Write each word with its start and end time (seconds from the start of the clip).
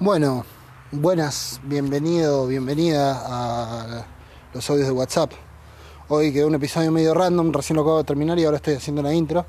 Bueno, 0.00 0.44
buenas, 0.92 1.60
bienvenido, 1.64 2.46
bienvenida 2.46 3.20
a 3.20 4.06
los 4.54 4.70
audios 4.70 4.86
de 4.86 4.92
WhatsApp. 4.92 5.32
Hoy 6.06 6.32
quedó 6.32 6.46
un 6.46 6.54
episodio 6.54 6.92
medio 6.92 7.14
random, 7.14 7.52
recién 7.52 7.74
lo 7.74 7.82
acabo 7.82 7.98
de 7.98 8.04
terminar 8.04 8.38
y 8.38 8.44
ahora 8.44 8.58
estoy 8.58 8.74
haciendo 8.74 9.00
una 9.00 9.12
intro. 9.12 9.44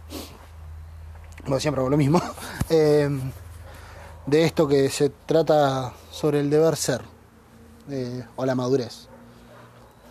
Como 1.46 1.60
siempre 1.60 1.82
hago 1.82 1.92
lo 1.92 1.98
mismo. 1.98 2.20
Eh, 2.72 3.10
de 4.28 4.44
esto 4.44 4.68
que 4.68 4.90
se 4.90 5.10
trata 5.10 5.94
sobre 6.12 6.40
el 6.40 6.52
deber 6.52 6.76
ser 6.76 7.02
eh, 7.90 8.24
o 8.36 8.46
la 8.46 8.54
madurez. 8.56 9.08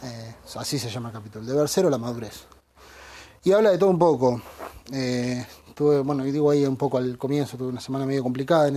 Eh, 0.02 0.34
así 0.56 0.78
se 0.78 0.88
llama 0.88 1.08
el 1.08 1.14
capítulo, 1.14 1.42
el 1.42 1.48
deber 1.48 1.68
ser 1.68 1.86
o 1.86 1.90
la 1.90 1.98
madurez. 1.98 2.46
Y 3.42 3.52
habla 3.52 3.70
de 3.70 3.78
todo 3.78 3.90
un 3.90 3.98
poco. 3.98 4.40
tuve, 5.74 6.00
bueno, 6.00 6.24
y 6.26 6.30
digo 6.30 6.50
ahí 6.50 6.64
un 6.64 6.76
poco 6.76 6.98
al 6.98 7.18
comienzo, 7.18 7.56
tuve 7.56 7.68
una 7.68 7.80
semana 7.80 8.06
medio 8.06 8.24
complicada 8.24 8.66
en, 8.66 8.76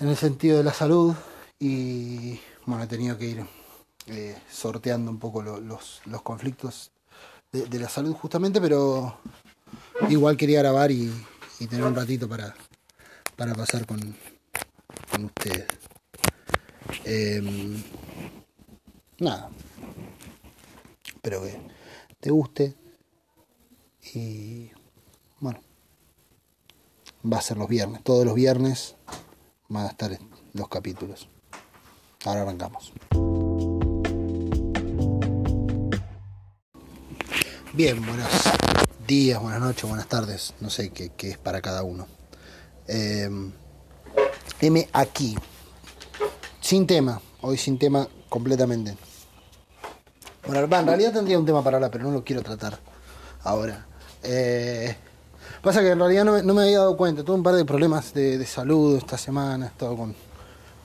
en 0.00 0.08
el 0.08 0.16
sentido 0.16 0.58
de 0.58 0.64
la 0.64 0.72
salud 0.72 1.14
y 1.58 2.40
bueno, 2.64 2.82
he 2.82 2.86
tenido 2.86 3.18
que 3.18 3.26
ir 3.26 3.46
eh, 4.06 4.36
sorteando 4.50 5.10
un 5.10 5.18
poco 5.18 5.42
los, 5.42 6.00
conflictos 6.22 6.90
de, 7.52 7.78
la 7.78 7.88
salud 7.88 8.14
justamente, 8.14 8.60
pero 8.60 9.18
igual 10.08 10.36
quería 10.36 10.60
grabar 10.60 10.90
y, 10.90 11.12
tener 11.68 11.84
un 11.84 11.94
ratito 11.94 12.26
para, 12.26 12.54
para 13.36 13.54
pasar 13.54 13.84
con, 13.84 14.00
con 15.10 15.26
ustedes. 15.26 15.66
Em, 17.04 17.82
nada, 19.18 19.50
espero 21.06 21.42
que 21.42 21.60
te 22.18 22.30
guste 22.30 22.74
y 24.14 24.70
bueno, 25.40 25.60
va 27.30 27.36
a 27.36 27.42
ser 27.42 27.58
los 27.58 27.68
viernes, 27.68 28.02
todos 28.02 28.24
los 28.24 28.34
viernes 28.34 28.96
van 29.70 29.86
a 29.86 29.88
estar 29.88 30.18
los 30.52 30.68
capítulos. 30.68 31.28
Ahora 32.24 32.42
arrancamos. 32.42 32.92
Bien, 37.72 38.04
buenos 38.04 38.28
días, 39.06 39.40
buenas 39.40 39.60
noches, 39.60 39.88
buenas 39.88 40.08
tardes. 40.08 40.54
No 40.60 40.68
sé 40.70 40.90
qué, 40.90 41.12
es 41.18 41.38
para 41.38 41.62
cada 41.62 41.84
uno. 41.84 42.06
Em, 42.86 43.52
M 44.60 44.88
aquí. 44.92 45.38
Sin 46.60 46.86
tema. 46.86 47.22
Hoy 47.40 47.56
sin 47.56 47.78
tema 47.78 48.06
completamente. 48.28 48.96
Bueno, 50.46 50.64
en 50.64 50.86
realidad 50.86 51.12
tendría 51.12 51.38
un 51.38 51.46
tema 51.46 51.62
para 51.62 51.76
hablar, 51.76 51.92
pero 51.92 52.04
no 52.04 52.10
lo 52.10 52.24
quiero 52.24 52.42
tratar 52.42 52.80
ahora. 53.44 53.86
Eh, 54.24 54.96
Pasa 55.62 55.80
que 55.82 55.90
en 55.90 55.98
realidad 55.98 56.24
no 56.24 56.54
me, 56.54 56.62
había 56.62 56.78
dado 56.78 56.96
cuenta. 56.96 57.22
Tuve 57.22 57.36
un 57.36 57.42
par 57.42 57.54
de 57.54 57.66
problemas 57.66 58.14
de, 58.14 58.44
salud 58.46 58.96
esta 58.96 59.18
semana. 59.18 59.66
He 59.66 59.68
estado 59.68 59.94
con 59.94 60.10
un 60.10 60.16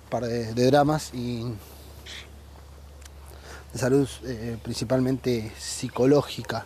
par 0.09 0.25
de, 0.25 0.53
dramas 0.53 1.13
y 1.13 1.43
de 3.71 3.79
salud 3.79 4.07
eh, 4.25 4.57
principalmente 4.61 5.53
psicológica. 5.57 6.65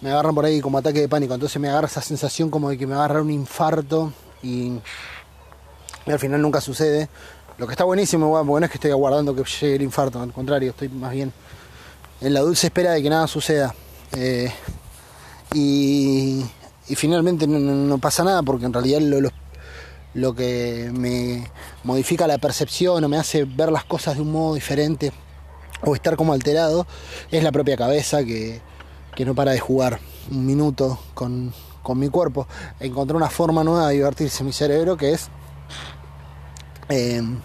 Me 0.00 0.12
agarran 0.12 0.32
por 0.32 0.44
ahí 0.44 0.60
como 0.60 0.78
ataque 0.78 1.00
de 1.00 1.08
pánico. 1.08 1.34
Entonces 1.34 1.60
me 1.60 1.68
agarra 1.68 1.88
esa 1.88 2.02
sensación 2.02 2.50
como 2.50 2.70
de 2.70 2.78
que 2.78 2.86
me 2.86 2.94
agarra 2.94 3.20
un 3.20 3.32
infarto 3.32 4.12
y, 4.40 4.78
al 6.06 6.20
final 6.20 6.40
nunca 6.40 6.60
sucede. 6.60 7.08
Lo 7.58 7.66
que 7.66 7.72
está 7.72 7.82
buenísimo, 7.82 8.28
bueno, 8.28 8.60
no 8.60 8.64
es 8.64 8.70
que 8.70 8.76
estoy 8.76 8.92
aguardando 8.92 9.34
que 9.34 9.42
llegue 9.42 9.74
el 9.74 9.82
infarto, 9.82 10.20
al 10.20 10.32
contrario, 10.32 10.70
estoy 10.70 10.88
más 10.88 11.10
bien 11.10 11.32
en 12.20 12.32
la 12.32 12.40
dulce 12.40 12.68
espera 12.68 12.92
de 12.92 13.02
que 13.02 13.10
nada 13.10 13.26
suceda. 13.26 13.74
Eh, 14.12 14.52
y 15.52 16.44
y 16.88 16.96
finalmente 16.96 17.46
no, 17.46 17.98
pasa 17.98 18.24
nada 18.24 18.42
porque 18.42 18.66
en 18.66 18.72
realidad 18.72 19.00
lo, 19.00 19.30
lo, 20.14 20.34
que 20.34 20.90
me 20.92 21.46
modifica 21.84 22.26
la 22.26 22.38
percepción 22.38 23.04
o 23.04 23.08
me 23.08 23.18
hace 23.18 23.44
ver 23.44 23.70
las 23.70 23.84
cosas 23.84 24.16
de 24.16 24.22
un 24.22 24.32
modo 24.32 24.54
diferente 24.54 25.12
o 25.84 25.94
estar 25.94 26.16
como 26.16 26.32
alterado 26.32 26.86
es 27.30 27.42
la 27.42 27.52
propia 27.52 27.76
cabeza 27.76 28.24
que, 28.24 28.60
no 29.24 29.34
para 29.34 29.52
de 29.52 29.60
jugar 29.60 30.00
un 30.30 30.44
minuto 30.44 30.98
con, 31.14 31.52
mi 31.94 32.08
cuerpo. 32.08 32.46
Encontré 32.80 33.16
una 33.16 33.28
forma 33.28 33.62
nueva 33.64 33.88
de 33.88 33.94
divertirse 33.94 34.44
mi 34.44 34.52
cerebro 34.52 34.96
que 34.96 35.12
es 35.12 35.28
em, 36.88 37.38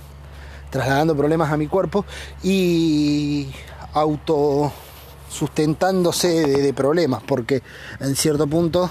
trasladando 0.69 1.15
problemas 1.15 1.51
a 1.51 1.57
mi 1.57 1.67
cuerpo 1.67 2.05
y 2.43 3.47
auto 3.93 4.71
sustentándose 5.29 6.27
de, 6.47 6.61
de 6.61 6.73
problemas 6.73 7.21
porque 7.23 7.61
en 7.99 8.15
cierto 8.15 8.47
punto 8.47 8.89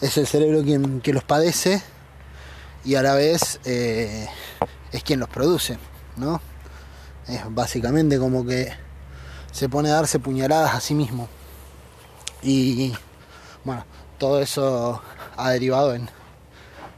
es 0.00 0.16
el 0.16 0.26
cerebro 0.26 0.62
quien, 0.62 1.02
los 1.14 1.24
padece 1.24 1.82
y 2.84 2.94
a 2.94 3.02
la 3.02 3.14
vez 3.14 3.60
eh, 3.64 4.28
es 4.92 5.02
quien 5.02 5.20
los 5.20 5.28
produce, 5.28 5.78
¿no? 6.16 6.40
Es 7.28 7.42
básicamente 7.50 8.18
como 8.18 8.44
que 8.44 8.72
se 9.52 9.68
pone 9.68 9.90
a 9.90 9.94
darse 9.94 10.18
puñaladas 10.18 10.74
a 10.74 10.80
sí 10.80 10.94
mismo. 10.94 11.28
Y 12.42 12.94
bueno, 13.64 13.84
todo 14.18 14.40
eso 14.40 15.02
ha 15.36 15.50
derivado 15.50 15.94
en, 15.94 16.08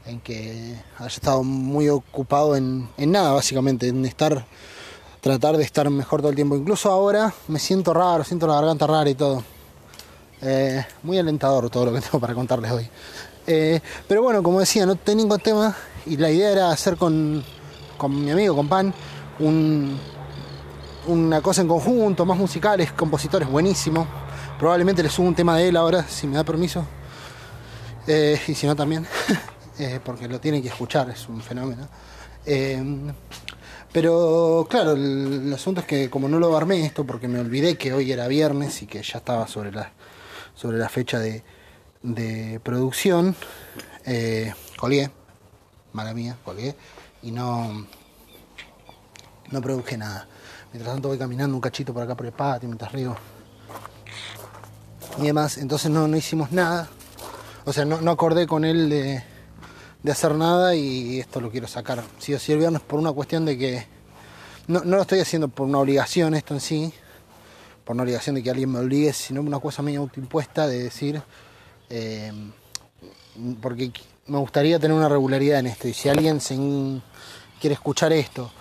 en 0.05 0.21
que 0.21 0.79
haya 0.97 1.07
estado 1.07 1.43
muy 1.43 1.89
ocupado 1.89 2.55
en, 2.55 2.89
en 2.97 3.11
nada, 3.11 3.33
básicamente, 3.33 3.89
en 3.89 4.05
estar, 4.05 4.45
tratar 5.19 5.57
de 5.57 5.63
estar 5.63 5.89
mejor 5.89 6.21
todo 6.21 6.29
el 6.29 6.35
tiempo. 6.35 6.55
Incluso 6.55 6.89
ahora 6.89 7.33
me 7.49 7.59
siento 7.59 7.93
raro, 7.93 8.23
siento 8.23 8.47
la 8.47 8.55
garganta 8.55 8.87
rara 8.87 9.09
y 9.09 9.15
todo. 9.15 9.43
Eh, 10.45 10.85
muy 11.03 11.17
alentador 11.17 11.69
todo 11.69 11.85
lo 11.85 11.93
que 11.93 12.01
tengo 12.01 12.19
para 12.19 12.33
contarles 12.33 12.71
hoy. 12.71 12.89
Eh, 13.47 13.79
pero 14.07 14.21
bueno, 14.21 14.43
como 14.43 14.59
decía, 14.59 14.85
no 14.85 14.95
tengo 14.95 15.21
ningún 15.21 15.39
tema 15.39 15.75
y 16.05 16.17
la 16.17 16.29
idea 16.29 16.51
era 16.51 16.69
hacer 16.69 16.97
con, 16.97 17.43
con 17.97 18.23
mi 18.23 18.29
amigo, 18.31 18.55
con 18.55 18.67
Pan, 18.67 18.93
un, 19.39 19.97
una 21.07 21.41
cosa 21.41 21.61
en 21.61 21.67
conjunto, 21.67 22.25
más 22.25 22.37
musicales, 22.37 22.91
compositores 22.91 23.47
buenísimos. 23.47 24.07
Probablemente 24.59 25.01
le 25.01 25.09
subo 25.09 25.27
un 25.27 25.35
tema 25.35 25.57
de 25.57 25.69
él 25.69 25.77
ahora, 25.77 26.03
si 26.07 26.27
me 26.27 26.35
da 26.35 26.43
permiso. 26.43 26.85
Eh, 28.05 28.39
y 28.47 28.53
si 28.53 28.67
no 28.67 28.75
también, 28.75 29.07
porque 30.03 30.27
lo 30.27 30.41
tienen 30.41 30.61
que 30.61 30.67
escuchar, 30.67 31.09
es 31.09 31.27
un 31.29 31.41
fenómeno. 31.41 31.87
pero 33.93 34.67
claro, 34.69 34.91
el, 34.91 35.45
el, 35.47 35.53
asunto 35.53 35.81
es 35.81 35.87
que 35.87 36.09
como 36.09 36.27
no 36.27 36.37
lo 36.37 36.55
armé 36.57 36.85
esto, 36.85 37.05
porque 37.05 37.29
me 37.29 37.39
olvidé 37.39 37.77
que 37.77 37.93
hoy 37.93 38.11
era 38.11 38.27
viernes 38.27 38.81
y 38.81 38.87
que 38.87 39.01
ya 39.01 39.19
estaba 39.19 39.47
sobre 39.47 39.71
las 39.71 39.87
sobre 40.55 40.77
la 40.77 40.89
fecha 40.89 41.19
de, 41.19 41.43
de 42.01 42.59
producción, 42.61 43.35
eh, 44.05 44.53
colgué, 44.77 45.09
mala 45.93 46.13
mía, 46.13 46.37
colgué, 46.43 46.75
y 47.21 47.31
no, 47.31 47.87
no 49.51 49.61
produje 49.61 49.97
nada. 49.97 50.27
Mientras 50.71 50.93
tanto 50.93 51.09
voy 51.09 51.17
caminando 51.17 51.55
un 51.55 51.61
cachito 51.61 51.93
por 51.93 52.03
acá 52.03 52.15
por 52.15 52.25
el 52.25 52.31
patio, 52.31 52.67
mientras 52.67 52.91
río 52.91 53.15
y 55.19 55.27
demás, 55.27 55.57
entonces 55.57 55.91
no, 55.91 56.07
no 56.07 56.17
hicimos 56.17 56.51
nada, 56.51 56.89
o 57.65 57.71
sea, 57.71 57.85
no, 57.85 58.01
no 58.01 58.11
acordé 58.11 58.47
con 58.47 58.65
él 58.65 58.89
de, 58.89 59.23
de, 60.01 60.11
hacer 60.11 60.33
nada 60.33 60.75
y 60.75 61.19
esto 61.19 61.39
lo 61.39 61.51
quiero 61.51 61.67
sacar, 61.67 62.03
si 62.17 62.33
o 62.33 62.39
sí 62.39 62.51
el 62.51 62.57
viernes 62.57 62.81
por 62.81 62.99
una 62.99 63.11
cuestión 63.11 63.45
de 63.45 63.57
que 63.57 63.85
no, 64.67 64.79
no 64.79 64.95
lo 64.95 65.01
estoy 65.03 65.19
haciendo 65.19 65.49
por 65.49 65.67
una 65.67 65.77
obligación 65.77 66.33
esto 66.33 66.55
en 66.55 66.59
sí, 66.59 66.93
por 67.83 67.95
una 67.95 68.03
obligación 68.03 68.35
de 68.35 68.43
que 68.43 68.49
alguien 68.49 68.71
me 68.71 68.79
obligue, 68.79 69.13
sino 69.13 69.41
una 69.41 69.59
cosa 69.59 69.81
medio 69.81 70.01
autoimpuesta 70.01 70.67
de 70.67 70.83
decir, 70.83 71.21
eh, 71.89 72.31
porque 73.61 73.91
me 74.27 74.37
gustaría 74.37 74.79
tener 74.79 74.95
una 74.95 75.09
regularidad 75.09 75.59
en 75.59 75.67
esto, 75.67 75.87
y 75.87 75.93
si 75.93 76.09
alguien 76.09 76.39
se 76.39 76.55
quiere 77.59 77.73
escuchar 77.73 78.13
esto, 78.13 78.51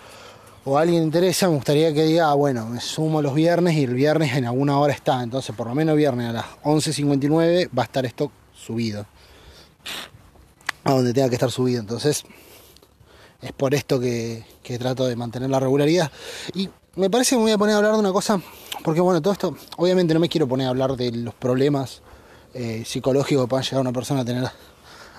o 0.64 0.78
alguien 0.78 1.02
interesa, 1.02 1.48
me 1.48 1.56
gustaría 1.56 1.92
que 1.92 2.04
diga, 2.04 2.30
ah, 2.30 2.34
bueno, 2.34 2.66
me 2.66 2.80
sumo 2.80 3.20
los 3.20 3.34
viernes 3.34 3.74
y 3.74 3.84
el 3.84 3.94
viernes 3.94 4.34
en 4.34 4.44
alguna 4.44 4.78
hora 4.78 4.92
está, 4.92 5.22
entonces 5.22 5.54
por 5.56 5.66
lo 5.66 5.74
menos 5.74 5.96
viernes 5.96 6.28
a 6.28 6.32
las 6.32 6.46
11.59 6.62 7.68
va 7.76 7.82
a 7.82 7.86
estar 7.86 8.06
esto 8.06 8.30
subido, 8.54 9.06
a 10.84 10.92
donde 10.92 11.12
tenga 11.12 11.28
que 11.28 11.34
estar 11.34 11.50
subido, 11.50 11.80
entonces 11.80 12.24
es 13.40 13.52
por 13.52 13.74
esto 13.74 13.98
que, 13.98 14.44
que 14.62 14.78
trato 14.78 15.06
de 15.06 15.16
mantener 15.16 15.50
la 15.50 15.58
regularidad. 15.58 16.12
Y 16.54 16.68
me 16.94 17.10
parece 17.10 17.30
que 17.30 17.36
me 17.36 17.42
voy 17.42 17.52
a 17.52 17.58
poner 17.58 17.74
a 17.74 17.78
hablar 17.78 17.94
de 17.94 17.98
una 17.98 18.12
cosa, 18.12 18.40
porque 18.82 19.00
bueno, 19.00 19.22
todo 19.22 19.32
esto, 19.32 19.56
obviamente 19.76 20.14
no 20.14 20.20
me 20.20 20.28
quiero 20.28 20.48
poner 20.48 20.66
a 20.66 20.70
hablar 20.70 20.96
de 20.96 21.12
los 21.12 21.34
problemas 21.34 22.02
eh, 22.54 22.82
psicológicos 22.84 23.44
que 23.44 23.48
puedan 23.48 23.64
llegar 23.64 23.78
a 23.78 23.80
una 23.82 23.92
persona 23.92 24.20
a 24.20 24.24
tener 24.24 24.50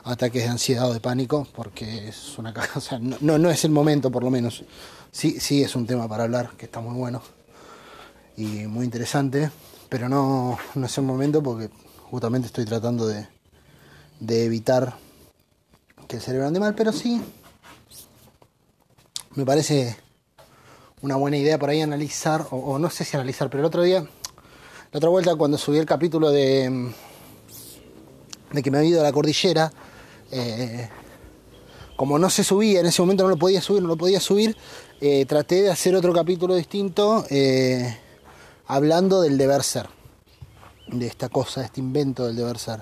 ataques 0.03 0.43
de 0.43 0.49
ansiedad 0.49 0.89
o 0.89 0.93
de 0.93 0.99
pánico, 0.99 1.47
porque 1.55 2.09
es 2.09 2.37
una 2.37 2.53
o 2.75 2.81
sea, 2.81 2.99
no, 2.99 3.37
no, 3.37 3.49
es 3.49 3.63
el 3.65 3.71
momento 3.71 4.11
por 4.11 4.23
lo 4.23 4.29
menos. 4.29 4.63
Sí, 5.11 5.39
sí 5.39 5.63
es 5.63 5.75
un 5.75 5.85
tema 5.85 6.07
para 6.07 6.23
hablar, 6.23 6.51
que 6.57 6.65
está 6.65 6.79
muy 6.79 6.95
bueno 6.95 7.21
y 8.35 8.65
muy 8.67 8.85
interesante, 8.85 9.51
pero 9.89 10.09
no, 10.09 10.57
no 10.75 10.85
es 10.85 10.97
el 10.97 11.03
momento 11.03 11.41
porque 11.43 11.69
justamente 12.09 12.47
estoy 12.47 12.65
tratando 12.65 13.07
de, 13.07 13.27
de 14.19 14.45
evitar 14.45 14.95
que 16.07 16.17
el 16.17 16.21
cerebro 16.21 16.47
ande 16.47 16.59
mal, 16.59 16.75
pero 16.75 16.91
sí 16.91 17.21
me 19.35 19.45
parece 19.45 19.95
una 21.03 21.17
buena 21.17 21.35
idea 21.35 21.59
por 21.59 21.69
ahí 21.69 21.81
analizar, 21.81 22.47
o, 22.49 22.79
no 22.79 22.89
sé 22.89 23.03
si 23.03 23.17
analizar, 23.17 23.49
pero 23.49 23.61
el 23.61 23.65
otro 23.65 23.83
día, 23.83 23.99
la 23.99 24.97
otra 24.97 25.09
vuelta 25.09 25.35
cuando 25.35 25.57
subí 25.57 25.77
el 25.77 25.85
capítulo 25.85 26.31
de, 26.31 26.93
de 28.53 28.63
que 28.63 28.71
me 28.71 28.77
había 28.77 28.91
ido 28.91 29.01
a 29.01 29.03
la 29.03 29.11
cordillera, 29.11 29.69
eh, 30.31 30.87
como 31.97 32.17
no 32.17 32.29
se 32.29 32.45
subía, 32.45 32.79
en 32.79 32.85
ese 32.85 33.01
momento 33.01 33.25
no 33.25 33.31
lo 33.31 33.35
podía 33.35 33.61
subir, 33.61 33.81
no 33.81 33.89
lo 33.89 33.97
podía 33.97 34.21
subir, 34.21 34.55
eh, 35.01 35.25
traté 35.25 35.63
de 35.63 35.71
hacer 35.71 35.93
otro 35.93 36.13
capítulo 36.13 36.55
distinto 36.55 37.25
eh, 37.29 37.97
hablando 38.67 39.21
del 39.21 39.37
deber 39.37 39.61
ser, 39.63 39.89
de 40.87 41.05
esta 41.05 41.27
cosa, 41.27 41.59
de 41.59 41.65
este 41.65 41.81
invento 41.81 42.25
del 42.25 42.37
deber 42.37 42.57
ser. 42.57 42.81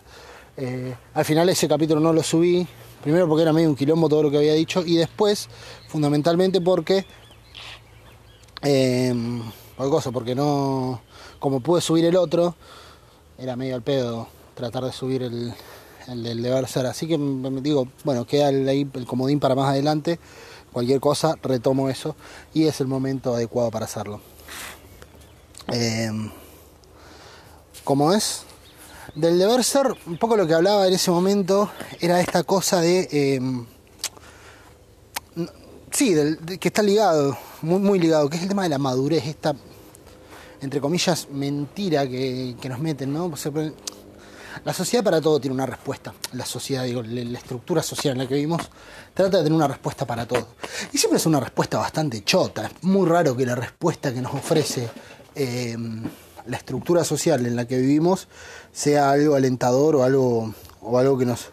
Al 1.16 1.26
final 1.26 1.50
ese 1.50 1.68
capítulo 1.68 2.00
no 2.00 2.14
lo 2.14 2.22
subí, 2.22 2.68
primero 3.02 3.28
porque 3.28 3.42
era 3.42 3.52
medio 3.52 3.68
un 3.68 3.76
quilombo 3.76 4.08
todo 4.08 4.22
lo 4.22 4.30
que 4.30 4.38
había 4.38 4.54
dicho 4.54 4.84
y 4.86 4.96
después, 4.96 5.50
fundamentalmente 5.88 6.62
porque... 6.62 7.04
Eh, 8.64 9.42
cosa, 9.78 10.12
porque 10.12 10.36
no... 10.36 11.02
Como 11.40 11.60
pude 11.60 11.82
subir 11.82 12.06
el 12.06 12.16
otro, 12.16 12.56
era 13.38 13.56
medio 13.56 13.76
al 13.76 13.82
pedo 13.82 14.28
tratar 14.54 14.84
de 14.84 14.92
subir 14.92 15.24
el, 15.24 15.54
el 16.08 16.24
del 16.24 16.42
deber. 16.44 16.66
Así 16.66 17.08
que 17.08 17.18
me 17.18 17.62
digo, 17.62 17.88
bueno, 18.04 18.26
queda 18.26 18.50
el, 18.50 18.70
el 18.70 19.06
comodín 19.08 19.40
para 19.40 19.56
más 19.56 19.70
adelante. 19.70 20.20
Cualquier 20.72 21.00
cosa, 21.00 21.36
retomo 21.42 21.90
eso 21.90 22.16
y 22.54 22.66
es 22.66 22.80
el 22.80 22.88
momento 22.88 23.34
adecuado 23.34 23.72
para 23.72 23.86
hacerlo. 23.86 24.22
Eh, 25.74 26.12
¿Cómo 27.84 28.14
es? 28.14 28.44
Del 29.16 29.40
deber 29.40 29.64
ser, 29.64 29.94
un 30.06 30.18
poco 30.18 30.38
lo 30.38 30.48
que 30.48 30.54
hablaba 30.54 30.88
en 30.88 30.94
ese 30.94 31.12
momento 31.12 31.72
era 32.00 32.22
esta 32.22 32.44
cosa 32.44 32.80
de... 32.82 33.10
Eh, 33.12 33.40
sí, 35.92 36.14
del, 36.14 36.38
que 36.60 36.68
está 36.68 36.82
ligado, 36.82 37.38
muy, 37.62 37.80
muy 37.80 38.00
ligado, 38.00 38.30
que 38.30 38.38
es 38.38 38.44
el 38.44 38.50
tema 38.50 38.64
de 38.64 38.70
la 38.70 38.78
madurez, 38.78 39.26
esta 39.26 39.56
entre 40.62 40.80
comillas, 40.80 41.28
mentira 41.32 42.08
que, 42.08 42.56
nos 42.70 42.80
meten, 42.80 43.12
¿no? 43.12 43.32
La 44.64 44.74
sociedad 44.74 45.04
para 45.04 45.20
todo 45.20 45.40
tiene 45.40 45.56
una 45.56 45.66
respuesta. 45.66 46.14
La 46.34 46.46
sociedad, 46.46 46.84
digo, 46.84 47.02
la 47.02 47.40
estructura 47.40 47.82
social 47.82 48.14
en 48.14 48.20
la 48.20 48.28
que 48.28 48.36
vivimos 48.36 48.62
trata 49.14 49.38
de 49.38 49.44
tener 49.44 49.56
una 49.56 49.68
respuesta 49.68 50.06
para 50.06 50.28
todo. 50.28 50.50
Y 50.94 51.00
siempre 51.00 51.18
es 51.18 51.26
una 51.26 51.40
respuesta 51.40 51.80
bastante 51.80 52.24
chota. 52.24 52.68
Es 52.68 52.84
muy 52.84 53.08
raro 53.08 53.36
que 53.36 53.46
la 53.46 53.56
respuesta 53.56 54.14
que 54.14 54.22
nos 54.22 54.36
ofrece 54.36 54.88
eh, 55.34 55.76
la 56.46 56.58
estructura 56.58 57.04
social 57.04 57.44
en 57.46 57.56
la 57.56 57.66
que 57.66 57.78
vivimos 57.78 58.28
sea 58.72 59.10
algo 59.10 59.36
alentador 59.36 59.96
o 59.96 60.04
algo, 60.04 60.54
o 60.82 61.00
algo 61.00 61.18
que 61.18 61.26
nos... 61.26 61.50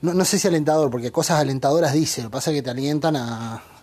No, 0.00 0.24
sé 0.24 0.38
si 0.38 0.48
alentador, 0.48 0.90
porque 0.90 1.12
cosas 1.12 1.40
alentadoras 1.40 1.92
dice, 1.92 2.22
lo 2.22 2.28
que 2.28 2.32
pasa 2.32 2.50
es 2.50 2.56
que 2.56 2.62
te 2.62 2.70
alientan 2.70 3.16
a... 3.16 3.75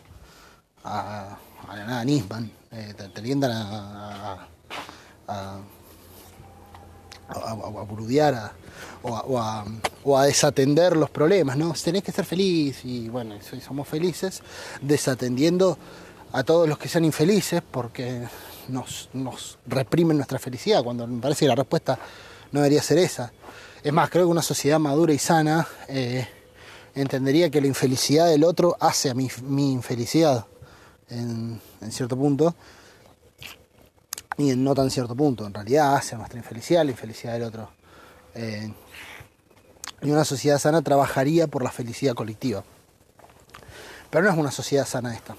a, 0.83 1.37
a 1.67 1.75
nada 1.75 2.03
Nisman, 2.03 2.51
eh, 2.71 2.93
te, 2.95 3.19
alientan 3.19 3.51
a 3.51 4.47
a, 5.27 5.57
a, 7.27 8.51
o, 10.03 10.17
a, 10.17 10.25
desatender 10.25 10.95
los 10.95 11.09
problemas, 11.09 11.57
¿no? 11.57 11.73
Tenés 11.73 12.03
que 12.03 12.11
ser 12.11 12.25
feliz 12.25 12.83
y 12.83 13.09
bueno, 13.09 13.35
somos 13.65 13.87
felices 13.87 14.41
desatendiendo 14.81 15.77
a 16.31 16.43
todos 16.43 16.67
los 16.67 16.77
que 16.77 16.89
sean 16.89 17.05
infelices 17.05 17.61
porque 17.69 18.27
nos, 18.67 19.09
reprimen 19.65 20.17
nuestra 20.17 20.39
felicidad, 20.39 20.83
cuando 20.83 21.07
me 21.07 21.21
parece 21.21 21.41
que 21.41 21.49
la 21.49 21.55
respuesta 21.55 21.97
no 22.51 22.59
debería 22.61 22.81
ser 22.81 22.97
esa. 22.97 23.31
Es 23.83 23.91
más, 23.91 24.09
creo 24.09 24.25
que 24.25 24.31
una 24.31 24.41
sociedad 24.41 24.79
madura 24.79 25.13
y 25.13 25.19
sana 25.19 25.67
eh, 25.87 26.27
entendería 26.95 27.49
que 27.49 27.59
la 27.59 27.67
infelicidad 27.67 28.29
del 28.29 28.43
otro 28.43 28.77
hace 28.79 29.09
a 29.09 29.13
mi, 29.13 29.29
infelicidad 29.71 30.45
en, 31.13 31.61
cierto 31.91 32.17
punto 32.17 32.55
y 34.37 34.51
en 34.51 34.63
no 34.63 34.73
tan 34.73 34.89
cierto 34.89 35.15
punto. 35.15 35.45
En 35.45 35.53
realidad 35.53 35.95
hace 35.95 36.15
nuestra 36.15 36.39
infelicidad 36.39 36.83
la 36.83 36.91
infelicidad 36.91 37.33
del 37.33 37.43
otro. 37.43 37.69
Eh, 38.35 38.71
y 40.01 40.11
una 40.11 40.25
sociedad 40.25 40.59
sana 40.59 40.81
trabajaría 40.81 41.47
por 41.47 41.63
la 41.63 41.71
felicidad 41.71 42.13
colectiva. 42.13 42.63
Pero 44.09 44.25
no 44.25 44.31
es 44.31 44.37
una 44.37 44.51
sociedad 44.51 44.85
sana 44.85 45.13
esta. 45.13 45.35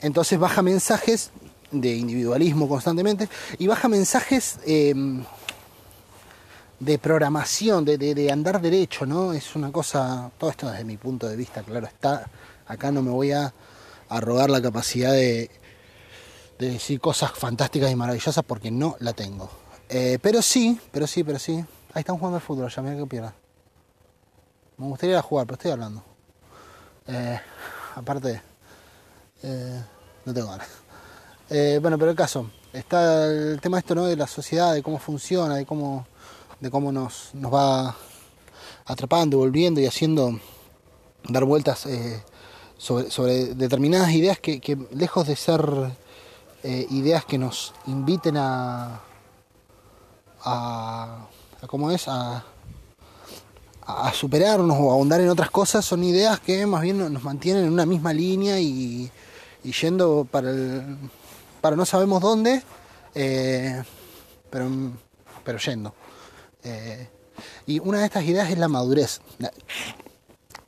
Entonces 0.00 0.38
baja 0.38 0.62
mensajes 0.62 1.30
de 1.70 1.94
individualismo 1.94 2.68
constantemente 2.68 3.28
y 3.58 3.66
baja 3.66 3.88
mensajes 3.88 4.58
eh, 4.66 4.94
de 6.80 6.98
programación, 6.98 7.84
de, 7.84 7.98
de, 7.98 8.32
andar 8.32 8.60
derecho, 8.60 9.04
¿no? 9.04 9.32
Es 9.34 9.54
una 9.54 9.70
cosa, 9.70 10.30
todo 10.38 10.50
esto 10.50 10.70
desde 10.70 10.84
mi 10.84 10.96
punto 10.96 11.28
de 11.28 11.36
vista, 11.36 11.62
claro 11.62 11.86
está, 11.86 12.28
acá 12.66 12.90
no 12.90 13.02
me 13.02 13.10
voy 13.10 13.32
a, 13.32 13.52
a 14.10 14.20
rogar 14.20 14.50
la 14.50 14.60
capacidad 14.60 15.12
de, 15.12 15.50
de 16.60 16.72
decir 16.72 17.00
cosas 17.00 17.32
fantásticas 17.32 17.90
y 17.90 17.96
maravillosas 17.96 18.44
porque 18.44 18.70
no 18.70 18.96
la 18.98 19.14
tengo. 19.14 19.48
Eh, 19.88 20.18
pero 20.20 20.42
sí, 20.42 20.78
pero 20.92 21.06
sí, 21.06 21.24
pero 21.24 21.38
sí. 21.38 21.64
Ahí 21.94 22.00
están 22.00 22.18
jugando 22.18 22.36
al 22.36 22.42
fútbol, 22.42 22.70
ya 22.70 22.82
mira 22.82 22.96
que 22.96 23.06
pierda. 23.06 23.34
Me 24.76 24.86
gustaría 24.86 25.14
ir 25.14 25.18
a 25.18 25.22
jugar, 25.22 25.46
pero 25.46 25.54
estoy 25.54 25.70
hablando. 25.70 26.04
Eh, 27.06 27.40
aparte, 27.96 28.42
eh, 29.42 29.82
no 30.24 30.34
tengo 30.34 30.48
ganas. 30.48 30.68
bueno, 31.80 31.98
pero 31.98 32.10
el 32.10 32.16
caso, 32.16 32.50
está 32.74 33.26
el 33.26 33.60
tema 33.60 33.78
esto, 33.78 33.94
¿no? 33.94 34.04
De 34.04 34.16
la 34.16 34.26
sociedad, 34.26 34.74
de 34.74 34.82
cómo 34.82 34.98
funciona, 34.98 35.54
de 35.54 35.64
cómo, 35.64 36.06
de 36.60 36.70
cómo 36.70 36.92
nos, 36.92 37.30
nos 37.32 37.52
va 37.52 37.96
atrapando, 38.84 39.38
volviendo 39.38 39.80
y 39.80 39.86
haciendo 39.86 40.38
dar 41.24 41.44
vueltas 41.44 41.86
sobre, 42.80 43.54
determinadas 43.54 44.10
ideas 44.12 44.38
que, 44.38 44.78
lejos 44.92 45.26
de 45.26 45.36
ser 45.36 45.62
eh, 46.62 46.86
ideas 46.90 47.26
que 47.26 47.36
nos 47.36 47.74
inviten 47.86 48.38
a, 48.38 49.00
a, 50.42 51.26
¿cómo 51.66 51.90
es? 51.90 52.08
A, 52.08 52.42
a 53.86 54.12
superarnos 54.14 54.76
o 54.80 54.90
a 54.90 54.94
ahondar 54.94 55.20
en 55.20 55.28
otras 55.28 55.50
cosas 55.50 55.84
son 55.84 56.04
ideas 56.04 56.40
que 56.40 56.64
más 56.64 56.82
bien 56.82 57.12
nos 57.12 57.22
mantienen 57.22 57.64
en 57.64 57.72
una 57.72 57.84
misma 57.84 58.12
línea 58.12 58.58
y, 58.60 59.10
yendo 59.62 60.26
para 60.30 60.50
el, 60.50 60.96
para 61.60 61.76
no 61.76 61.84
sabemos 61.84 62.22
dónde 62.22 62.62
eh, 63.14 63.82
pero, 64.48 64.70
pero 65.44 65.58
yendo 65.58 65.94
eh, 66.62 67.08
y 67.66 67.78
una 67.78 67.98
de 67.98 68.06
estas 68.06 68.24
ideas 68.24 68.50
es 68.50 68.58
la 68.58 68.68
madurez 68.68 69.20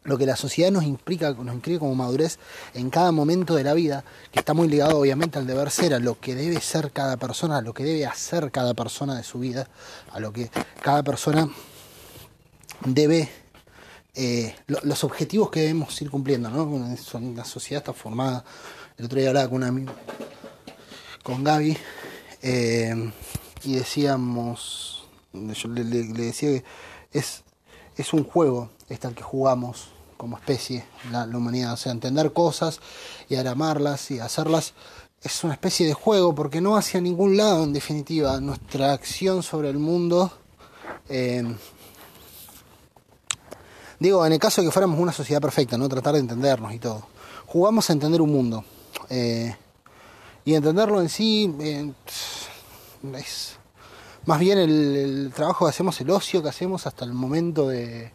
lo 0.04 0.18
que 0.18 0.26
la 0.26 0.36
sociedad 0.36 0.70
nos 0.70 0.84
implica, 0.84 1.30
nos 1.32 1.54
inscribe 1.54 1.78
como 1.78 1.94
madurez 1.94 2.38
en 2.74 2.90
cada 2.90 3.12
momento 3.12 3.54
de 3.54 3.64
la 3.64 3.74
vida, 3.74 4.04
que 4.32 4.40
está 4.40 4.52
muy 4.52 4.68
ligado 4.68 4.98
obviamente 4.98 5.38
al 5.38 5.46
deber 5.46 5.70
ser, 5.70 5.94
a 5.94 5.98
lo 5.98 6.18
que 6.18 6.34
debe 6.34 6.60
ser 6.60 6.90
cada 6.90 7.16
persona, 7.16 7.58
a 7.58 7.62
lo 7.62 7.72
que 7.72 7.84
debe 7.84 8.06
hacer 8.06 8.50
cada 8.50 8.74
persona 8.74 9.16
de 9.16 9.22
su 9.22 9.38
vida, 9.38 9.68
a 10.10 10.18
lo 10.18 10.32
que 10.32 10.50
cada 10.82 11.02
persona 11.02 11.48
debe, 12.84 13.28
eh, 14.14 14.56
los 14.66 15.04
objetivos 15.04 15.50
que 15.50 15.60
debemos 15.60 16.00
ir 16.02 16.10
cumpliendo, 16.10 16.50
¿no? 16.50 16.96
Son, 16.96 17.36
la 17.36 17.44
sociedad 17.44 17.82
está 17.82 17.92
formada, 17.92 18.44
el 18.98 19.04
otro 19.04 19.20
día 19.20 19.28
hablaba 19.28 19.48
con 19.48 19.62
una 19.62 19.92
con 21.22 21.44
Gaby, 21.44 21.76
eh, 22.42 23.12
y 23.62 23.74
decíamos, 23.76 25.06
yo 25.32 25.68
le, 25.68 25.84
decía 25.84 26.50
que 26.50 26.64
es, 27.12 27.44
es 27.96 28.12
un 28.12 28.24
juego, 28.24 28.70
este 28.88 29.06
al 29.06 29.14
que 29.14 29.22
jugamos 29.22 29.92
como 30.22 30.36
especie, 30.36 30.84
la, 31.10 31.24
humanidad. 31.24 31.72
O 31.72 31.76
sea, 31.76 31.90
entender 31.90 32.32
cosas 32.32 32.78
y 33.28 33.34
amarlas 33.34 34.08
y 34.12 34.20
hacerlas 34.20 34.72
es 35.20 35.42
una 35.42 35.54
especie 35.54 35.84
de 35.84 35.94
juego 35.94 36.32
porque 36.32 36.60
no 36.60 36.76
hacia 36.76 37.00
ningún 37.00 37.36
lado 37.36 37.64
en 37.64 37.72
definitiva. 37.72 38.40
Nuestra 38.40 38.92
acción 38.92 39.42
sobre 39.42 39.68
el 39.68 39.78
mundo... 39.78 40.30
Eh, 41.08 41.42
digo, 43.98 44.24
en 44.24 44.32
el 44.32 44.38
caso 44.38 44.60
de 44.60 44.68
que 44.68 44.72
fuéramos 44.72 45.00
una 45.00 45.10
sociedad 45.10 45.40
perfecta, 45.40 45.76
¿no? 45.76 45.88
Tratar 45.88 46.14
de 46.14 46.20
entendernos 46.20 46.72
y 46.72 46.78
todo. 46.78 47.04
Jugamos 47.46 47.90
a 47.90 47.92
entender 47.92 48.20
un 48.20 48.30
mundo. 48.30 48.64
Eh, 49.10 49.56
y 50.44 50.54
entenderlo 50.54 51.00
en 51.00 51.08
sí 51.08 51.52
eh, 51.58 51.92
es 53.16 53.56
más 54.24 54.38
bien 54.38 54.58
el, 54.58 55.32
trabajo 55.34 55.64
que 55.64 55.70
hacemos, 55.70 56.00
el 56.00 56.10
ocio 56.10 56.44
que 56.44 56.48
hacemos 56.48 56.86
hasta 56.86 57.04
el 57.04 57.12
momento 57.12 57.66
de, 57.66 58.12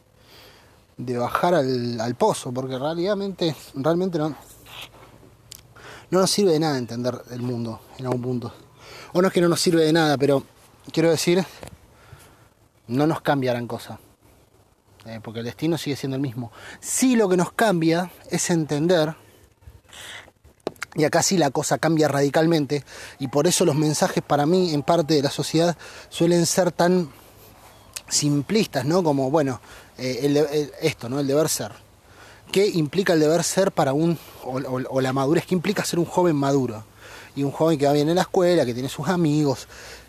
de 0.98 1.18
bajar 1.18 1.54
al, 1.54 2.16
pozo, 2.16 2.52
porque 2.52 2.78
realmente, 2.78 3.56
realmente 3.76 4.18
no, 4.18 4.30
no 6.10 6.20
nos 6.20 6.32
sirve 6.32 6.54
de 6.54 6.60
nada 6.60 6.78
entender 6.78 7.22
el 7.32 7.42
mundo 7.42 7.82
en 7.98 8.06
algún 8.06 8.22
punto. 8.22 8.54
O 9.14 9.22
no 9.22 9.28
es 9.28 9.34
que 9.34 9.42
no 9.42 9.48
nos 9.48 9.62
sirve 9.62 9.84
de 9.84 9.94
nada, 9.94 10.18
pero 10.18 10.44
quiero 10.92 11.10
decir, 11.10 11.46
no 12.88 13.06
nos 13.06 13.22
cambia 13.22 13.52
gran 13.52 13.68
cosa. 13.68 14.00
Eh, 15.06 15.22
porque 15.24 15.40
el 15.40 15.46
destino 15.46 15.78
sigue 15.78 15.96
siendo 15.96 16.16
el 16.16 16.22
mismo. 16.22 16.52
Sí 16.82 17.16
lo 17.16 17.30
que 17.30 17.38
nos 17.38 17.52
cambia 17.54 18.12
es 18.30 18.50
entender, 18.50 19.16
y 20.96 21.06
acá 21.06 21.22
sí 21.22 21.38
la 21.38 21.52
cosa 21.52 21.78
cambia 21.78 22.08
radicalmente, 22.08 22.84
y 23.20 23.28
por 23.28 23.48
eso 23.48 23.64
los 23.64 23.76
mensajes 23.76 24.24
para 24.24 24.46
mí 24.46 24.74
en 24.74 24.84
parte 24.84 25.14
de 25.14 25.22
la 25.22 25.30
sociedad 25.30 25.78
suelen 26.10 26.46
ser 26.46 26.72
tan 26.72 27.10
simplistas, 28.10 28.84
¿no? 28.84 29.02
Como, 29.04 29.32
bueno, 29.32 29.62
eh, 29.98 30.72
esto, 30.82 31.10
¿no? 31.10 31.20
El 31.20 31.28
deber 31.28 31.50
ser. 31.50 31.72
¿Qué 32.52 32.66
implica 32.68 33.14
el 33.14 33.20
deber 33.20 33.44
ser 33.44 33.72
para 33.72 33.94
un, 33.94 34.18
o, 34.44 35.02
la 35.02 35.14
madurez? 35.14 35.46
¿Qué 35.46 35.56
implica 35.56 35.84
ser 35.84 36.00
un 36.00 36.06
joven 36.06 36.36
maduro? 36.36 36.84
Y 37.36 37.44
un 37.44 37.52
joven 37.52 37.78
que 37.78 37.86
va 37.86 37.94
bien 37.94 38.08
en 38.10 38.16
la 38.16 38.22
escuela, 38.22 38.66
que 38.66 38.74
tiene 38.74 38.90
sus 38.90 39.08
amigos, 39.10 39.68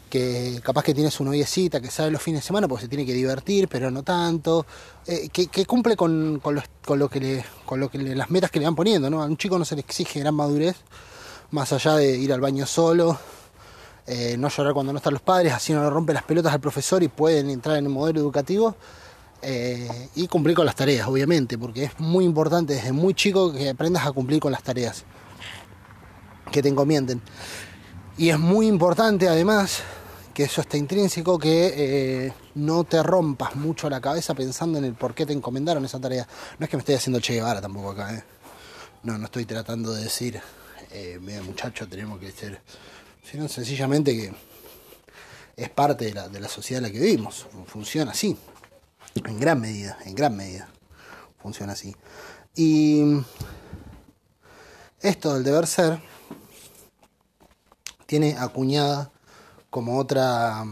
que 0.08 0.60
capaz 0.62 0.84
que 0.84 0.94
tiene 0.94 1.10
su 1.10 1.24
noviecita, 1.24 1.80
que 1.80 1.90
sale 1.90 2.10
los 2.10 2.22
fines 2.22 2.42
de 2.42 2.46
semana 2.46 2.68
porque 2.68 2.82
se 2.82 2.88
tiene 2.88 3.04
que 3.04 3.12
divertir, 3.12 3.68
pero 3.68 3.90
no 3.90 4.02
tanto, 4.02 4.64
eh, 5.06 5.28
que, 5.30 5.66
cumple 5.66 5.96
con, 5.96 6.40
con, 6.40 6.54
lo 6.98 7.08
que 7.08 7.20
le, 7.20 7.44
con 7.66 7.80
lo 7.80 7.90
que 7.90 7.98
las 7.98 8.30
metas 8.30 8.50
que 8.50 8.60
le 8.60 8.64
van 8.64 8.76
poniendo, 8.76 9.10
¿no? 9.10 9.22
A 9.22 9.26
un 9.26 9.36
chico 9.36 9.58
no 9.58 9.64
se 9.64 9.74
le 9.74 9.80
exige 9.80 10.20
gran 10.20 10.34
madurez, 10.34 10.76
más 11.50 11.72
allá 11.72 11.96
de 11.96 12.16
ir 12.16 12.32
al 12.32 12.40
baño 12.40 12.66
solo, 12.66 13.18
eh, 14.06 14.36
no 14.38 14.48
llorar 14.48 14.72
cuando 14.72 14.92
no 14.92 14.98
están 14.98 15.12
los 15.12 15.22
padres, 15.22 15.52
así 15.52 15.72
no 15.72 15.82
le 15.82 15.90
rompe 15.90 16.14
las 16.14 16.22
pelotas 16.22 16.54
al 16.54 16.60
profesor 16.60 17.02
y 17.02 17.08
pueden 17.08 17.50
entrar 17.50 17.76
en 17.76 17.84
el 17.84 17.90
modelo 17.90 18.20
educativo. 18.20 18.76
Eh, 19.40 20.08
y 20.16 20.26
cumplir 20.26 20.56
con 20.56 20.66
las 20.66 20.74
tareas, 20.74 21.06
obviamente, 21.06 21.56
porque 21.56 21.84
es 21.84 22.00
muy 22.00 22.24
importante 22.24 22.74
desde 22.74 22.92
muy 22.92 23.14
chico 23.14 23.52
que 23.52 23.68
aprendas 23.70 24.04
a 24.04 24.12
cumplir 24.12 24.40
con 24.40 24.50
las 24.50 24.62
tareas 24.62 25.04
que 26.50 26.60
te 26.60 26.68
encomienden. 26.68 27.22
Y 28.16 28.30
es 28.30 28.38
muy 28.38 28.66
importante 28.66 29.28
además 29.28 29.80
que 30.34 30.44
eso 30.44 30.60
está 30.60 30.76
intrínseco, 30.76 31.38
que 31.38 31.72
eh, 31.76 32.32
no 32.56 32.84
te 32.84 33.02
rompas 33.02 33.54
mucho 33.54 33.88
la 33.88 34.00
cabeza 34.00 34.34
pensando 34.34 34.78
en 34.78 34.84
el 34.84 34.94
por 34.94 35.14
qué 35.14 35.24
te 35.24 35.32
encomendaron 35.32 35.84
esa 35.84 36.00
tarea. 36.00 36.26
No 36.58 36.64
es 36.64 36.70
que 36.70 36.76
me 36.76 36.80
estoy 36.80 36.96
haciendo 36.96 37.20
Che 37.20 37.34
Guevara 37.34 37.60
tampoco 37.60 37.90
acá, 37.90 38.14
¿eh? 38.14 38.24
No, 39.04 39.16
no 39.18 39.26
estoy 39.26 39.44
tratando 39.44 39.92
de 39.92 40.02
decir, 40.02 40.40
eh, 40.90 41.18
mira 41.20 41.42
muchacho, 41.42 41.88
tenemos 41.88 42.18
que 42.18 42.32
ser... 42.32 42.60
Sino 43.22 43.46
sencillamente 43.46 44.16
que 44.16 44.32
es 45.56 45.70
parte 45.70 46.06
de 46.06 46.14
la, 46.14 46.28
de 46.28 46.40
la 46.40 46.48
sociedad 46.48 46.84
en 46.84 46.90
la 46.90 46.92
que 46.92 47.04
vivimos. 47.04 47.46
Funciona 47.66 48.12
así. 48.12 48.36
En 49.26 49.40
gran 49.40 49.60
medida, 49.60 49.98
en 50.04 50.14
gran 50.14 50.36
medida. 50.36 50.68
Funciona 51.38 51.72
así. 51.72 51.94
Y 52.54 53.02
esto 55.00 55.34
del 55.34 55.44
deber 55.44 55.66
ser 55.66 56.00
tiene 58.06 58.36
acuñada 58.38 59.10
como 59.70 59.98
otra 59.98 60.64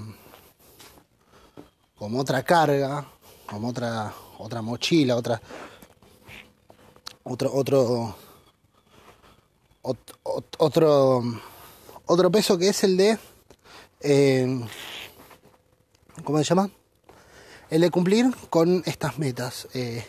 como 1.96 2.20
otra 2.20 2.42
carga, 2.42 3.06
como 3.46 3.68
otra 3.68 4.12
otra 4.38 4.62
mochila, 4.62 5.16
otra 5.16 5.40
otro 7.22 7.52
otro 7.54 8.16
otro 10.58 11.22
otro 12.06 12.30
peso 12.30 12.58
que 12.58 12.68
es 12.68 12.84
el 12.84 12.96
de 12.96 13.18
eh, 14.00 14.60
¿cómo 16.24 16.38
se 16.38 16.44
llama? 16.44 16.70
El 17.70 17.80
de 17.80 17.90
cumplir 17.90 18.26
con 18.48 18.82
estas 18.86 19.18
metas 19.18 19.68
eh, 19.74 20.04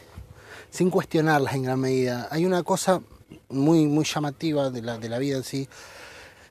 sin 0.69 0.89
cuestionarlas 0.89 1.55
en 1.55 1.63
gran 1.63 1.79
medida. 1.79 2.27
Hay 2.31 2.45
una 2.45 2.63
cosa 2.63 3.01
muy 3.49 3.85
muy 3.87 4.05
llamativa 4.05 4.69
de 4.69 4.81
la, 4.81 4.97
de 4.97 5.09
la 5.09 5.17
vida 5.17 5.37
en 5.37 5.43
sí 5.43 5.67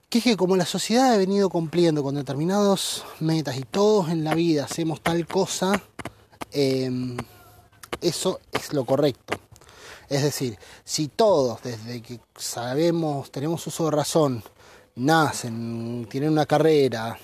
que 0.08 0.18
es 0.18 0.25
que 0.25 0.36
como 0.36 0.56
la 0.56 0.66
sociedad 0.66 1.14
ha 1.14 1.16
venido 1.16 1.48
cumpliendo 1.48 2.02
con 2.02 2.14
determinados 2.14 3.04
metas 3.20 3.56
y 3.56 3.62
todos 3.62 4.08
en 4.10 4.22
la 4.22 4.34
vida 4.34 4.64
hacemos 4.64 5.00
tal 5.00 5.26
cosa, 5.26 5.82
em, 6.52 7.16
eso 8.00 8.40
es 8.52 8.72
lo 8.72 8.84
correcto. 8.84 9.38
Es 10.08 10.22
decir, 10.22 10.58
si 10.84 11.08
todos, 11.08 11.60
desde 11.62 12.00
que 12.02 12.20
sabemos, 12.36 13.32
tenemos 13.32 13.66
uso 13.66 13.86
de 13.86 13.90
razón, 13.90 14.44
nacen, 14.94 16.06
tienen 16.08 16.30
una 16.30 16.46
carrera, 16.46 17.18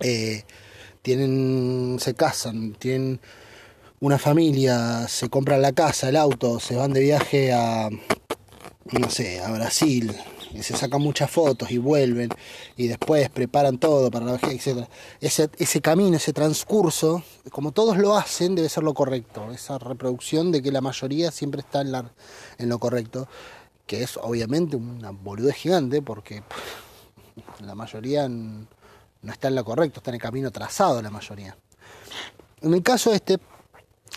eh, 0.00 0.44
tienen, 1.06 1.98
se 2.00 2.14
casan, 2.14 2.72
tienen 2.72 3.20
una 4.00 4.18
familia, 4.18 5.06
se 5.06 5.28
compran 5.28 5.62
la 5.62 5.70
casa, 5.70 6.08
el 6.08 6.16
auto, 6.16 6.58
se 6.58 6.74
van 6.74 6.92
de 6.92 6.98
viaje 6.98 7.52
a, 7.52 7.88
no 8.90 9.08
sé, 9.08 9.40
a 9.40 9.52
Brasil, 9.52 10.12
y 10.52 10.64
se 10.64 10.76
sacan 10.76 11.00
muchas 11.00 11.30
fotos 11.30 11.70
y 11.70 11.78
vuelven 11.78 12.30
y 12.76 12.88
después 12.88 13.30
preparan 13.30 13.78
todo 13.78 14.10
para 14.10 14.26
la 14.26 14.32
vejez, 14.32 14.66
etc. 14.66 14.88
Ese, 15.20 15.48
ese 15.58 15.80
camino, 15.80 16.16
ese 16.16 16.32
transcurso, 16.32 17.22
como 17.52 17.70
todos 17.70 17.98
lo 17.98 18.16
hacen, 18.16 18.56
debe 18.56 18.68
ser 18.68 18.82
lo 18.82 18.92
correcto. 18.92 19.52
Esa 19.52 19.78
reproducción 19.78 20.50
de 20.50 20.60
que 20.60 20.72
la 20.72 20.80
mayoría 20.80 21.30
siempre 21.30 21.60
está 21.60 21.82
en, 21.82 22.68
lo 22.68 22.78
correcto, 22.80 23.28
que 23.86 24.02
es 24.02 24.16
obviamente 24.16 24.74
una 24.74 25.12
boludez 25.12 25.54
gigante 25.54 26.02
porque 26.02 26.42
la 27.60 27.76
mayoría 27.76 28.28
no 29.22 29.32
está 29.32 29.48
en 29.48 29.54
lo 29.54 29.64
correcto, 29.64 30.00
está 30.00 30.10
en 30.10 30.16
el 30.16 30.20
camino 30.20 30.50
trazado 30.50 31.02
la 31.02 31.10
mayoría. 31.10 31.56
En 32.62 32.74
el 32.74 32.82
caso 32.82 33.12
este, 33.12 33.38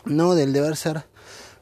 no 0.06 0.36
del 0.36 0.54
deber 0.54 0.76
ser, 0.76 1.04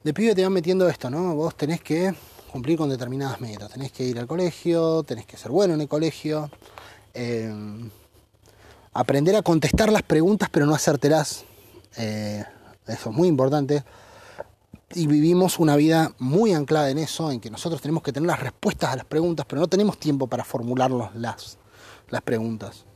de 0.03 0.13
pibe 0.13 0.36
te 0.36 0.44
van 0.44 0.53
metiendo 0.53 0.88
esto, 0.88 1.10
¿no? 1.10 1.36
Vos 1.36 1.56
tenés 1.56 1.82
que 1.82 2.13
cumplir 2.51 2.77
con 2.77 2.89
determinadas 2.89 3.39
metas. 3.39 3.72
Tenés 3.72 3.91
que 3.91 4.03
ir 4.03 4.17
al 4.17 4.25
colegio, 4.25 5.03
tenés 5.03 5.27
que 5.27 5.38
ser 5.38 5.51
bueno 5.51 5.75
en 5.75 5.82
el 5.82 5.88
colegio, 5.88 6.50
eh, 7.13 7.53
aprender 8.94 9.36
a 9.36 9.44
contestar 9.44 9.91
las 9.91 10.01
preguntas 10.01 10.50
pero 10.51 10.65
no 10.65 10.74
hacértelas. 10.74 11.46
Eh, 11.98 12.44
eso 12.88 13.10
es 13.12 13.15
muy 13.15 13.27
importante. 13.27 13.84
Y 14.96 15.06
vivimos 15.06 15.60
una 15.60 15.75
vida 15.75 16.15
muy 16.17 16.53
anclada 16.53 16.89
en 16.89 16.98
eso, 16.98 17.29
en 17.29 17.41
que 17.41 17.51
nosotros 17.51 17.79
tenemos 17.79 18.01
que 18.01 18.12
tener 18.12 18.25
las 18.25 18.39
respuestas 18.39 18.91
a 18.91 18.96
las 18.96 19.06
preguntas, 19.06 19.46
pero 19.48 19.62
no 19.62 19.67
tenemos 19.67 20.00
tiempo 20.00 20.25
para 20.25 20.44
formularnos 20.44 21.13
las, 21.15 21.60
las 22.10 22.22
preguntas. 22.24 22.87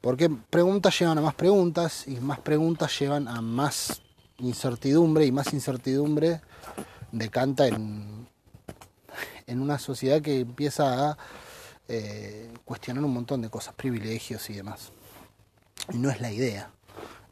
Porque 0.00 0.30
preguntas 0.30 0.98
llevan 0.98 1.18
a 1.18 1.20
más 1.20 1.34
preguntas 1.34 2.06
y 2.06 2.20
más 2.20 2.38
preguntas 2.40 2.98
llevan 2.98 3.28
a 3.28 3.40
más 3.40 4.00
incertidumbre 4.38 5.26
y 5.26 5.32
más 5.32 5.52
incertidumbre 5.52 6.40
decanta 7.12 7.66
en, 7.66 8.26
en 9.46 9.60
una 9.60 9.78
sociedad 9.78 10.22
que 10.22 10.40
empieza 10.40 11.10
a 11.10 11.18
eh, 11.88 12.52
cuestionar 12.64 13.04
un 13.04 13.12
montón 13.12 13.42
de 13.42 13.50
cosas, 13.50 13.74
privilegios 13.74 14.48
y 14.48 14.54
demás. 14.54 14.92
Y 15.92 15.98
no 15.98 16.08
es 16.10 16.20
la 16.20 16.30
idea. 16.30 16.70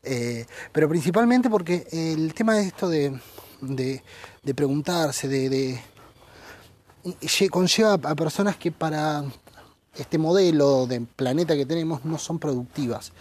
Eh, 0.02 0.46
pero 0.72 0.88
principalmente 0.88 1.48
porque 1.48 1.87
el 1.92 2.34
tema 2.34 2.54
de 2.54 2.62
esto 2.62 2.88
de, 2.88 3.20
de, 3.60 4.54
preguntarse, 4.54 5.28
de, 5.28 5.48
de, 7.04 7.48
conlleva 7.50 7.94
a 7.94 8.14
personas 8.14 8.56
que 8.56 8.72
para 8.72 9.25
este 9.99 10.17
modelo 10.17 10.87
de 10.87 11.00
planeta 11.00 11.57
que 11.57 11.67
tenemos 11.67 12.05
no 12.05 12.19
son 12.19 12.38
productivas. 12.38 13.12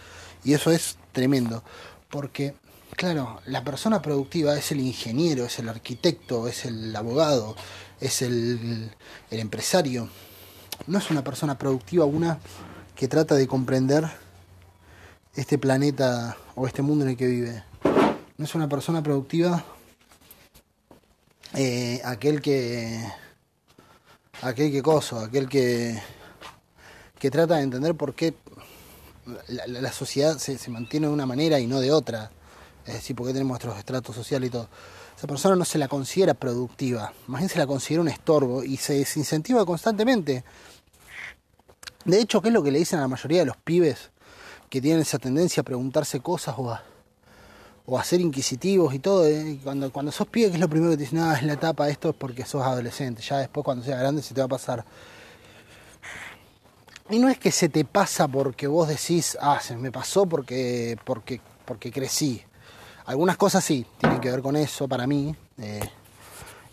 Y 0.44 0.54
eso 0.54 0.70
es 0.70 0.96
tremendo. 1.12 1.62
Porque, 2.08 2.54
claro, 2.96 3.40
la 3.44 3.64
persona 3.64 4.00
productiva 4.00 4.56
es 4.56 4.72
el 4.72 4.80
ingeniero, 4.80 5.44
es 5.44 5.58
el 5.58 5.68
arquitecto, 5.68 6.48
es 6.48 6.64
el 6.64 6.94
abogado, 6.96 7.56
es 8.00 8.22
el, 8.22 8.90
el 9.30 9.40
empresario. 9.40 10.08
No 10.86 10.98
es 10.98 11.10
una 11.10 11.24
persona 11.24 11.58
productiva 11.58 12.04
una 12.04 12.38
que 12.94 13.08
trata 13.08 13.34
de 13.34 13.46
comprender 13.46 14.08
este 15.34 15.58
planeta 15.58 16.36
o 16.54 16.66
este 16.66 16.82
mundo 16.82 17.04
en 17.04 17.10
el 17.10 17.16
que 17.16 17.26
vive. 17.26 17.62
No 18.36 18.44
es 18.44 18.54
una 18.54 18.68
persona 18.68 19.02
productiva 19.02 19.64
eh, 21.54 22.00
aquel 22.04 22.40
que 22.42 23.04
aquel 24.42 24.70
que 24.70 24.82
coso, 24.82 25.18
aquel 25.18 25.48
que 25.48 26.00
que 27.18 27.30
trata 27.30 27.56
de 27.56 27.62
entender 27.62 27.94
por 27.94 28.14
qué 28.14 28.34
la, 29.48 29.92
sociedad 29.92 30.38
se, 30.38 30.58
mantiene 30.70 31.06
de 31.06 31.12
una 31.12 31.26
manera 31.26 31.58
y 31.60 31.66
no 31.66 31.80
de 31.80 31.92
otra. 31.92 32.30
Es 32.86 32.94
decir, 32.94 33.14
por 33.14 33.26
qué 33.26 33.32
tenemos 33.32 33.50
nuestros 33.50 33.78
estratos 33.78 34.16
sociales 34.16 34.48
y 34.48 34.50
todo 34.50 34.68
esa 35.18 35.26
persona 35.26 35.56
no 35.56 35.64
se 35.64 35.78
la 35.78 35.88
considera 35.88 36.32
productiva, 36.32 37.12
más 37.26 37.40
bien 37.40 37.48
se 37.48 37.58
la 37.58 37.66
considera 37.66 38.02
un 38.02 38.08
estorbo 38.08 38.62
y 38.62 38.76
se 38.76 38.94
desincentiva 38.94 39.66
constantemente. 39.66 40.44
De 42.04 42.20
hecho, 42.20 42.40
¿qué 42.40 42.48
es 42.48 42.54
lo 42.54 42.62
que 42.62 42.70
le 42.70 42.78
dicen 42.78 43.00
a 43.00 43.02
la 43.02 43.08
mayoría 43.08 43.40
de 43.40 43.46
los 43.46 43.56
pibes 43.56 44.10
que 44.70 44.80
tienen 44.80 45.00
esa 45.00 45.18
tendencia 45.18 45.62
a 45.62 45.64
preguntarse 45.64 46.20
cosas 46.20 46.54
o 46.56 46.70
a, 46.70 46.84
o 47.84 47.98
a 47.98 48.04
ser 48.04 48.20
inquisitivos 48.20 48.94
y 48.94 49.00
todo? 49.00 49.26
Eh? 49.26 49.58
Cuando, 49.64 49.92
cuando 49.92 50.12
sos 50.12 50.28
pibe, 50.28 50.50
¿qué 50.50 50.54
es 50.54 50.60
lo 50.60 50.68
primero 50.68 50.92
que 50.92 50.98
te 50.98 51.02
dicen? 51.02 51.18
Ah, 51.18 51.34
es 51.34 51.42
la 51.42 51.54
etapa, 51.54 51.88
esto 51.88 52.10
es 52.10 52.14
porque 52.14 52.46
sos 52.46 52.62
adolescente, 52.62 53.20
ya 53.20 53.38
después 53.38 53.64
cuando 53.64 53.84
seas 53.84 53.98
grande 53.98 54.22
se 54.22 54.34
te 54.34 54.40
va 54.40 54.44
a 54.44 54.48
pasar. 54.48 54.84
Y 57.10 57.18
no 57.18 57.28
es 57.30 57.38
que 57.38 57.50
se 57.50 57.70
te 57.70 57.86
pasa 57.86 58.28
porque 58.28 58.66
vos 58.66 58.86
decís, 58.86 59.38
ah, 59.40 59.60
se 59.62 59.76
me 59.76 59.90
pasó 59.90 60.26
porque, 60.26 60.98
porque, 61.04 61.40
porque 61.64 61.90
crecí. 61.90 62.42
Algunas 63.06 63.38
cosas 63.38 63.64
sí, 63.64 63.86
tienen 63.98 64.20
que 64.20 64.30
ver 64.30 64.42
con 64.42 64.56
eso 64.56 64.86
para 64.86 65.06
mí. 65.06 65.34
Eh, 65.56 65.80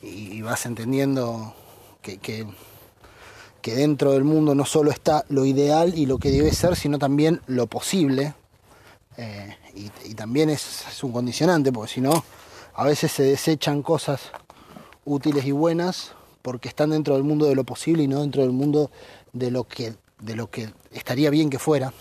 y, 0.01 0.41
vas 0.41 0.65
entendiendo 0.65 1.55
que, 2.01 2.17
que, 2.17 2.45
dentro 3.63 4.11
del 4.11 4.25
mundo 4.25 4.53
no 4.53 4.65
solo 4.65 4.91
está 4.91 5.25
lo 5.29 5.45
ideal 5.45 5.97
y 5.97 6.05
lo 6.05 6.19
que 6.19 6.29
debe 6.29 6.51
ser, 6.51 6.75
sino 6.75 6.99
también 6.99 7.41
lo 7.47 7.67
posible. 7.67 8.35
Eh, 9.17 9.55
y, 9.73 10.13
también 10.15 10.49
es, 10.49 11.01
un 11.01 11.13
condicionante, 11.13 11.71
porque 11.71 11.93
si 11.93 12.01
no, 12.01 12.25
a 12.73 12.83
veces 12.83 13.11
se 13.13 13.23
desechan 13.23 13.81
cosas 13.81 14.31
útiles 15.05 15.45
y 15.45 15.51
buenas 15.51 16.11
porque 16.41 16.67
están 16.67 16.89
dentro 16.89 17.15
del 17.15 17.23
mundo 17.23 17.45
de 17.45 17.55
lo 17.55 17.63
posible 17.63 18.03
y 18.03 18.07
no 18.07 18.21
dentro 18.21 18.41
del 18.41 18.51
mundo 18.51 18.91
de 19.33 19.49
lo 19.49 19.63
que, 19.63 19.95
de 20.19 20.35
lo 20.35 20.49
que 20.49 20.73
estaría 20.91 21.29
bien 21.29 21.49
que 21.49 21.59
fuera. 21.59 21.93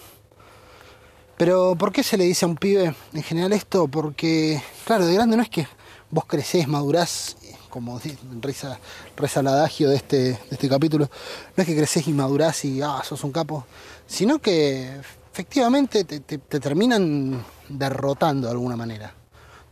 Pero 1.37 1.75
¿por 1.77 1.93
qué 1.93 2.03
se 2.03 2.17
le 2.17 2.25
dice 2.25 2.45
a 2.45 2.49
un 2.49 2.57
pibe 2.57 2.95
en 3.13 3.23
general 3.23 3.53
esto? 3.53 3.89
Porque, 3.89 4.63
claro, 4.85 5.07
de 5.07 5.15
grande 5.15 5.37
no 5.37 5.43
es 5.43 5.49
que 5.49 5.67
vos 6.11 6.25
crecés, 6.27 6.69
madurás, 6.69 7.37
como 7.71 8.01
reza, 8.41 8.79
reza 9.17 9.41
el 9.41 9.49
adagio 9.49 9.89
de 9.89 9.97
este, 9.97 10.17
de 10.17 10.39
este 10.51 10.69
capítulo, 10.69 11.11
no 11.57 11.63
es 11.63 11.67
que 11.67 11.77
creces 11.77 12.07
y 12.07 12.13
madurás 12.13 12.65
y 12.65 12.81
ah, 12.81 13.03
sos 13.03 13.25
un 13.25 13.33
capo, 13.33 13.67
sino 14.07 14.39
que 14.39 15.01
efectivamente 15.33 16.05
te, 16.05 16.21
te 16.21 16.61
terminan 16.61 17.45
derrotando 17.69 18.47
de 18.47 18.53
alguna 18.53 18.77
manera. 18.77 19.13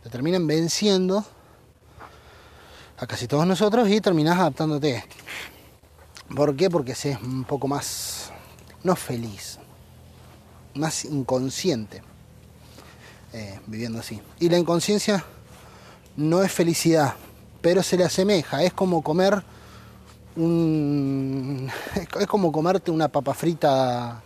Te 0.03 0.09
terminan 0.09 0.45
venciendo 0.45 1.23
a 2.97 3.07
casi 3.07 3.27
todos 3.27 3.47
nosotros 3.47 3.87
y 3.89 4.01
terminás 4.01 4.37
adaptándote. 4.37 5.05
¿Por 6.35 6.55
qué? 6.55 6.69
Porque 6.69 6.95
se 6.95 7.17
un 7.17 7.45
poco 7.45 7.67
más, 7.67 8.22
no 8.83 8.95
feliz, 8.95 9.59
más 10.75 11.05
inconsciente 11.05 12.01
eh, 13.33 13.59
viviendo 13.65 13.99
así. 13.99 14.21
Y 14.39 14.49
la 14.49 14.57
inconsciencia 14.57 15.23
no 16.17 16.43
es 16.43 16.51
felicidad, 16.51 17.15
pero 17.61 17.81
se 17.81 17.97
le 17.97 18.03
asemeja, 18.03 18.63
es 18.63 18.73
como 18.73 19.01
comer 19.01 19.43
un... 20.35 21.69
es 22.19 22.27
como 22.27 22.51
comerte 22.51 22.91
una 22.91 23.07
papa 23.07 23.33
frita, 23.33 24.21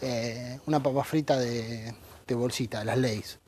eh, 0.00 0.58
una 0.66 0.82
papa 0.82 1.04
frita 1.04 1.38
de, 1.38 1.94
de 2.26 2.34
bolsita, 2.34 2.84
las 2.84 2.98
leyes. 2.98 3.38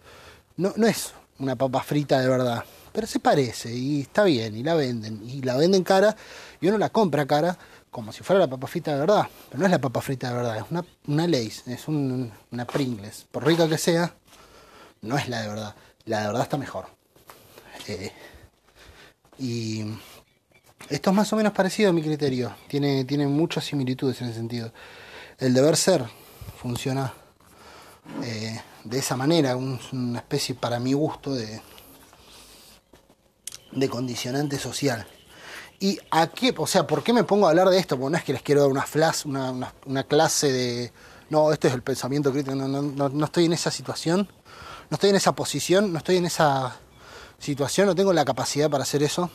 No, 0.57 0.73
no 0.77 0.87
es 0.87 1.15
una 1.39 1.57
papa 1.57 1.83
frita 1.83 2.21
de 2.21 2.29
verdad, 2.29 2.65
pero 2.93 3.07
se 3.07 3.19
parece 3.19 3.73
y 3.73 4.03
está 4.03 4.25
bien 4.25 4.57
y 4.57 4.63
la 4.63 4.75
venden 4.75 5.23
y 5.27 5.41
la 5.41 5.57
venden 5.57 5.85
cara 5.85 6.15
y 6.61 6.69
uno 6.69 6.77
la 6.77 6.91
compra 6.91 7.25
cara 7.25 7.57
como 7.91 8.13
si 8.13 8.23
fuera 8.23 8.41
la 8.41 8.49
papa 8.49 8.67
frita 8.67 8.93
de 8.93 9.01
verdad, 9.01 9.29
pero 9.49 9.59
no 9.59 9.67
es 9.67 9.71
la 9.71 9.81
papa 9.81 10.01
frita 10.01 10.29
de 10.29 10.35
verdad, 10.35 10.57
es 10.59 10.65
una, 10.71 10.85
una 11.07 11.27
Lays, 11.27 11.67
es 11.67 11.89
una 11.89 12.65
Pringles, 12.67 13.27
por 13.31 13.45
rica 13.45 13.69
que 13.69 13.79
sea, 13.79 14.15
no 15.03 15.19
es 15.19 15.29
la 15.29 15.43
de 15.43 15.49
verdad, 15.49 15.75
la 16.05 16.21
de 16.21 16.27
verdad 16.29 16.43
está 16.43 16.57
mejor. 16.57 16.87
Eh, 17.89 18.13
y 19.39 19.85
esto 20.89 21.11
es 21.11 21.17
más 21.17 21.33
o 21.33 21.37
menos 21.37 21.53
parecido 21.53 21.91
a 21.91 21.93
mi 21.93 22.03
criterio, 22.03 22.55
tiene, 22.69 23.05
tiene 23.05 23.27
muchas 23.27 23.65
similitudes 23.65 24.21
en 24.21 24.29
ese 24.29 24.37
sentido. 24.37 24.73
El 25.39 25.55
deber 25.55 25.77
ser 25.77 26.05
funciona 26.61 27.13
eh, 28.23 28.61
de 28.85 28.99
esa 28.99 29.17
manera, 29.17 29.57
una 29.57 30.19
especie 30.19 30.55
para 30.55 30.79
mi 30.79 30.93
gusto 30.93 31.35
de, 31.35 31.61
de 33.73 33.89
condicionante 33.89 34.59
social. 34.59 35.07
¿Y 35.83 35.99
a 36.11 36.27
qué? 36.27 36.55
O 36.59 36.67
sea, 36.67 36.87
¿por 36.87 37.03
qué 37.03 37.15
me 37.15 37.25
pongo 37.25 37.47
a 37.47 37.51
hablar 37.51 37.71
de 37.71 37.79
esto? 37.79 37.99
Porque 37.99 38.13
no 38.13 38.19
es 38.19 38.25
que 38.25 38.35
les 38.35 38.43
quiero 38.43 38.61
dar 38.61 38.71
una 38.71 38.83
flash, 38.83 39.25
una, 39.25 39.73
una, 39.87 40.03
clase 40.05 40.53
de. 40.53 40.93
No, 41.31 41.53
este 41.53 41.69
es 41.69 41.75
el 41.75 41.83
pensamiento 41.83 42.31
crítico. 42.31 42.55
No, 42.55 42.69
no, 42.69 43.09
no, 43.09 43.25
estoy 43.25 43.47
en 43.47 43.55
esa 43.55 43.71
situación. 43.71 44.29
No 44.91 44.97
estoy 44.97 45.09
en 45.09 45.17
esa 45.17 45.33
posición. 45.33 45.91
No 45.91 45.99
estoy 45.99 46.19
en 46.19 46.27
esa 46.27 46.77
situación. 47.39 47.87
No 47.87 47.95
tengo 47.95 48.13
la 48.13 48.27
capacidad 48.27 48.69
para 48.69 48.83
hacer 48.83 49.03
eso. 49.03 49.31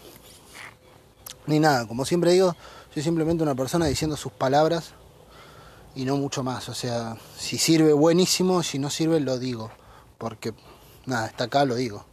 Ni 1.47 1.59
nada. 1.59 1.87
Como 1.87 2.05
siempre 2.05 2.31
digo, 2.31 2.55
soy 2.93 3.01
simplemente 3.01 3.41
una 3.41 3.55
persona 3.55 3.87
diciendo 3.87 4.15
sus 4.15 4.31
palabras 4.31 4.93
y 5.95 6.05
no 6.05 6.15
mucho 6.15 6.43
más. 6.43 6.69
O 6.69 6.75
sea, 6.75 7.17
si 7.39 7.57
sirve, 7.57 7.91
buenísimo. 7.91 8.61
Si 8.61 8.77
no 8.77 8.91
sirve, 8.91 9.19
lo 9.19 9.39
digo. 9.39 9.71
Porque, 10.19 10.53
nada, 11.07 11.25
está 11.25 11.45
acá, 11.45 11.65
lo 11.65 11.73
digo 11.73 12.05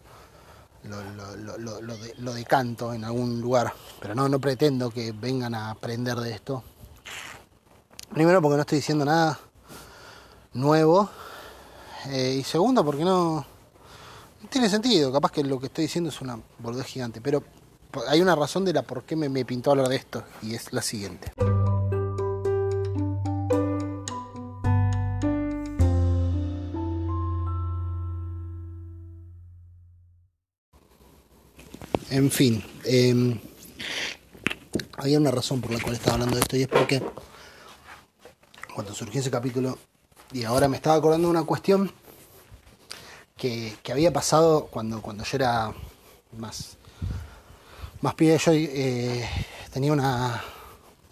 lo, 0.85 1.97
de, 1.97 2.15
lo 2.19 2.33
decanto 2.33 2.93
en 2.93 3.05
algún 3.05 3.41
lugar, 3.41 3.73
pero 4.01 4.15
no, 4.15 4.29
no 4.29 4.41
pretendo 4.41 4.91
que 4.91 5.13
vengan 5.13 5.55
a 5.55 5.71
aprender 5.71 6.17
de 6.19 6.33
esto. 6.33 6.63
Primero 8.13 8.43
porque 8.43 8.57
no 8.57 8.63
estoy 8.63 8.79
diciendo 8.79 9.05
nada 9.05 9.39
nuevo 10.55 11.09
eh, 12.07 12.37
y 12.41 12.43
segundo 12.43 12.85
porque 12.85 13.05
no, 13.05 13.37
no, 13.37 14.49
tiene 14.51 14.69
sentido, 14.69 15.13
capaz 15.13 15.33
que 15.33 15.45
lo 15.45 15.59
que 15.59 15.67
estoy 15.67 15.85
diciendo 15.85 16.11
es 16.11 16.21
una 16.21 16.39
boludez 16.59 16.87
gigante, 16.87 17.21
pero 17.21 17.43
hay 18.09 18.21
una 18.21 18.35
razón 18.35 18.65
de 18.65 18.73
la 18.73 18.83
por 18.83 19.05
qué 19.05 19.17
me, 19.17 19.29
me 19.29 19.45
pintó 19.45 19.71
hablar 19.71 19.89
de 19.89 19.97
esto 19.97 20.25
y 20.43 20.55
es 20.55 20.73
la 20.73 20.83
siguiente. 20.83 21.33
En 32.13 32.31
fin, 32.31 32.63
eh, 32.85 33.41
había 34.99 35.17
una 35.17 35.31
razón 35.31 35.63
por 35.63 35.71
la 35.71 35.81
cual 35.81 35.95
estaba 35.95 36.17
hablando 36.17 36.37
de 36.37 36.43
esto 36.43 36.59
y 36.59 36.63
es 36.63 36.69
porque 36.69 37.03
cuando 38.75 38.93
surgió 38.93 39.19
ese 39.19 39.31
capítulo 39.31 39.79
y 40.31 40.45
ahora 40.45 40.69
me 40.69 40.77
estaba 40.77 40.97
acordando 40.97 41.29
de 41.29 41.31
una 41.31 41.45
cuestión 41.45 41.91
que, 43.35 43.75
que 43.83 43.93
había 43.93 44.13
pasado 44.13 44.67
cuando, 44.67 45.01
cuando 45.01 45.25
yo 45.25 45.37
era 45.37 45.73
más, 46.37 46.77
más 48.03 48.15
pibe, 48.15 48.37
yo 48.37 48.53
eh, 48.53 49.27
tenía 49.73 49.95
una 49.95 50.45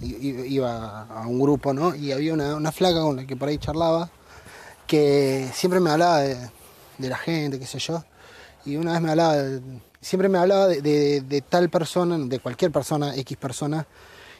iba 0.00 1.04
a 1.04 1.26
un 1.26 1.40
grupo, 1.40 1.72
¿no? 1.72 1.94
Y 1.94 2.12
había 2.12 2.34
una, 2.34 2.56
una, 2.56 2.72
flaca 2.72 3.00
con 3.00 3.16
la 3.16 3.26
que 3.26 3.36
por 3.36 3.48
ahí 3.48 3.56
charlaba, 3.56 4.10
que 4.86 5.50
siempre 5.54 5.80
me 5.80 5.88
hablaba 5.88 6.18
de, 6.18 6.50
de 6.98 7.08
la 7.08 7.16
gente, 7.16 7.58
qué 7.58 7.66
sé 7.66 7.78
yo, 7.78 8.04
y 8.66 8.76
una 8.76 8.92
vez 8.92 9.00
me 9.00 9.10
hablaba 9.12 9.36
de, 9.38 9.80
siempre 10.00 10.28
me 10.28 10.38
hablaba 10.38 10.68
de, 10.68 11.44
tal 11.48 11.68
persona, 11.70 12.18
de 12.18 12.38
cualquier 12.38 12.70
persona, 12.70 13.14
X 13.16 13.36
persona, 13.36 13.86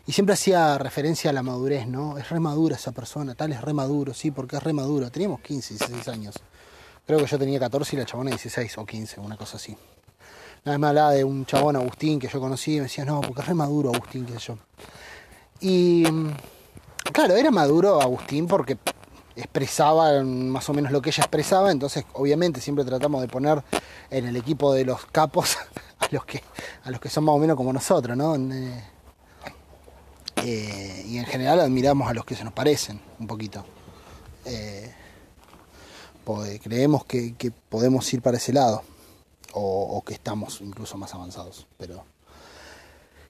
y 0.07 0.13
siempre 0.13 0.35
hacía 0.35 0.79
referencia 0.79 1.31
a 1.31 1.33
la 1.33 1.43
madurez, 1.43 1.87
¿no? 1.87 2.19
Es 2.19 2.31
re 2.31 2.41
madura 2.41 2.77
esa 2.77 2.93
persona, 2.93 3.35
tal 3.35 3.53
es 3.53 3.61
re 3.61 3.73
maduro, 3.73 4.15
sí, 4.15 4.31
porque 4.31 4.57
es 4.57 4.63
re 4.63 4.73
maduro. 4.73 5.11
Teníamos 5.11 5.41
15, 5.41 5.75
16 5.75 6.09
años. 6.09 6.35
Creo 7.07 7.19
que 7.19 7.27
yo 7.27 7.39
tenía 7.39 7.61
14 7.61 7.97
y 7.97 7.99
la 7.99 8.07
chabona 8.07 8.31
16 8.31 8.79
o 8.79 8.87
15, 8.87 9.21
una 9.21 9.37
cosa 9.37 9.57
así. 9.57 9.77
Una 10.65 10.73
vez 10.73 10.79
me 10.79 10.87
hablaba 10.89 11.13
de 11.13 11.25
un 11.25 11.47
chabón 11.47 11.77
Agustín 11.77 12.19
que 12.19 12.29
yo 12.29 12.41
conocí 12.41 12.75
y 12.75 12.77
me 12.77 12.83
decía, 12.83 13.05
no, 13.05 13.21
porque 13.21 13.43
es 13.43 13.49
re 13.49 13.55
maduro 13.55 13.93
Agustín, 13.95 14.27
qué 14.27 14.33
sé 14.35 14.39
yo. 14.39 14.59
Y 15.61 16.05
claro, 17.13 17.37
era 17.37 17.51
maduro 17.51 18.01
Agustín 18.01 18.47
porque 18.47 18.77
expresaba 19.41 20.23
más 20.23 20.69
o 20.69 20.75
menos 20.75 20.93
lo 20.93 21.03
que 21.03 21.11
ella 21.11 21.23
expresaba, 21.23 21.71
entonces 21.71 22.05
obviamente 22.13 22.61
siempre 22.61 22.85
tratamos 22.85 23.21
de 23.21 23.29
poner 23.29 23.63
en 24.11 24.27
el 24.27 24.37
equipo 24.37 24.73
de 24.73 24.85
los 24.85 25.07
capos 25.07 25.57
a 25.99 26.09
los 26.11 26.25
que, 26.25 26.43
a 26.85 26.91
los 26.91 27.01
que 27.01 27.09
son 27.09 27.25
más 27.25 27.35
o 27.35 27.39
menos 27.39 27.57
como 27.57 27.73
nosotros, 27.73 28.17
¿no? 28.17 28.37
Eh, 28.37 28.85
eh, 30.45 31.05
y 31.07 31.19
en 31.19 31.27
general 31.27 31.61
admiramos 31.61 32.09
a 32.09 32.15
los 32.15 32.25
que 32.25 32.35
se 32.35 32.45
nos 32.45 32.53
parecen 32.53 33.01
un 33.19 33.27
poquito. 33.27 33.65
Eh, 34.45 34.95
creemos 36.63 37.05
que, 37.05 37.53
podemos 37.69 38.13
ir 38.13 38.23
para 38.23 38.37
ese 38.37 38.53
lado, 38.53 38.83
o, 39.53 40.03
que 40.07 40.15
estamos 40.15 40.61
incluso 40.61 40.97
más 40.97 41.13
avanzados, 41.15 41.67
pero 41.77 42.05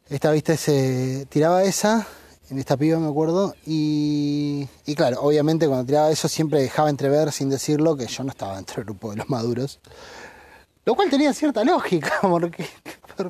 esta 0.09 0.31
vista 0.33 0.57
se 0.57 1.27
tiraba 1.31 1.63
esa 1.65 2.07
en 2.51 2.59
esta 2.59 2.77
piba 2.77 2.99
me 2.99 3.09
acuerdo, 3.09 3.55
y, 3.65 4.69
y, 4.85 4.95
claro, 4.97 5.21
obviamente 5.23 5.69
cuando 5.69 5.87
tiraba 5.87 6.11
eso 6.11 6.29
siempre 6.29 6.61
dejaba 6.61 6.91
entrever 6.91 7.31
sin 7.31 7.49
decirlo 7.49 7.97
que 7.97 8.07
yo 8.07 8.25
no 8.25 8.31
estaba 8.31 8.57
dentro 8.57 8.77
del 8.77 8.85
grupo 8.87 9.11
de 9.11 9.19
los 9.19 9.31
maduros, 9.31 9.79
lo 10.85 10.97
cual 10.97 11.11
tenía 11.11 11.33
cierta 11.33 11.63
lógica, 11.63 12.13
porque 12.23 12.67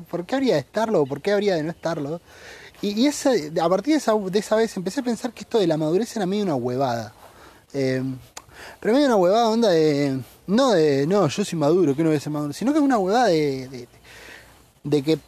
¿por, 0.09 0.25
qué 0.25 0.35
habría 0.35 0.55
de 0.55 0.61
estarlo 0.61 1.05
por 1.05 1.21
qué 1.21 1.33
habría 1.33 1.55
de 1.55 1.63
no 1.63 1.69
estarlo? 1.69 2.19
Y, 2.81 2.99
y 2.99 3.07
a 3.07 3.69
partir 3.69 3.93
de 3.93 3.97
esa, 3.99 4.15
de 4.15 4.39
esa, 4.39 4.55
vez 4.55 4.75
empecé 4.75 5.01
a 5.01 5.03
pensar 5.03 5.31
que 5.33 5.41
esto 5.41 5.59
de 5.59 5.67
la 5.67 5.77
madurez 5.77 6.15
era 6.15 6.25
medio 6.25 6.43
una 6.43 6.55
huevada. 6.55 7.13
Eh, 7.73 8.01
pero 8.79 8.93
medio 8.93 9.05
una 9.05 9.17
huevada 9.17 9.49
onda 9.49 9.69
de... 9.69 10.19
No 10.47 10.71
de, 10.71 11.05
no, 11.05 11.27
yo 11.27 11.45
soy 11.45 11.59
maduro, 11.59 11.95
que 11.95 12.01
no 12.01 12.09
voy 12.09 12.17
a 12.17 12.19
ser 12.19 12.33
maduro, 12.33 12.53
sino 12.53 12.73
que 12.73 12.79
es 12.79 12.83
una 12.83 12.97
huevada 12.97 13.27
de, 13.27 13.67
de, 13.67 13.87
de 14.83 15.03
que 15.03 15.19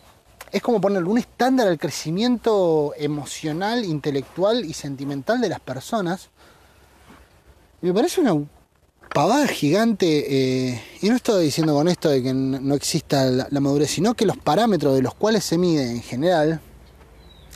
es 0.53 0.61
como 0.61 0.79
ponerle 0.79 1.09
un 1.09 1.17
estándar 1.17 1.67
al 1.67 1.79
crecimiento 1.79 2.93
emocional, 2.95 3.83
intelectual 3.83 4.63
y 4.63 4.73
sentimental 4.73 5.41
de 5.41 5.49
las 5.49 5.59
personas. 5.59 6.29
Y 7.81 7.87
me 7.87 7.93
parece 7.93 8.21
una 8.21 8.35
pavada 9.11 9.47
gigante, 9.47 10.25
eh, 10.69 10.83
y 11.01 11.09
no 11.09 11.15
estoy 11.15 11.45
diciendo 11.45 11.73
con 11.73 11.87
esto 11.87 12.07
de 12.07 12.21
que 12.21 12.33
no 12.35 12.75
exista 12.75 13.25
la, 13.25 13.59
madurez, 13.59 13.89
sino 13.89 14.13
que 14.13 14.27
los 14.27 14.37
parámetros 14.37 14.95
de 14.95 15.01
los 15.01 15.15
cuales 15.15 15.43
se 15.43 15.57
mide 15.57 15.89
en 15.89 16.03
general 16.03 16.61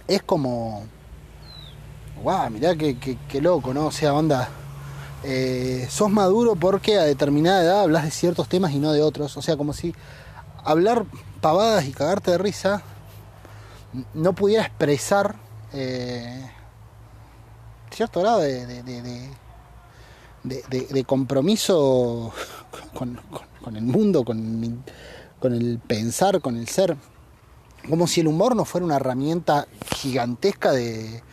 es 0.07 0.23
como, 0.23 0.83
guau, 2.23 2.49
mirá 2.49 2.75
qué, 2.75 3.17
loco, 3.41 3.75
¿no? 3.75 3.87
O 3.87 3.91
sea, 3.91 4.15
onda, 4.15 4.49
eh, 5.23 5.87
sos 5.89 6.09
maduro 6.09 6.55
porque 6.55 6.97
a 6.97 7.03
determinada 7.03 7.61
edad 7.61 7.81
hablas 7.81 8.05
de 8.05 8.11
ciertos 8.11 8.49
temas 8.49 8.71
y 8.71 8.79
no 8.79 8.91
de 8.91 9.03
otros, 9.03 9.37
o 9.37 9.41
sea, 9.43 9.55
como 9.55 9.73
si 9.73 9.93
hablar 10.63 11.05
pavadas 11.47 11.85
y 11.85 11.93
cagarte 11.93 12.31
de 12.31 12.37
risa, 12.37 12.81
no 14.13 14.33
pudiera 14.33 14.63
expresar 14.63 15.37
eh, 15.71 16.45
cierto 17.89 18.19
grado 18.19 18.39
de, 18.39 18.65
de, 18.83 19.31
de, 20.43 21.03
compromiso 21.05 22.33
con, 22.93 23.77
el 23.77 23.83
mundo, 23.83 24.25
con, 24.25 24.83
el 25.41 25.79
pensar, 25.79 26.41
con 26.41 26.57
el 26.57 26.67
ser. 26.67 26.97
Como 27.87 28.07
si 28.07 28.19
el 28.19 28.27
humor 28.27 28.53
no 28.53 28.65
fuera 28.65 28.83
una 28.83 28.97
herramienta 28.97 29.69
gigantesca 29.95 30.73
de, 30.73 31.23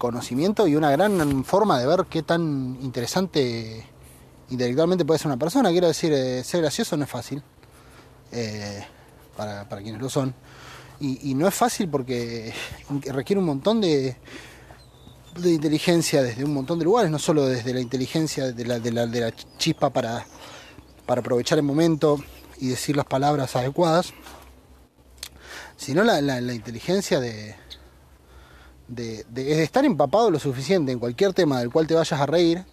conocimiento 0.00 0.66
y 0.66 0.74
una 0.74 0.90
gran 0.90 1.44
forma 1.44 1.78
de 1.78 1.86
ver 1.86 2.06
qué 2.10 2.24
tan 2.24 2.76
interesante 2.82 3.86
intelectualmente 4.50 5.04
puede 5.04 5.18
ser 5.18 5.28
una 5.28 5.36
persona. 5.36 5.70
Quiero 5.70 5.86
decir, 5.86 6.12
eh, 6.12 6.42
ser 6.42 6.62
gracioso 6.62 6.96
no 6.96 7.04
es 7.04 7.10
fácil. 7.10 7.40
Eh, 8.32 8.84
para, 9.36 9.68
para 9.68 9.82
quienes 9.82 10.00
lo 10.00 10.08
son. 10.08 10.34
Y, 11.00 11.34
no 11.34 11.48
es 11.48 11.54
fácil 11.54 11.88
porque 11.88 12.54
requiere 13.06 13.40
un 13.40 13.46
montón 13.46 13.80
de, 13.80 14.16
de 15.36 15.50
inteligencia 15.50 16.22
desde 16.22 16.44
un 16.44 16.54
montón 16.54 16.78
de 16.78 16.84
lugares, 16.84 17.10
no 17.10 17.18
solo 17.18 17.44
desde 17.46 17.74
la 17.74 17.80
inteligencia 17.80 18.52
de 18.52 18.64
la, 18.64 18.78
de 18.78 18.92
la, 18.92 19.06
de 19.08 19.20
la 19.20 19.32
chispa 19.58 19.90
para, 19.90 20.24
para 21.04 21.20
aprovechar 21.20 21.58
el 21.58 21.64
momento 21.64 22.22
y 22.58 22.68
decir 22.68 22.96
las 22.96 23.06
palabras 23.06 23.56
adecuadas, 23.56 24.12
sino 25.76 26.04
la, 26.04 26.38
inteligencia 26.54 27.18
de, 27.18 27.56
de, 28.86 29.26
de, 29.28 29.64
estar 29.64 29.84
empapado 29.84 30.30
lo 30.30 30.38
suficiente 30.38 30.92
en 30.92 31.00
cualquier 31.00 31.32
tema 31.32 31.58
del 31.58 31.70
cual 31.70 31.88
te 31.88 31.94
vayas 31.94 32.20
a 32.20 32.26
reír, 32.26 32.64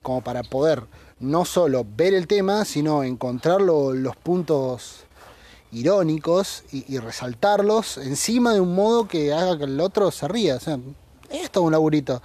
como 0.00 0.22
para 0.22 0.42
poder 0.42 0.84
no 1.20 1.44
solo 1.44 1.86
ver 1.86 2.14
el 2.14 2.26
tema, 2.26 2.64
sino 2.64 3.02
encontrar 3.02 3.60
lo, 3.60 3.92
los 3.92 4.16
puntos 4.16 5.03
irónicos 5.74 6.64
y, 6.72 6.98
resaltarlos 6.98 7.98
encima 7.98 8.54
de 8.54 8.60
un 8.60 8.74
modo 8.74 9.08
que 9.08 9.32
haga 9.32 9.58
que 9.58 9.64
el 9.64 9.80
otro 9.80 10.10
se 10.10 10.28
ría. 10.28 10.56
O 10.56 10.60
sea, 10.60 10.78
es 11.30 11.50
todo 11.50 11.64
un 11.64 11.72
laburito. 11.72 12.22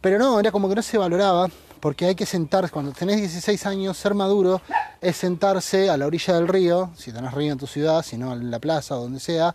Pero 0.00 0.18
no, 0.18 0.40
era 0.40 0.50
como 0.50 0.68
que 0.68 0.74
no 0.74 0.82
se 0.82 0.96
valoraba, 0.96 1.48
porque 1.80 2.06
hay 2.06 2.14
que 2.14 2.26
sentarse, 2.26 2.72
cuando 2.72 2.92
tenés 2.92 3.18
16 3.18 3.66
años, 3.66 3.96
ser 3.96 4.14
maduro 4.14 4.60
es 5.00 5.16
sentarse 5.16 5.90
a 5.90 5.96
la 5.96 6.06
orilla 6.06 6.34
del 6.34 6.48
río, 6.48 6.90
si 6.96 7.12
tenés 7.12 7.32
río 7.34 7.52
en 7.52 7.58
tu 7.58 7.66
ciudad, 7.66 8.02
si 8.02 8.16
no 8.16 8.32
en 8.32 8.50
la 8.50 8.58
plaza 8.58 8.96
o 8.96 9.02
donde 9.02 9.20
sea, 9.20 9.54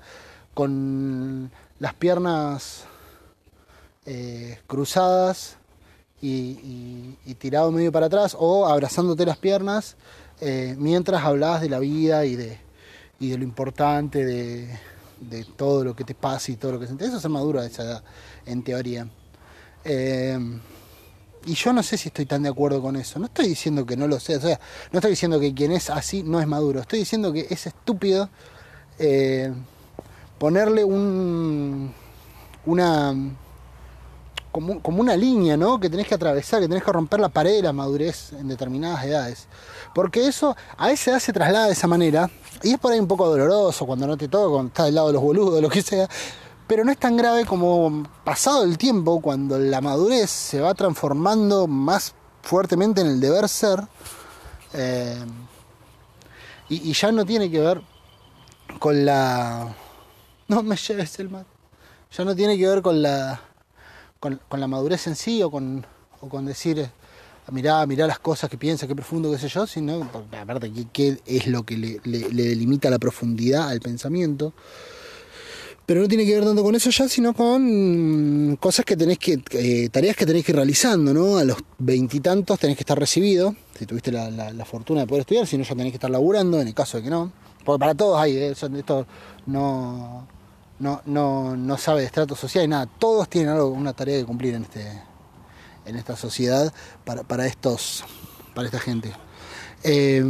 con 0.53 1.51
las 1.79 1.93
piernas 1.95 2.83
eh, 4.05 4.59
cruzadas 4.67 5.57
y, 6.21 7.17
tirado 7.39 7.71
medio 7.71 7.91
para 7.91 8.05
atrás, 8.05 8.37
o 8.39 8.67
abrazándote 8.67 9.25
las 9.25 9.37
piernas 9.37 9.97
eh, 10.39 10.75
mientras 10.77 11.23
hablabas 11.23 11.61
de 11.61 11.69
la 11.69 11.79
vida 11.79 12.25
y 12.25 12.37
de, 12.37 12.57
y 13.19 13.29
de 13.29 13.37
lo 13.37 13.43
importante 13.43 14.25
de, 14.25 14.79
de, 15.19 15.45
todo 15.45 15.83
lo 15.83 15.95
que 15.95 16.03
te 16.03 16.15
pasa 16.15 16.51
y 16.51 16.55
todo 16.55 16.73
lo 16.73 16.79
que 16.79 16.87
sentís. 16.87 17.07
Eso 17.07 17.17
es 17.17 17.29
maduro 17.29 17.59
a 17.59 17.65
esa 17.65 17.83
edad, 17.83 18.03
en 18.45 18.63
teoría. 18.63 19.07
Eh, 19.85 20.37
y 21.45 21.55
yo 21.55 21.73
no 21.73 21.83
sé 21.83 21.97
si 21.97 22.07
estoy 22.07 22.25
tan 22.25 22.43
de 22.43 22.49
acuerdo 22.49 22.81
con 22.81 22.95
eso. 22.95 23.19
No 23.19 23.25
estoy 23.25 23.47
diciendo 23.47 23.85
que 23.85 23.97
no 23.97 24.07
lo 24.07 24.19
sea. 24.19 24.37
O 24.37 24.41
sea, 24.41 24.59
no 24.91 24.99
estoy 24.99 25.11
diciendo 25.11 25.39
que 25.39 25.53
quien 25.53 25.71
es 25.71 25.89
así 25.89 26.23
no 26.23 26.39
es 26.39 26.47
maduro. 26.47 26.79
Estoy 26.79 26.99
diciendo 26.99 27.33
que 27.33 27.47
es 27.49 27.67
estúpido 27.67 28.29
eh, 28.99 29.53
ponerle 30.37 30.83
un. 30.83 31.93
una. 32.65 33.13
Como, 34.51 34.83
como, 34.83 35.01
una 35.01 35.17
línea, 35.17 35.57
¿no? 35.57 35.79
Que 35.79 35.89
tenés 35.89 36.07
que 36.07 36.13
atravesar, 36.13 36.61
que 36.61 36.67
tenés 36.67 36.83
que 36.83 36.91
romper 36.91 37.19
la 37.19 37.29
pared 37.29 37.55
de 37.55 37.63
la 37.63 37.73
madurez 37.73 38.33
en 38.33 38.47
determinadas 38.47 39.03
edades. 39.03 39.47
Porque 39.93 40.27
eso 40.27 40.55
a 40.77 40.91
esa 40.91 41.11
edad 41.11 41.19
se 41.19 41.33
traslada 41.33 41.67
de 41.67 41.73
esa 41.73 41.87
manera. 41.87 42.29
Y 42.61 42.73
es 42.73 42.79
por 42.79 42.91
ahí 42.91 42.99
un 42.99 43.07
poco 43.07 43.27
doloroso 43.27 43.85
cuando 43.85 44.07
no 44.07 44.17
te 44.17 44.27
toca, 44.27 44.49
cuando 44.49 44.67
estás 44.69 44.85
del 44.85 44.95
lado 44.95 45.07
de 45.07 45.13
los 45.13 45.21
boludos, 45.21 45.61
lo 45.61 45.69
que 45.69 45.81
sea 45.81 46.07
pero 46.67 46.85
no 46.85 46.91
es 46.91 46.97
tan 46.97 47.17
grave 47.17 47.45
como 47.45 48.03
pasado 48.23 48.63
el 48.63 48.77
tiempo, 48.77 49.21
cuando 49.21 49.59
la 49.59 49.81
madurez 49.81 50.29
se 50.29 50.59
va 50.59 50.73
transformando 50.73 51.67
más 51.67 52.15
fuertemente 52.41 53.01
en 53.01 53.07
el 53.07 53.19
deber 53.19 53.47
ser, 53.49 53.81
eh, 54.73 55.23
y, 56.69 56.93
ya 56.93 57.11
no 57.11 57.25
tiene 57.25 57.51
que 57.51 57.59
ver 57.59 57.81
con 58.79 59.05
la... 59.05 59.75
No 60.47 60.63
me 60.63 60.75
lleves 60.75 61.19
el 61.19 61.29
mal. 61.29 61.45
Ya 62.17 62.25
no 62.25 62.35
tiene 62.35 62.57
que 62.57 62.67
ver 62.67 62.81
con 62.81 63.01
la, 63.01 63.41
con, 64.19 64.41
con 64.49 64.59
la 64.59 64.67
madurez 64.67 65.05
en 65.05 65.15
sí 65.15 65.43
o 65.43 65.51
con, 65.51 65.85
o 66.21 66.29
con 66.29 66.45
decir, 66.45 66.89
mirá, 67.51 67.85
mirá 67.85 68.07
las 68.07 68.19
cosas 68.19 68.49
que 68.49 68.57
piensa, 68.57 68.87
qué 68.87 68.95
profundo, 68.95 69.31
qué 69.31 69.37
sé 69.37 69.49
yo, 69.49 69.67
sino, 69.67 70.09
aparte, 70.39 70.71
¿qué, 70.91 71.19
es 71.25 71.47
lo 71.47 71.63
que 71.63 71.77
le, 71.77 71.99
le, 72.03 72.43
delimita 72.43 72.89
la 72.89 72.99
profundidad 72.99 73.69
al 73.69 73.79
pensamiento? 73.79 74.53
pero 75.85 76.01
no 76.01 76.07
tiene 76.07 76.25
que 76.25 76.33
ver 76.33 76.45
tanto 76.45 76.63
con 76.63 76.75
eso 76.75 76.89
ya, 76.89 77.09
sino 77.09 77.33
con 77.33 78.57
cosas 78.59 78.85
que 78.85 78.95
tenés 78.95 79.19
que, 79.19 79.43
eh, 79.51 79.89
tareas 79.89 80.15
que 80.15 80.25
tenés 80.25 80.45
que 80.45 80.53
ir 80.53 80.55
realizando, 80.55 81.13
¿no? 81.13 81.37
A 81.37 81.43
los 81.43 81.57
veintitantos 81.77 82.57
tenés 82.57 82.77
que 82.77 82.83
estar 82.83 82.97
recibido, 82.97 83.53
si 83.77 83.85
tuviste 83.85 84.11
la, 84.11 84.65
fortuna 84.65 85.01
de 85.01 85.07
poder 85.07 85.21
estudiar, 85.21 85.45
si 85.45 85.57
no 85.57 85.63
ya 85.63 85.75
tenés 85.75 85.91
que 85.91 85.97
estar 85.97 86.09
laburando, 86.09 86.61
en 86.61 86.67
el 86.69 86.73
caso 86.73 86.97
de 86.97 87.03
que 87.03 87.09
no. 87.09 87.33
Porque 87.65 87.79
para 87.79 87.95
todos 87.95 88.19
hay, 88.19 88.37
¿eh? 88.37 88.51
esto 88.51 89.05
no, 89.45 90.25
no, 90.79 91.01
no, 91.05 91.57
no 91.57 91.77
sabe 91.77 92.01
de 92.01 92.05
estrato 92.05 92.35
social 92.35 92.63
y 92.63 92.67
nada, 92.69 92.85
todos 92.85 93.27
tienen 93.27 93.51
algo, 93.51 93.69
una 93.69 93.93
tarea 93.93 94.19
que 94.19 94.25
cumplir 94.25 94.55
en 94.55 94.63
este 94.63 95.01
en 95.85 95.95
esta 95.95 96.15
sociedad 96.15 96.73
para, 97.05 97.23
para 97.23 97.45
estos 97.45 98.03
para 98.53 98.67
esta 98.67 98.79
gente. 98.79 99.13
Eh, 99.83 100.23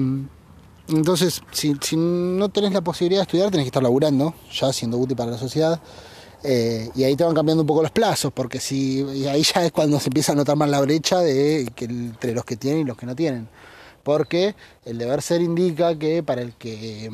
entonces, 0.88 1.42
si, 1.52 1.76
no 1.96 2.50
tenés 2.50 2.74
la 2.74 2.82
posibilidad 2.82 3.22
de 3.22 3.24
estudiar, 3.24 3.52
tenés 3.52 3.66
que 3.66 3.70
estar 3.70 3.84
laburando, 3.84 4.34
ya 4.52 4.74
siendo 4.74 4.98
útil 4.98 5.16
para 5.16 5.32
la 5.32 5.38
sociedad. 5.38 5.80
Eh, 6.44 6.90
y 6.94 7.04
ahí 7.06 7.16
te 7.16 7.24
van 7.24 7.34
cambiando 7.34 7.62
un 7.62 7.68
poco 7.68 7.82
los 7.82 7.92
plazos, 7.92 8.34
porque 8.34 8.60
si 8.60 9.02
y 9.02 9.28
ahí 9.28 9.44
ya 9.44 9.66
es 9.66 9.72
cuando 9.72 9.98
se 10.00 10.10
empieza 10.10 10.34
a 10.34 10.36
notar 10.36 10.58
más 10.58 10.70
la 10.70 10.82
brecha 10.82 11.20
de 11.20 11.72
que 11.74 11.86
entre 11.86 12.34
los 12.34 12.44
que 12.44 12.58
tienen 12.58 12.82
y 12.82 12.84
los 12.84 12.98
que 12.98 13.06
no 13.06 13.16
tienen. 13.16 13.48
Porque 14.04 14.56
el 14.84 14.98
deber 14.98 15.22
ser 15.22 15.42
indica 15.42 15.98
que 15.98 16.22
para 16.22 16.42
el 16.42 16.54
que 16.54 17.10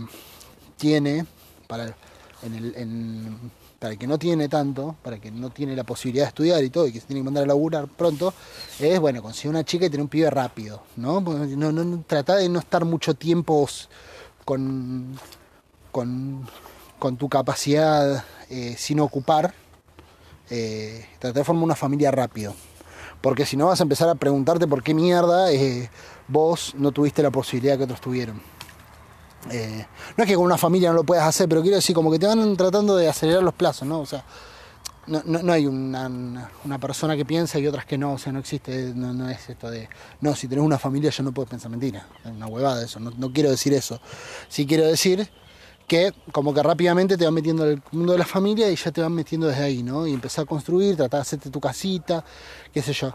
tiene, 0.78 1.28
para 1.68 1.96
en 2.42 2.56
el, 2.56 3.52
para 3.80 3.94
el 3.94 4.00
que 4.00 4.08
no 4.08 4.20
tiene 4.20 4.50
tanto, 4.50 4.96
para 5.02 5.16
el 5.16 5.22
que 5.22 5.32
no 5.32 5.50
tiene 5.50 5.76
la 5.76 5.86
posibilidad 5.86 6.26
de 6.26 6.30
estudiar 6.30 6.64
y 6.64 6.70
todo, 6.70 6.86
y 6.88 6.92
que 6.92 7.00
se 7.00 7.08
tiene 7.08 7.22
que 7.22 7.26
mandar 7.26 7.46
a 7.46 7.48
laburar 7.48 7.88
pronto, 7.88 8.34
es, 8.80 9.00
bueno, 9.00 9.24
conseguir 9.24 9.52
una 9.52 9.64
chica 9.64 9.86
y 9.86 9.90
tener 9.90 10.04
un 10.04 10.10
pibe 10.10 10.30
rápido, 10.30 10.84
¿no? 10.98 11.22
no, 11.22 11.72
no, 11.72 11.72
no 11.72 12.04
trata 12.06 12.36
de 12.36 12.50
no 12.50 12.60
estar 12.60 12.84
mucho 12.84 13.14
tiempo 13.14 13.68
con, 14.44 15.18
con, 15.92 16.48
con 17.00 17.18
tu 17.18 17.30
capacidad 17.30 18.26
eh, 18.50 18.76
sin 18.78 19.00
ocupar, 19.00 19.54
eh, 20.50 21.06
trata 21.20 21.40
de 21.40 21.46
formar 21.46 21.64
una 21.64 21.76
familia 21.76 22.12
rápido. 22.12 22.54
Porque 23.22 23.46
si 23.46 23.58
no 23.58 23.68
vas 23.68 23.80
a 23.80 23.84
empezar 23.84 24.10
a 24.10 24.16
preguntarte 24.16 24.66
por 24.66 24.82
qué 24.82 24.94
mierda 24.94 25.52
eh, 25.52 25.90
vos 26.28 26.74
no 26.78 26.92
tuviste 26.92 27.22
la 27.22 27.32
posibilidad 27.32 27.78
que 27.78 27.84
otros 27.84 28.02
tuvieron. 28.02 28.42
Eh, 29.52 29.86
no 30.18 30.24
es 30.24 30.28
que 30.28 30.36
con 30.36 30.44
una 30.44 30.58
familia 30.58 30.90
no 30.90 30.96
lo 30.96 31.04
puedas 31.04 31.26
hacer, 31.26 31.48
pero 31.48 31.62
quiero 31.62 31.78
decir, 31.78 31.96
como 31.96 32.12
que 32.12 32.20
te 32.20 32.28
van 32.28 32.58
tratando 32.58 32.96
de 32.98 33.08
acelerar 33.08 33.42
los 33.42 33.54
plazos, 33.54 33.88
¿no? 33.88 34.02
O 34.02 34.06
sea, 34.06 34.24
no, 35.08 35.24
no, 35.26 35.42
no 35.42 35.54
hay 35.54 35.66
una, 35.66 36.50
una, 36.64 36.78
persona 36.78 37.16
que 37.16 37.26
piensa 37.26 37.58
y 37.58 37.66
otras 37.66 37.86
que 37.86 37.98
no, 37.98 38.14
o 38.14 38.18
sea, 38.18 38.32
no 38.32 38.40
existe, 38.40 38.94
no, 38.94 39.14
no, 39.14 39.30
es 39.30 39.50
esto 39.50 39.70
de, 39.70 39.90
no, 40.22 40.36
si 40.36 40.48
tenés 40.48 40.64
una 40.64 40.78
familia 40.78 41.10
ya 41.10 41.24
no 41.24 41.32
puedes 41.32 41.50
pensar 41.50 41.72
mentira, 41.72 42.06
es 42.24 42.32
una 42.32 42.46
huevada 42.48 42.84
eso, 42.84 43.00
no, 43.00 43.34
quiero 43.34 43.50
decir 43.50 43.74
eso. 43.74 44.00
Sí 44.50 44.68
quiero 44.68 44.86
decir 44.86 45.28
que 45.88 46.14
como 46.32 46.54
que 46.54 46.62
rápidamente 46.62 47.18
te 47.18 47.26
van 47.26 47.34
metiendo 47.34 47.66
en 47.66 47.72
el 47.72 47.82
mundo 47.92 48.12
de 48.14 48.20
la 48.20 48.26
familia 48.26 48.70
y 48.70 48.76
ya 48.76 48.92
te 48.92 49.02
van 49.02 49.14
metiendo 49.14 49.48
desde 49.48 49.64
ahí, 49.64 49.82
¿no? 49.82 50.06
Y 50.06 50.14
empezar 50.14 50.44
a 50.44 50.46
construir, 50.46 50.96
tratar 50.96 51.20
de 51.20 51.22
hacerte 51.22 51.50
tu 51.50 51.60
casita, 51.60 52.24
qué 52.72 52.82
sé 52.84 52.94
yo. 52.94 53.12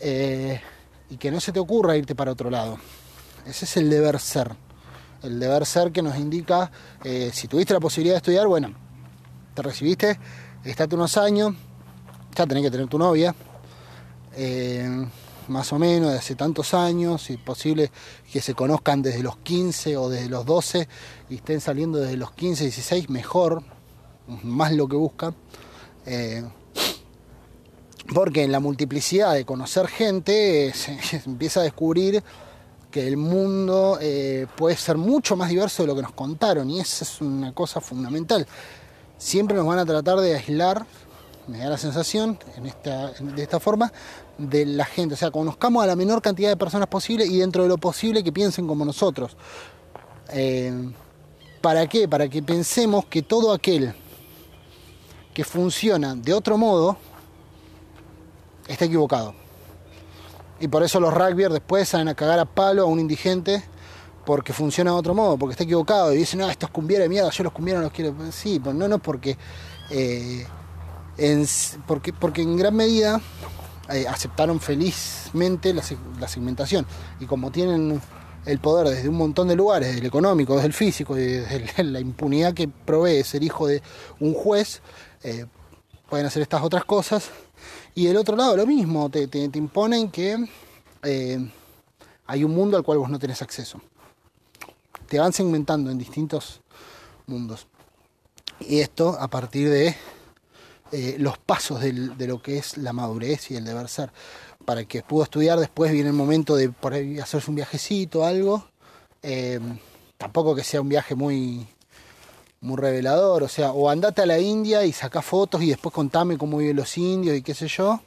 Eh, 0.00 0.60
y 1.08 1.16
que 1.16 1.30
no 1.30 1.40
se 1.40 1.52
te 1.52 1.58
ocurra 1.58 1.96
irte 1.96 2.14
para 2.14 2.32
otro 2.32 2.50
lado. 2.50 2.78
Ese 3.46 3.64
es 3.64 3.76
el 3.78 3.88
deber 3.88 4.20
ser 4.20 4.67
el 5.22 5.40
deber 5.40 5.66
ser 5.66 5.92
que 5.92 6.02
nos 6.02 6.16
indica, 6.16 6.70
eh, 7.04 7.30
si 7.32 7.48
tuviste 7.48 7.74
la 7.74 7.80
posibilidad 7.80 8.14
de 8.14 8.18
estudiar, 8.18 8.46
bueno, 8.46 8.72
te 9.54 9.62
recibiste, 9.62 10.18
estate 10.64 10.94
unos 10.94 11.16
años, 11.16 11.54
ya 12.34 12.46
tenés 12.46 12.64
que 12.64 12.70
tener 12.70 12.86
tu 12.86 12.98
novia, 12.98 13.34
eh, 14.34 15.06
más 15.48 15.72
o 15.72 15.78
menos 15.78 16.12
de 16.12 16.18
hace 16.18 16.34
tantos 16.34 16.74
años, 16.74 17.22
si 17.22 17.34
es 17.34 17.38
posible 17.40 17.90
que 18.30 18.40
se 18.40 18.54
conozcan 18.54 19.02
desde 19.02 19.22
los 19.22 19.38
15 19.38 19.96
o 19.96 20.08
desde 20.08 20.28
los 20.28 20.44
12 20.44 20.88
y 21.30 21.36
estén 21.36 21.60
saliendo 21.60 21.98
desde 21.98 22.16
los 22.16 22.32
15, 22.32 22.64
16, 22.64 23.08
mejor, 23.08 23.62
más 24.42 24.72
lo 24.72 24.86
que 24.86 24.96
buscan. 24.96 25.34
Eh, 26.06 26.44
porque 28.14 28.42
en 28.42 28.52
la 28.52 28.60
multiplicidad 28.60 29.34
de 29.34 29.44
conocer 29.44 29.88
gente 29.88 30.72
se, 30.74 31.02
se 31.02 31.22
empieza 31.26 31.60
a 31.60 31.62
descubrir 31.64 32.22
que 32.90 33.06
el 33.06 33.16
mundo 33.16 33.98
eh, 34.00 34.46
puede 34.56 34.76
ser 34.76 34.96
mucho 34.96 35.36
más 35.36 35.50
diverso 35.50 35.82
de 35.82 35.86
lo 35.88 35.94
que 35.94 36.02
nos 36.02 36.12
contaron 36.12 36.70
y 36.70 36.80
esa 36.80 37.04
es 37.04 37.20
una 37.20 37.52
cosa 37.52 37.80
fundamental. 37.80 38.46
Siempre 39.18 39.56
nos 39.56 39.66
van 39.66 39.78
a 39.78 39.86
tratar 39.86 40.18
de 40.20 40.36
aislar, 40.36 40.86
me 41.46 41.58
da 41.58 41.70
la 41.70 41.78
sensación, 41.78 42.38
en 42.56 42.66
esta, 42.66 43.12
de 43.12 43.42
esta 43.42 43.60
forma, 43.60 43.92
de 44.38 44.64
la 44.64 44.84
gente. 44.84 45.14
O 45.14 45.16
sea, 45.16 45.30
conozcamos 45.30 45.82
a 45.82 45.86
la 45.86 45.96
menor 45.96 46.22
cantidad 46.22 46.48
de 46.48 46.56
personas 46.56 46.88
posible 46.88 47.26
y 47.26 47.38
dentro 47.38 47.62
de 47.62 47.68
lo 47.68 47.78
posible 47.78 48.22
que 48.22 48.32
piensen 48.32 48.66
como 48.66 48.84
nosotros. 48.84 49.36
Eh, 50.30 50.92
¿Para 51.60 51.86
qué? 51.88 52.06
Para 52.08 52.28
que 52.28 52.42
pensemos 52.42 53.06
que 53.06 53.22
todo 53.22 53.52
aquel 53.52 53.94
que 55.34 55.44
funciona 55.44 56.14
de 56.14 56.32
otro 56.32 56.56
modo 56.56 56.96
está 58.68 58.84
equivocado. 58.84 59.47
Y 60.60 60.68
por 60.68 60.82
eso 60.82 61.00
los 61.00 61.14
rugbyers 61.14 61.52
después 61.52 61.88
salen 61.88 62.08
a 62.08 62.14
cagar 62.14 62.38
a 62.38 62.44
palo 62.44 62.82
a 62.82 62.86
un 62.86 62.98
indigente 62.98 63.62
porque 64.28 64.52
funciona 64.52 64.90
de 64.90 64.96
otro 64.98 65.14
modo, 65.14 65.38
porque 65.38 65.52
está 65.52 65.64
equivocado 65.64 66.12
y 66.12 66.18
dicen, 66.18 66.40
no, 66.40 66.50
estos 66.50 66.68
cumbieras 66.68 67.06
de 67.06 67.08
mierda, 67.08 67.30
yo 67.30 67.44
los 67.44 67.52
cumbieras 67.52 67.80
no 67.80 67.84
los 67.84 67.92
quiero. 67.92 68.14
Sí, 68.30 68.60
pues 68.60 68.76
no, 68.76 68.86
no, 68.86 68.98
porque, 68.98 69.38
eh, 69.90 70.46
en, 71.16 71.46
porque, 71.86 72.12
porque 72.12 72.42
en 72.42 72.56
gran 72.56 72.76
medida 72.76 73.22
eh, 73.90 74.06
aceptaron 74.06 74.60
felizmente 74.60 75.72
la, 75.72 75.82
la, 76.20 76.28
segmentación. 76.28 76.84
Y 77.20 77.24
como 77.24 77.50
tienen 77.50 78.02
el 78.44 78.58
poder 78.58 78.88
desde 78.88 79.08
un 79.08 79.16
montón 79.16 79.48
de 79.48 79.56
lugares, 79.56 79.88
desde 79.88 80.00
el 80.00 80.06
económico, 80.06 80.56
desde 80.56 80.66
el 80.66 80.74
físico, 80.74 81.14
desde 81.14 81.82
la 81.84 82.00
impunidad 82.00 82.52
que 82.52 82.68
provee 82.68 83.24
ser 83.24 83.42
hijo 83.42 83.66
de 83.66 83.82
un 84.20 84.34
juez, 84.34 84.82
eh, 85.22 85.46
pueden 86.10 86.26
hacer 86.26 86.42
estas 86.42 86.62
otras 86.62 86.84
cosas. 86.84 87.30
Y 87.94 88.06
del 88.06 88.16
otro 88.16 88.36
lado 88.36 88.56
lo 88.56 88.66
mismo, 88.66 89.08
te, 89.10 89.26
te, 89.26 89.58
imponen 89.58 90.10
que 90.10 90.36
eh, 91.02 91.50
hay 92.26 92.44
un 92.44 92.54
mundo 92.54 92.76
al 92.76 92.82
cual 92.82 92.98
vos 92.98 93.10
no 93.10 93.18
tenés 93.18 93.42
acceso. 93.42 93.80
Te 95.08 95.18
van 95.18 95.32
segmentando 95.32 95.90
en 95.90 95.98
distintos 95.98 96.60
mundos. 97.26 97.66
Y 98.60 98.80
esto 98.80 99.16
a 99.18 99.28
partir 99.28 99.70
de 99.70 99.96
eh, 100.90 101.16
los 101.18 101.38
pasos 101.38 101.80
de 101.80 102.26
lo 102.26 102.40
que 102.40 102.58
es 102.58 102.78
la 102.78 102.92
madurez 102.92 103.50
y 103.50 103.56
el 103.56 103.64
deber 103.64 103.88
ser. 103.88 104.10
Para 104.64 104.84
que 104.84 105.02
pudo 105.02 105.22
estudiar, 105.22 105.58
después 105.58 105.92
viene 105.92 106.10
el 106.10 106.14
momento 106.14 106.56
de 106.56 106.70
por 106.70 106.92
ahí 106.92 107.18
hacerse 107.18 107.50
un 107.50 107.56
viajecito, 107.56 108.24
algo. 108.24 108.68
Eh, 109.22 109.60
tampoco 110.16 110.54
que 110.54 110.64
sea 110.64 110.80
un 110.80 110.88
viaje 110.88 111.14
muy, 111.14 111.66
muy 112.60 112.76
revelador, 112.76 113.42
o 113.42 113.48
sea, 113.48 113.72
o 113.72 113.88
andate 113.88 114.22
a 114.22 114.26
la 114.26 114.38
India 114.38 114.84
y 114.84 114.92
saca 114.92 115.22
fotos 115.22 115.62
y 115.62 115.68
después 115.68 115.94
contame 115.94 116.36
cómo 116.36 116.58
viven 116.58 116.76
los 116.76 116.96
indios 116.98 117.36
y 117.36 117.42
qué 117.42 117.54
sé 117.54 117.68
yo. 117.68 118.00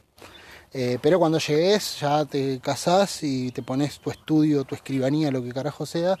Eh, 0.74 0.98
pero 1.02 1.18
cuando 1.18 1.38
llegues 1.38 2.00
ya 2.00 2.24
te 2.24 2.58
casás 2.60 3.22
y 3.22 3.50
te 3.50 3.62
pones 3.62 3.98
tu 3.98 4.10
estudio, 4.10 4.64
tu 4.64 4.74
escribanía, 4.74 5.30
lo 5.30 5.42
que 5.42 5.52
carajo 5.52 5.84
sea, 5.84 6.16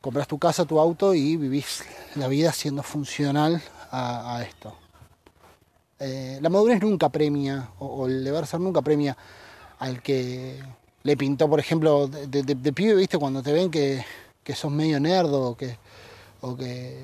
compras 0.00 0.28
tu 0.28 0.38
casa, 0.38 0.64
tu 0.64 0.78
auto 0.78 1.14
y 1.14 1.36
vivís 1.36 1.84
la 2.14 2.28
vida 2.28 2.52
siendo 2.52 2.82
funcional 2.82 3.60
a, 3.90 4.44
esto. 4.46 4.74
Eh, 5.98 6.38
la 6.40 6.48
madurez 6.50 6.80
nunca 6.80 7.08
premia, 7.08 7.70
o, 7.80 8.06
el 8.06 8.22
deber 8.22 8.46
ser 8.46 8.60
nunca 8.60 8.82
premia 8.82 9.16
al 9.80 10.02
que 10.02 10.62
le 11.02 11.16
pintó, 11.16 11.48
por 11.48 11.58
ejemplo, 11.58 12.06
de, 12.06 12.72
pibe, 12.72 12.94
viste, 12.94 13.18
cuando 13.18 13.42
te 13.42 13.52
ven 13.52 13.70
que, 13.70 14.04
que 14.44 14.54
sos 14.54 14.70
medio 14.70 15.00
nerdo 15.00 15.50
o 15.50 15.56
que, 15.56 15.78
o 16.42 16.56
que 16.56 17.02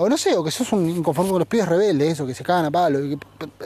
o 0.00 0.08
no 0.08 0.16
sé, 0.16 0.34
o 0.34 0.42
que 0.42 0.50
sos 0.50 0.72
un 0.72 0.88
inconforme 0.88 1.30
con 1.30 1.40
los 1.40 1.48
pibes 1.48 1.68
rebeldes, 1.68 2.18
o 2.20 2.26
que 2.26 2.34
se 2.34 2.42
cagan 2.42 2.64
a 2.64 2.70
palo. 2.70 2.98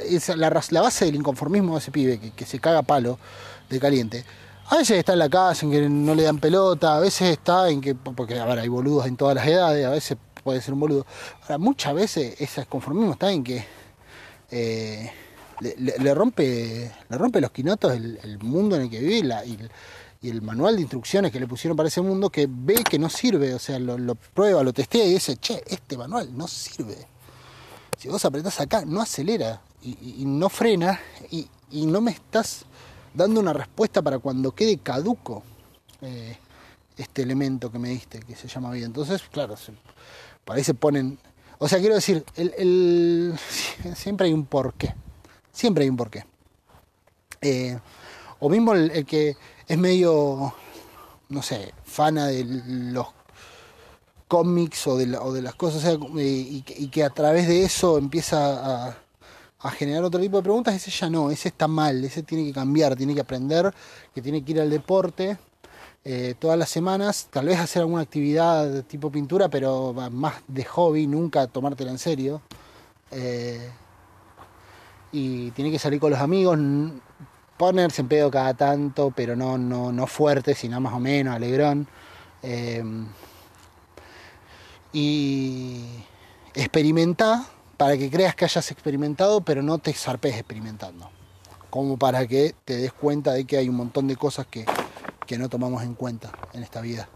es 0.04 0.36
la, 0.36 0.50
base 0.50 1.04
del 1.04 1.14
inconformismo 1.14 1.74
de 1.74 1.78
ese 1.78 1.92
pibe, 1.92 2.32
que, 2.34 2.44
se 2.44 2.58
caga 2.58 2.80
a 2.80 2.82
palo 2.82 3.18
de 3.70 3.78
caliente. 3.78 4.24
A 4.66 4.76
veces 4.76 4.98
está 4.98 5.12
en 5.12 5.20
la 5.20 5.28
casa 5.28 5.64
en 5.64 5.70
que 5.70 5.88
no 5.88 6.12
le 6.14 6.24
dan 6.24 6.38
pelota, 6.38 6.96
a 6.96 7.00
veces 7.00 7.30
está 7.30 7.68
en 7.68 7.80
que, 7.80 7.94
porque 7.94 8.40
a 8.40 8.46
ver, 8.46 8.58
hay 8.58 8.68
boludos 8.68 9.06
en 9.06 9.16
todas 9.16 9.36
las 9.36 9.46
edades, 9.46 9.86
a 9.86 9.90
veces 9.90 10.18
puede 10.42 10.60
ser 10.60 10.74
un 10.74 10.80
boludo. 10.80 11.06
Ahora, 11.42 11.58
muchas 11.58 11.94
veces 11.94 12.34
ese 12.40 12.66
conformismo 12.66 13.12
está 13.12 13.30
en 13.30 13.44
que 13.44 13.64
eh, 14.50 15.12
le, 15.60 16.14
rompe 16.14 16.90
le 17.08 17.18
rompe 17.18 17.40
los 17.40 17.52
quinotos 17.52 17.92
el, 17.92 18.38
mundo 18.40 18.74
en 18.74 18.82
el 18.82 18.90
que 18.90 18.98
vive 18.98 19.28
la, 19.28 19.44
y, 19.44 19.56
y 20.24 20.30
el 20.30 20.40
manual 20.40 20.76
de 20.76 20.80
instrucciones 20.80 21.30
que 21.30 21.38
le 21.38 21.46
pusieron 21.46 21.76
para 21.76 21.88
ese 21.90 22.00
mundo 22.00 22.30
que 22.30 22.48
ve 22.48 22.82
que 22.82 22.98
no 22.98 23.10
sirve, 23.10 23.52
o 23.52 23.58
sea, 23.58 23.78
lo, 23.78 24.14
prueba, 24.14 24.62
lo 24.62 24.72
testea 24.72 25.04
y 25.04 25.12
dice, 25.12 25.36
che, 25.36 25.62
este 25.66 25.98
manual 25.98 26.34
no 26.34 26.48
sirve. 26.48 26.96
Si 27.98 28.08
vos 28.08 28.24
apretás 28.24 28.58
acá, 28.58 28.86
no 28.86 29.02
acelera 29.02 29.60
y, 29.82 30.24
no 30.24 30.48
frena 30.48 30.98
y, 31.30 31.46
no 31.84 32.00
me 32.00 32.12
estás 32.12 32.64
dando 33.12 33.38
una 33.38 33.52
respuesta 33.52 34.00
para 34.00 34.18
cuando 34.18 34.52
quede 34.52 34.78
caduco 34.78 35.42
eh, 36.00 36.38
este 36.96 37.20
elemento 37.20 37.70
que 37.70 37.78
me 37.78 37.90
diste, 37.90 38.20
que 38.20 38.34
se 38.34 38.48
llama 38.48 38.70
vida. 38.70 38.86
Entonces, 38.86 39.22
claro, 39.30 39.56
para 40.46 40.56
ahí 40.56 40.64
se 40.64 40.72
ponen... 40.72 41.18
O 41.58 41.68
sea, 41.68 41.80
quiero 41.80 41.96
decir, 41.96 42.24
siempre 43.94 44.28
hay 44.28 44.32
un 44.32 44.46
porqué. 44.46 44.94
Siempre 45.52 45.84
hay 45.84 45.90
un 45.90 45.98
porqué. 45.98 46.24
Eh, 47.42 47.78
o 48.40 48.48
mismo 48.48 48.72
el 48.72 49.04
que 49.04 49.36
es 49.68 49.78
medio, 49.78 50.54
no 51.28 51.42
sé, 51.42 51.72
fana 51.84 52.26
de 52.26 52.44
los 52.44 53.06
cómics 54.28 54.86
o 54.86 54.96
de, 54.96 55.06
las 55.42 55.54
cosas, 55.54 55.98
y, 56.16 56.62
que 56.62 57.04
a 57.04 57.10
través 57.10 57.46
de 57.48 57.64
eso 57.64 57.98
empieza 57.98 58.88
a, 58.88 58.96
generar 59.78 60.04
otro 60.04 60.20
tipo 60.20 60.36
de 60.36 60.42
preguntas, 60.42 60.74
ese 60.74 60.90
ya 60.90 61.08
no, 61.08 61.30
ese 61.30 61.48
está 61.48 61.66
mal, 61.66 62.04
ese 62.04 62.22
tiene 62.22 62.44
que 62.44 62.52
cambiar, 62.52 62.96
tiene 62.96 63.14
que 63.14 63.22
aprender, 63.22 63.72
que 64.14 64.20
tiene 64.20 64.44
que 64.44 64.52
ir 64.52 64.60
al 64.60 64.68
deporte 64.68 65.38
eh, 66.04 66.34
todas 66.38 66.58
las 66.58 66.68
semanas, 66.68 67.28
tal 67.30 67.46
vez 67.46 67.58
hacer 67.58 67.80
alguna 67.80 68.02
actividad 68.02 68.68
de 68.68 68.82
tipo 68.82 69.10
pintura, 69.10 69.48
pero 69.48 69.94
más 70.10 70.34
de 70.48 70.64
hobby, 70.64 71.06
nunca 71.06 71.46
tomártela 71.46 71.92
en 71.92 71.98
serio. 71.98 72.42
Eh, 73.10 73.70
y 75.12 75.50
tiene 75.52 75.70
que 75.70 75.78
salir 75.78 75.98
con 75.98 76.10
los 76.10 76.20
amigos, 76.20 76.58
ponerse 77.56 78.02
en 78.02 78.08
pedo 78.08 78.30
cada 78.30 78.54
tanto, 78.54 79.12
pero 79.14 79.36
no, 79.36 79.58
no, 79.58 79.92
no 79.92 80.06
fuerte, 80.06 80.54
sino 80.54 80.80
más 80.80 80.94
o 80.94 81.00
menos, 81.00 81.34
alegrón. 81.34 81.86
Em, 82.42 83.06
y 84.92 85.84
experimenta 86.54 87.46
para 87.76 87.96
que 87.96 88.10
creas 88.10 88.34
que 88.34 88.44
hayas 88.44 88.70
experimentado, 88.70 89.40
pero 89.40 89.62
no 89.62 89.78
te 89.78 89.92
zarpes 89.92 90.34
experimentando. 90.36 91.10
Como 91.70 91.96
para 91.96 92.26
que 92.26 92.54
te 92.64 92.76
des 92.76 92.92
cuenta 92.92 93.32
de 93.32 93.44
que 93.44 93.56
hay 93.56 93.68
un 93.68 93.76
montón 93.76 94.06
de 94.06 94.16
cosas 94.16 94.46
que, 94.46 94.64
no 95.36 95.48
tomamos 95.48 95.82
en 95.82 95.94
cuenta 95.94 96.30
en 96.52 96.62
esta 96.62 96.80
vida. 96.80 97.08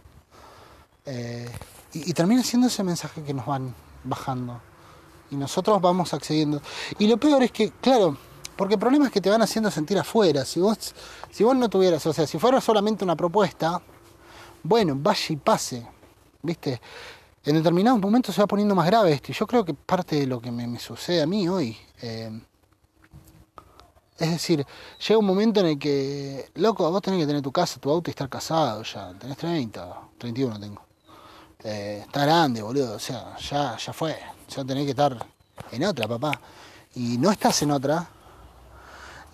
Eh, 1.06 1.48
y 1.92 2.12
termina 2.12 2.42
siendo 2.42 2.66
ese 2.66 2.82
mensaje 2.82 3.22
que 3.22 3.32
nos 3.32 3.46
van 3.46 3.72
bajando. 4.02 4.60
Y 5.30 5.36
nosotros 5.36 5.80
vamos 5.80 6.12
accediendo. 6.12 6.60
Y 6.98 7.06
lo 7.06 7.16
peor 7.18 7.42
es 7.44 7.52
que, 7.52 7.70
claro, 7.80 8.16
porque 8.58 8.74
el 8.74 8.80
problema 8.80 9.06
es 9.06 9.12
que 9.12 9.20
te 9.20 9.30
van 9.30 9.40
haciendo 9.40 9.70
sentir 9.70 9.96
afuera. 9.96 10.44
Si 10.44 10.58
vos, 10.58 10.92
si 11.30 11.44
vos 11.44 11.54
no 11.54 11.70
tuvieras, 11.70 12.04
o 12.06 12.12
sea, 12.12 12.26
si 12.26 12.40
fuera 12.40 12.60
solamente 12.60 13.04
una 13.04 13.14
propuesta, 13.14 13.80
bueno, 14.64 14.94
vaya 14.96 15.26
y 15.28 15.36
pase. 15.36 15.86
¿Viste? 16.42 16.80
En 17.44 17.54
determinados 17.54 18.00
momentos 18.00 18.34
se 18.34 18.40
va 18.40 18.48
poniendo 18.48 18.74
más 18.74 18.86
grave 18.86 19.12
esto. 19.12 19.30
Y 19.30 19.34
yo 19.36 19.46
creo 19.46 19.64
que 19.64 19.74
parte 19.74 20.16
de 20.16 20.26
lo 20.26 20.40
que 20.40 20.50
me, 20.50 20.76
sucede 20.80 21.22
a 21.22 21.26
mí 21.26 21.48
hoy. 21.48 21.76
Eh, 22.02 22.32
es 24.18 24.30
decir, 24.32 24.66
llega 25.06 25.18
un 25.20 25.26
momento 25.26 25.60
en 25.60 25.66
el 25.66 25.78
que, 25.78 26.50
loco, 26.56 26.90
vos 26.90 27.00
tenés 27.00 27.20
que 27.20 27.26
tener 27.28 27.42
tu 27.42 27.52
casa, 27.52 27.78
tu 27.78 27.88
auto 27.92 28.10
y 28.10 28.12
estar 28.12 28.28
casado 28.28 28.82
ya. 28.82 29.14
Tenés 29.20 29.36
30, 29.36 30.00
31 30.18 30.58
tengo. 30.58 30.82
Eh, 31.62 32.02
está 32.04 32.24
grande, 32.24 32.60
boludo. 32.60 32.96
O 32.96 32.98
sea, 32.98 33.36
ya, 33.38 33.76
ya 33.76 33.92
fue. 33.92 34.18
Ya 34.48 34.64
tenés 34.64 34.84
que 34.84 34.90
estar 34.90 35.16
en 35.70 35.84
otra, 35.84 36.08
papá. 36.08 36.40
Y 36.96 37.18
no 37.18 37.30
estás 37.30 37.62
en 37.62 37.70
otra, 37.70 38.17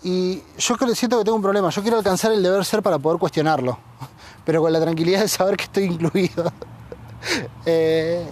y 0.05 0.43
yo 0.59 0.77
creo, 0.77 0.93
siento 0.93 1.17
que 1.17 1.23
tengo 1.23 1.35
un 1.35 1.41
problema. 1.41 1.71
Yo 1.71 1.81
quiero 1.81 1.97
alcanzar 1.97 2.31
el 2.31 2.43
deber 2.43 2.63
ser 2.63 2.83
para 2.83 2.99
poder 2.99 3.17
cuestionarlo. 3.17 3.79
Pero 4.45 4.61
con 4.61 4.71
la 4.71 4.79
tranquilidad 4.79 5.21
de 5.21 5.27
saber 5.27 5.57
que 5.57 5.63
estoy 5.63 5.83
incluido. 5.85 6.53
Eh, 7.65 8.23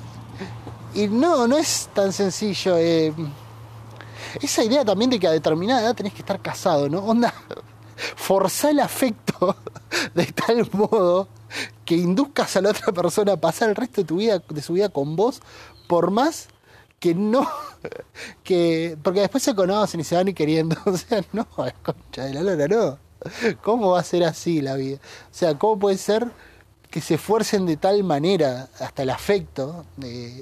y 0.94 1.08
no, 1.08 1.48
no 1.48 1.58
es 1.58 1.90
tan 1.96 2.14
sencillo. 2.14 2.78
Eh, 2.78 3.12
esa 4.40 4.64
idea 4.64 4.86
también 4.86 5.10
de 5.10 5.20
que 5.20 5.26
a 5.26 5.32
determinada 5.32 5.82
edad 5.82 5.96
tenés 5.96 6.14
que 6.14 6.20
estar 6.20 6.40
casado, 6.40 6.88
¿no? 6.88 7.00
Onda, 7.00 7.34
forzar 8.16 8.70
el 8.70 8.82
afecto 8.82 9.56
de 10.14 10.28
tal 10.28 10.70
modo 10.74 11.28
que 11.86 11.96
induzcas 11.96 12.56
a 12.56 12.62
la 12.62 12.70
otra 12.70 12.94
persona 12.94 13.32
a 13.32 13.38
pasar 13.38 13.70
el 13.70 13.76
resto 13.76 14.02
de 14.02 14.06
tu 14.06 14.18
vida, 14.18 14.44
de 14.48 14.62
su 14.62 14.74
vida 14.74 14.90
con 14.90 15.16
vos, 15.16 15.42
por 15.88 16.12
más 16.12 16.50
que 17.04 17.14
no, 17.14 17.46
que, 18.46 18.98
porque 19.04 19.20
después 19.20 19.44
se 19.44 19.54
conocen 19.54 20.00
y 20.00 20.06
se 20.06 20.16
van 20.16 20.30
y 20.30 20.34
queriendo, 20.34 20.78
o 20.86 20.96
sea, 20.96 21.22
no, 21.34 21.46
concha 21.84 22.24
de 22.24 22.34
la 22.34 22.42
lora, 22.42 22.66
no. 22.70 22.98
¿Cómo 23.62 23.90
va 23.92 24.00
a 24.00 24.04
ser 24.06 24.24
así 24.24 24.62
la 24.62 24.76
vida? 24.76 25.00
O 25.30 25.34
sea, 25.34 25.58
¿cómo 25.58 25.78
puede 25.78 25.98
ser 25.98 26.32
que 26.90 27.02
se 27.02 27.16
esfuercen 27.16 27.66
de 27.66 27.76
tal 27.76 28.06
manera 28.06 28.70
hasta 28.80 29.04
el 29.04 29.10
afecto? 29.10 29.84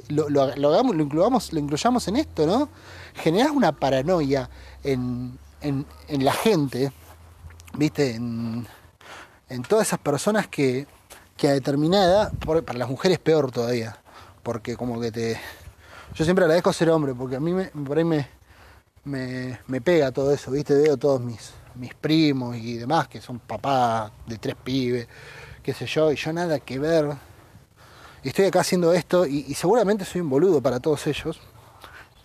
lo, 0.09 0.29
lo, 0.29 0.55
lo, 0.55 0.83
lo, 0.83 1.03
incluyamos, 1.03 1.51
lo 1.51 1.59
incluyamos 1.59 2.07
en 2.09 2.17
esto, 2.17 2.45
¿no? 2.45 2.69
Generas 3.15 3.49
una 3.49 3.71
paranoia 3.71 4.47
en, 4.83 5.39
en, 5.61 5.87
en 6.09 6.23
la 6.23 6.33
gente, 6.33 6.91
¿viste? 7.73 8.13
En, 8.13 8.67
en 9.49 9.63
todas 9.63 9.87
esas 9.87 9.99
personas 9.99 10.47
que, 10.47 10.85
que 11.37 11.47
a 11.47 11.53
determinada 11.53 12.05
edad, 12.05 12.63
para 12.63 12.77
las 12.77 12.87
mujeres 12.87 13.17
peor 13.17 13.51
todavía, 13.51 13.97
porque 14.43 14.75
como 14.75 15.01
que 15.01 15.11
te 15.11 15.39
yo 16.13 16.25
siempre 16.25 16.43
agradezco 16.43 16.73
ser 16.73 16.89
hombre, 16.89 17.13
porque 17.13 17.37
a 17.37 17.39
mí 17.39 17.53
me, 17.53 17.65
por 17.65 17.97
ahí 17.97 18.03
me, 18.03 18.27
me, 19.05 19.81
pega 19.81 20.11
todo 20.11 20.33
eso, 20.33 20.51
¿viste? 20.51 20.73
Veo 20.73 20.97
todos 20.97 21.21
mis, 21.21 21.51
mis 21.75 21.93
primos 21.93 22.57
y 22.57 22.77
demás, 22.77 23.07
que 23.07 23.21
son 23.21 23.39
papás 23.39 24.11
de 24.27 24.37
tres 24.37 24.55
pibes, 24.61 25.07
qué 25.63 25.73
sé 25.73 25.85
yo, 25.85 26.11
y 26.11 26.15
yo 26.15 26.33
nada 26.33 26.59
que 26.59 26.79
ver. 26.79 27.15
Y 28.23 28.29
estoy 28.29 28.45
acá 28.45 28.59
haciendo 28.59 28.93
esto, 28.93 29.25
y, 29.25 29.53
seguramente 29.53 30.03
soy 30.05 30.21
un 30.21 30.29
boludo 30.29 30.61
para 30.61 30.79
todos 30.79 31.07
ellos. 31.07 31.39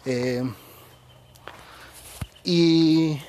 Eh, 0.04 0.42
y, 2.44 3.20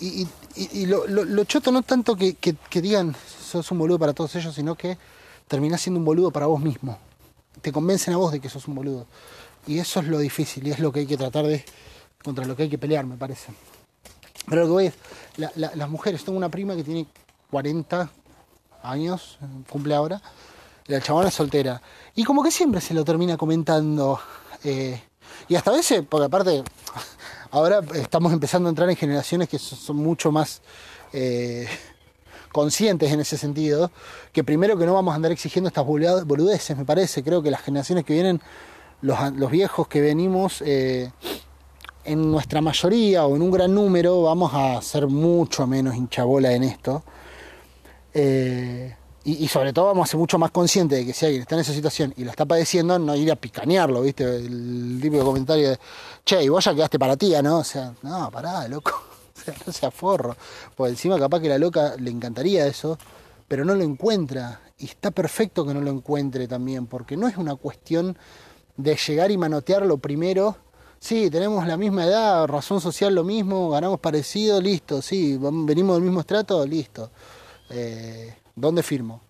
y, 0.00 0.86
lo, 0.86 1.44
choto 1.44 1.70
no 1.72 1.82
tanto 1.82 2.16
que, 2.16 2.34
que, 2.34 2.54
que 2.54 2.80
digan 2.80 3.14
sos 3.38 3.70
un 3.70 3.78
boludo 3.78 3.98
para 3.98 4.14
todos 4.14 4.34
ellos, 4.36 4.54
sino 4.54 4.74
que 4.74 4.96
terminás 5.46 5.82
siendo 5.82 5.98
un 5.98 6.04
boludo 6.04 6.30
para 6.30 6.46
vos 6.46 6.60
mismo 6.60 6.98
te 7.60 7.72
convencen 7.72 8.14
a 8.14 8.16
vos 8.16 8.32
de 8.32 8.40
que 8.40 8.48
sos 8.48 8.66
un 8.68 8.74
boludo. 8.74 9.06
Y 9.66 9.78
eso 9.78 10.00
es 10.00 10.06
lo 10.06 10.18
difícil 10.18 10.66
y 10.66 10.70
es 10.70 10.78
lo 10.78 10.92
que 10.92 11.00
hay 11.00 11.06
que 11.06 11.16
tratar 11.16 11.46
de, 11.46 11.64
contra 12.22 12.44
lo 12.44 12.56
que 12.56 12.64
hay 12.64 12.68
que 12.68 12.78
pelear, 12.78 13.04
me 13.04 13.16
parece. 13.16 13.52
Pero 14.48 14.62
lo 14.62 14.66
que 14.66 14.72
voy 14.72 14.86
es, 14.86 14.94
las 15.56 15.88
mujeres, 15.88 16.24
tengo 16.24 16.36
una 16.36 16.48
prima 16.48 16.74
que 16.74 16.82
tiene 16.82 17.06
40 17.50 18.10
años, 18.82 19.38
cumple 19.68 19.94
ahora, 19.94 20.20
la 20.86 21.00
chabona 21.00 21.28
es 21.28 21.34
soltera. 21.34 21.80
Y 22.14 22.24
como 22.24 22.42
que 22.42 22.50
siempre 22.50 22.80
se 22.80 22.94
lo 22.94 23.04
termina 23.04 23.36
comentando, 23.36 24.20
eh, 24.64 25.00
Y 25.48 25.54
hasta 25.54 25.70
a 25.70 25.74
veces, 25.74 26.04
porque 26.08 26.26
aparte, 26.26 26.64
ahora 27.50 27.80
estamos 27.94 28.32
empezando 28.32 28.68
a 28.68 28.70
entrar 28.70 28.88
en 28.90 28.96
generaciones 28.96 29.48
que 29.48 29.58
son 29.58 29.96
mucho 29.96 30.32
más 30.32 30.62
eh, 31.12 31.68
conscientes 32.52 33.10
en 33.12 33.20
ese 33.20 33.36
sentido, 33.36 33.90
que 34.32 34.44
primero 34.44 34.76
que 34.78 34.86
no 34.86 34.94
vamos 34.94 35.12
a 35.12 35.16
andar 35.16 35.32
exigiendo 35.32 35.68
estas 35.68 35.84
boludeces, 35.84 36.76
me 36.76 36.84
parece, 36.84 37.22
creo 37.22 37.42
que 37.42 37.50
las 37.50 37.62
generaciones 37.62 38.04
que 38.04 38.14
vienen, 38.14 38.40
los, 39.00 39.18
los 39.32 39.50
viejos 39.50 39.88
que 39.88 40.00
venimos, 40.00 40.62
eh, 40.64 41.10
en 42.04 42.30
nuestra 42.30 42.60
mayoría 42.60 43.26
o 43.26 43.36
en 43.36 43.42
un 43.42 43.50
gran 43.50 43.74
número, 43.74 44.22
vamos 44.22 44.52
a 44.54 44.80
ser 44.82 45.06
mucho 45.06 45.66
menos 45.66 45.94
hinchabola 45.94 46.52
en 46.52 46.64
esto. 46.64 47.02
Eh, 48.14 48.94
y, 49.24 49.46
sobre 49.46 49.72
todo 49.72 49.86
vamos 49.86 50.08
a 50.08 50.10
ser 50.10 50.18
mucho 50.18 50.36
más 50.36 50.50
conscientes 50.50 50.98
de 50.98 51.06
que 51.06 51.12
si 51.12 51.24
alguien 51.24 51.42
está 51.42 51.54
en 51.54 51.60
esa 51.60 51.72
situación 51.72 52.12
y 52.16 52.24
lo 52.24 52.30
está 52.30 52.44
padeciendo, 52.44 52.98
no 52.98 53.14
ir 53.14 53.30
a 53.30 53.36
picanearlo, 53.36 54.02
¿viste? 54.02 54.24
El 54.24 54.98
típico 55.00 55.24
comentario 55.24 55.70
de, 55.70 55.78
che, 56.24 56.42
y 56.42 56.48
vos 56.48 56.64
ya 56.64 56.74
quedaste 56.74 56.98
para 56.98 57.16
tía, 57.16 57.40
¿no? 57.40 57.58
O 57.58 57.64
sea, 57.64 57.94
no, 58.02 58.30
pará, 58.32 58.66
loco. 58.66 59.11
No 59.66 59.72
sea 59.72 59.90
forro. 59.90 60.36
Porque 60.76 60.90
encima 60.90 61.18
capaz 61.18 61.40
que 61.40 61.48
la 61.48 61.58
loca 61.58 61.96
le 61.98 62.10
encantaría 62.10 62.66
eso, 62.66 62.98
pero 63.48 63.64
no 63.64 63.74
lo 63.74 63.84
encuentra. 63.84 64.60
Y 64.78 64.86
está 64.86 65.10
perfecto 65.10 65.66
que 65.66 65.74
no 65.74 65.80
lo 65.80 65.90
encuentre 65.90 66.48
también, 66.48 66.86
porque 66.86 67.16
no 67.16 67.28
es 67.28 67.36
una 67.36 67.54
cuestión 67.56 68.16
de 68.76 68.96
llegar 68.96 69.30
y 69.30 69.38
manotearlo 69.38 69.98
primero. 69.98 70.56
Sí, 70.98 71.30
tenemos 71.30 71.66
la 71.66 71.76
misma 71.76 72.06
edad, 72.06 72.46
razón 72.46 72.80
social 72.80 73.14
lo 73.14 73.24
mismo, 73.24 73.70
ganamos 73.70 73.98
parecido, 73.98 74.60
listo, 74.60 75.02
sí, 75.02 75.36
venimos 75.36 75.96
del 75.96 76.04
mismo 76.04 76.20
estrato, 76.20 76.64
listo. 76.64 77.10
Eh, 77.70 78.36
¿Dónde 78.54 78.82
firmo? 78.82 79.20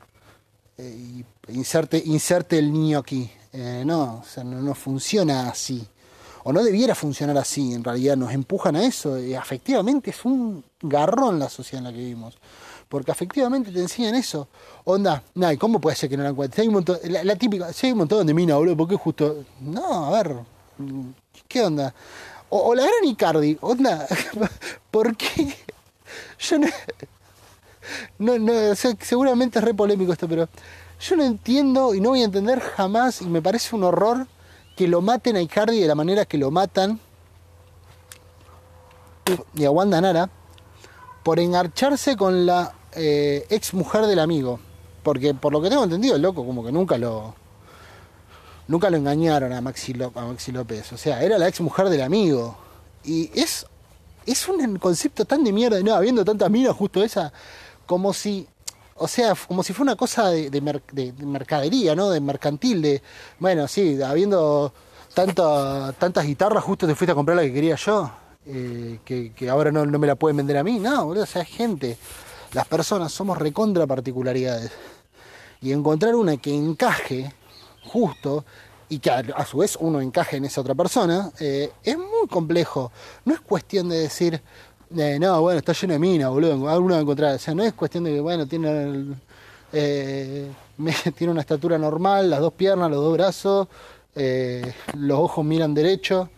Eh, 0.77 1.25
inserte, 1.49 2.03
inserte 2.05 2.59
el 2.59 2.73
niño 2.73 2.99
aquí. 2.99 3.31
Eh, 3.53 3.85
no, 3.87 4.21
o 4.21 4.25
sea, 4.25 4.45
no, 4.45 4.75
funciona 4.75 5.49
así. 5.49 5.87
O 6.45 6.53
no 6.53 6.63
debiera 6.63 6.95
funcionar 6.95 7.37
así, 7.39 7.73
en 7.73 7.85
realidad 7.85 8.17
nos 8.17 8.33
empujan 8.33 8.77
a 8.77 8.85
eso. 8.85 9.19
Y 9.19 9.35
efectivamente 9.35 10.11
es 10.11 10.25
un 10.25 10.65
garrón 10.81 11.39
la 11.39 11.49
sociedad 11.49 11.79
en 11.79 11.85
la 11.85 11.93
que 11.93 11.99
vivimos. 11.99 12.37
Porque 12.89 13.11
efectivamente 13.11 13.71
te 13.71 13.81
enseñan 13.81 14.15
eso. 14.15 14.49
Onda, 14.85 15.23
no, 15.35 15.49
¿cómo 15.59 15.81
puede 15.81 15.97
ser 15.97 16.11
que 16.11 16.17
no 16.17 16.25
la 16.25 16.31
encuentres? 16.31 16.61
Hay 16.61 16.69
un 16.69 16.75
montón, 16.75 16.99
la, 17.05 17.37
típica, 17.37 17.73
si 17.73 17.87
hay 17.87 17.93
un 17.93 17.99
montón 17.99 18.27
de 18.27 18.35
mina, 18.35 18.57
boludo, 18.57 18.77
porque 18.77 18.97
justo. 18.97 19.45
No, 19.61 20.07
a 20.07 20.23
ver, 20.23 20.37
¿qué 21.49 21.63
onda? 21.63 21.95
O, 22.51 22.59
o 22.71 22.75
la 22.75 22.83
gran 22.83 23.05
Icardi, 23.05 23.57
onda, 23.63 24.07
¿por 24.91 25.17
qué? 25.17 25.57
Yo 26.39 26.59
no, 26.59 26.67
no, 28.19 28.39
no, 28.39 28.53
seguramente 28.75 29.59
es 29.59 29.65
re 29.65 29.75
polémico 29.75 30.13
esto, 30.13 30.29
pero 30.29 30.49
yo 31.01 31.17
no 31.17 31.25
entiendo 31.25 31.95
y 31.95 32.01
no 32.01 32.11
voy 32.11 32.23
a 32.23 32.27
entender 32.27 32.61
jamás, 32.61 33.23
y 33.23 33.27
me 33.27 33.43
parece 33.43 33.75
un 33.75 33.85
horror 33.85 34.27
que 34.77 34.89
lo 34.89 35.01
maten 35.01 35.37
a 35.37 35.43
Icardi 35.43 35.81
de 35.81 35.87
la 35.87 35.95
manera 35.95 36.25
que 36.25 36.39
lo 36.39 36.51
matan 36.51 36.99
y 39.55 39.65
a 39.65 39.71
Wanda 39.71 40.01
Nara 40.01 40.31
por 41.23 41.39
engarcharse 41.39 42.17
con 42.17 42.47
la 42.47 42.75
eh, 42.95 43.47
ex 43.51 43.75
mujer 43.75 44.07
del 44.07 44.19
amigo. 44.19 44.59
Porque 45.03 45.35
por 45.35 45.53
lo 45.53 45.61
que 45.61 45.69
tengo 45.69 45.85
entendido, 45.85 46.17
el 46.17 46.23
loco 46.23 46.45
como 46.45 46.65
que 46.65 46.73
nunca 46.73 46.99
lo. 46.99 47.35
Nunca 48.69 48.89
lo 48.91 48.97
engañaron 48.97 49.53
a 49.53 49.61
Maxi, 49.61 49.93
a 50.15 50.21
Maxi 50.21 50.53
López. 50.53 50.93
O 50.93 50.97
sea, 50.97 51.23
era 51.23 51.37
la 51.37 51.49
ex 51.49 51.61
mujer 51.61 51.89
del 51.89 52.03
amigo. 52.03 52.57
Y 53.05 53.31
es. 53.39 53.67
Es 54.25 54.49
un 54.49 54.79
concepto 54.79 55.25
tan 55.25 55.43
de 55.43 55.53
mierda, 55.53 55.81
no, 55.81 55.95
habiendo 55.95 56.25
tantas 56.25 56.49
minas 56.49 56.77
justo 56.77 57.03
esa 57.03 57.33
como 57.87 58.13
si, 58.13 58.47
o 58.97 59.09
sea, 59.09 59.35
como 59.49 59.63
si 59.63 59.73
fuera 59.73 59.93
una 59.93 59.97
cosa 59.97 60.31
de, 60.31 60.61
mercadería, 61.25 61.95
¿no? 61.95 62.11
De 62.11 62.21
mercantil, 62.21 62.83
de, 62.83 63.03
bueno, 63.39 63.67
sí, 63.69 64.01
habiendo 64.03 64.73
tantas 65.15 66.27
guitarras, 66.27 66.65
justo 66.65 66.87
te 66.87 66.95
fuiste 66.95 67.13
a 67.13 67.15
comprar 67.15 67.37
la 67.37 67.43
que 67.43 67.53
quería 67.53 67.77
yo, 67.77 68.11
eh, 68.47 68.99
que, 69.05 69.51
ahora 69.51 69.71
no, 69.71 69.85
me 69.87 70.07
la 70.07 70.15
pueden 70.15 70.37
vender 70.37 70.57
a 70.57 70.65
mí, 70.65 70.79
no, 70.79 71.07
boludo, 71.07 71.25
o 71.25 71.27
sea, 71.27 71.45
gente, 71.45 71.97
las 72.53 72.67
personas 72.67 73.13
somos 73.13 73.39
recontra 73.39 73.87
particularidades. 73.87 74.71
Y 75.61 75.73
encontrar 75.73 76.17
una 76.17 76.37
que 76.39 76.53
encaje 76.53 77.33
justo 77.85 78.45
y 78.89 78.99
que 78.99 79.11
a, 79.11 79.47
su 79.47 79.59
vez 79.59 79.79
uno 79.81 80.03
encaje 80.03 80.37
en 80.37 80.45
esa 80.45 80.61
otra 80.61 80.75
persona, 80.75 81.31
eh, 81.41 81.73
es 81.83 81.97
muy 81.97 82.27
complejo. 82.29 82.93
No 83.25 83.33
es 83.33 83.41
cuestión 83.41 83.89
de 83.89 83.97
decir, 83.97 84.43
eh, 84.97 85.19
no, 85.21 85.41
bueno, 85.41 85.59
está 85.59 85.73
lleno 85.73 85.95
de 85.95 85.99
minas, 85.99 86.31
boludo. 86.31 86.69
Alguno 86.69 86.95
va 86.95 86.99
a 86.99 87.03
encontrar. 87.03 87.35
O 87.35 87.39
sea, 87.39 87.55
no 87.55 87.63
es 87.63 87.73
cuestión 87.73 88.05
de 88.05 88.15
que, 88.15 88.21
bueno, 88.21 88.47
tiene, 88.47 89.17
eh, 89.73 90.51
tiene 91.17 91.31
una 91.31 91.41
estatura 91.41 91.79
normal, 91.79 92.31
las 92.31 92.41
dos 92.41 92.53
piernas, 92.53 92.91
los 92.91 93.01
dos 93.01 93.13
brazos, 93.13 93.69
eh, 94.15 94.75
los 94.97 95.19
ojos 95.19 95.45
miran 95.45 95.75
derecho 95.75 96.29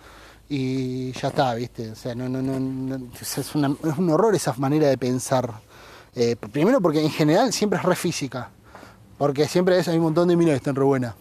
y 0.48 1.12
ya 1.12 1.28
está, 1.28 1.54
¿viste? 1.54 1.90
O 1.90 1.94
sea, 1.94 2.14
no, 2.14 2.28
no, 2.28 2.42
no, 2.42 3.10
es, 3.20 3.38
es, 3.38 3.54
un 3.54 4.10
horror 4.10 4.34
esa 4.34 4.52
manera 4.54 4.88
de 4.88 4.98
pensar. 4.98 5.52
primero 6.52 6.80
porque 6.80 7.02
en 7.02 7.10
general 7.10 7.52
siempre 7.52 7.78
es 7.78 7.84
re 7.84 7.96
física. 7.96 8.50
Porque 9.18 9.46
siempre 9.48 9.80
hay 9.86 9.96
un 9.96 10.02
montón 10.02 10.28
de 10.28 10.36
minas 10.36 10.52
que 10.52 10.56
están 10.56 10.74
re 10.74 10.84
buenas. 10.84 11.14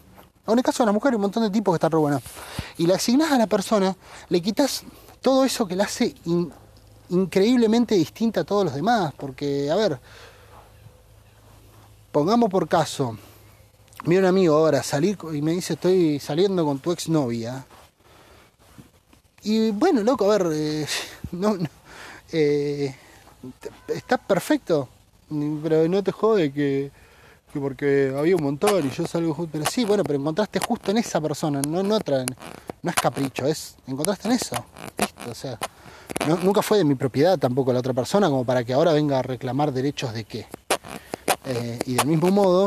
En 0.46 0.58
el 0.58 0.64
caso 0.64 0.82
de 0.82 0.86
la 0.86 0.92
mujer 0.92 1.12
hay 1.12 1.16
un 1.16 1.22
montón 1.22 1.42
de 1.42 1.50
tipos 1.50 1.72
que 1.72 1.76
están 1.76 1.90
re 1.90 1.98
buenas. 1.98 2.22
Y 2.76 2.86
le 2.86 2.94
asignás 2.94 3.32
a 3.32 3.38
la 3.38 3.46
persona, 3.46 3.96
le 4.28 4.42
quitas 4.42 4.84
todo 5.22 5.44
eso 5.44 5.66
que 5.66 5.74
la 5.74 5.84
hace 5.84 6.14
increíblemente 7.14 7.94
distinta 7.94 8.40
a 8.40 8.44
todos 8.44 8.64
los 8.64 8.74
demás, 8.74 9.12
porque, 9.16 9.70
a 9.70 9.76
ver, 9.76 9.98
pongamos 12.12 12.50
por 12.50 12.68
caso, 12.68 13.16
mi 14.04 14.16
un 14.16 14.24
amigo 14.24 14.54
ahora 14.54 14.82
salir 14.82 15.16
y 15.32 15.40
me 15.40 15.52
dice 15.52 15.74
estoy 15.74 16.18
saliendo 16.20 16.64
con 16.64 16.78
tu 16.78 16.92
exnovia. 16.92 17.64
Y 19.42 19.70
bueno, 19.70 20.02
loco, 20.02 20.30
a 20.30 20.38
ver, 20.38 20.52
eh, 20.52 20.86
no, 21.32 21.56
eh, 22.32 22.94
está 23.88 24.18
perfecto, 24.18 24.88
pero 25.62 25.88
no 25.88 26.02
te 26.02 26.12
jode 26.12 26.52
que, 26.52 26.90
que, 27.52 27.60
porque 27.60 28.14
había 28.16 28.36
un 28.36 28.42
montón 28.42 28.86
y 28.86 28.90
yo 28.90 29.06
salgo 29.06 29.34
justo. 29.34 29.50
Pero 29.52 29.70
sí, 29.70 29.84
bueno, 29.84 30.02
pero 30.02 30.18
encontraste 30.18 30.60
justo 30.60 30.90
en 30.90 30.98
esa 30.98 31.20
persona, 31.20 31.60
no 31.66 31.80
en 31.80 31.92
otra, 31.92 32.24
no 32.82 32.90
es 32.90 32.96
capricho, 32.96 33.46
es 33.46 33.76
encontraste 33.86 34.28
en 34.28 34.34
eso, 34.34 34.64
listo, 34.98 35.30
o 35.30 35.34
sea 35.34 35.58
nunca 36.42 36.62
fue 36.62 36.78
de 36.78 36.84
mi 36.84 36.94
propiedad 36.94 37.38
tampoco 37.38 37.72
la 37.72 37.80
otra 37.80 37.92
persona, 37.92 38.28
como 38.28 38.44
para 38.44 38.64
que 38.64 38.72
ahora 38.72 38.92
venga 38.92 39.18
a 39.18 39.22
reclamar 39.22 39.72
derechos 39.72 40.12
de 40.12 40.24
qué. 40.24 40.46
Eh, 41.44 41.78
y 41.86 41.94
del 41.94 42.06
mismo 42.06 42.30
modo, 42.30 42.66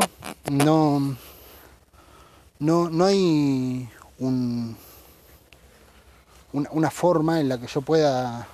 no, 0.50 1.16
no, 2.60 2.90
no 2.90 3.04
hay 3.04 3.88
un, 4.20 4.76
una, 6.52 6.90
forma 6.90 7.40
en 7.40 7.48
la 7.48 7.58
que 7.58 7.66
yo 7.66 7.80
pueda 7.82 8.46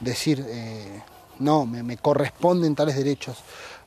decir, 0.00 0.44
eh, 0.48 1.02
no, 1.38 1.64
me, 1.64 1.96
corresponden 1.96 2.74
tales 2.74 2.96
derechos. 2.96 3.38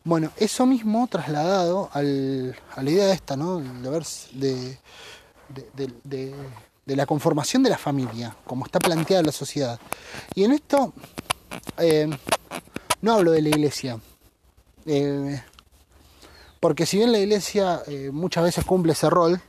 Bueno, 0.03 0.31
eso 0.37 0.65
mismo 0.65 1.07
trasladado 1.07 1.89
al, 1.93 2.55
a 2.75 2.81
la 2.81 2.89
idea 2.89 3.05
de 3.05 3.13
esta, 3.13 3.35
¿no? 3.35 3.59
De 3.59 4.77
de 6.03 6.33
la 6.85 7.05
conformación 7.05 7.63
de 7.63 7.71
la 7.71 7.77
familia, 7.77 8.35
como 8.45 8.65
está 8.65 8.79
planteada 8.79 9.23
la 9.23 9.31
sociedad. 9.31 9.79
Y 10.35 10.43
en 10.43 10.51
esto 10.51 10.93
eh, 11.77 12.07
no 13.01 13.13
hablo 13.13 13.31
de 13.31 13.41
la 13.41 13.49
iglesia, 13.49 13.99
eh, 14.85 15.41
porque 16.59 16.85
si 16.85 16.97
bien 16.97 17.11
la 17.11 17.19
iglesia 17.19 17.81
eh, 17.87 18.11
muchas 18.13 18.43
veces 18.43 18.65
cumple 18.65 18.93
ese 18.93 19.09
rol, 19.09 19.41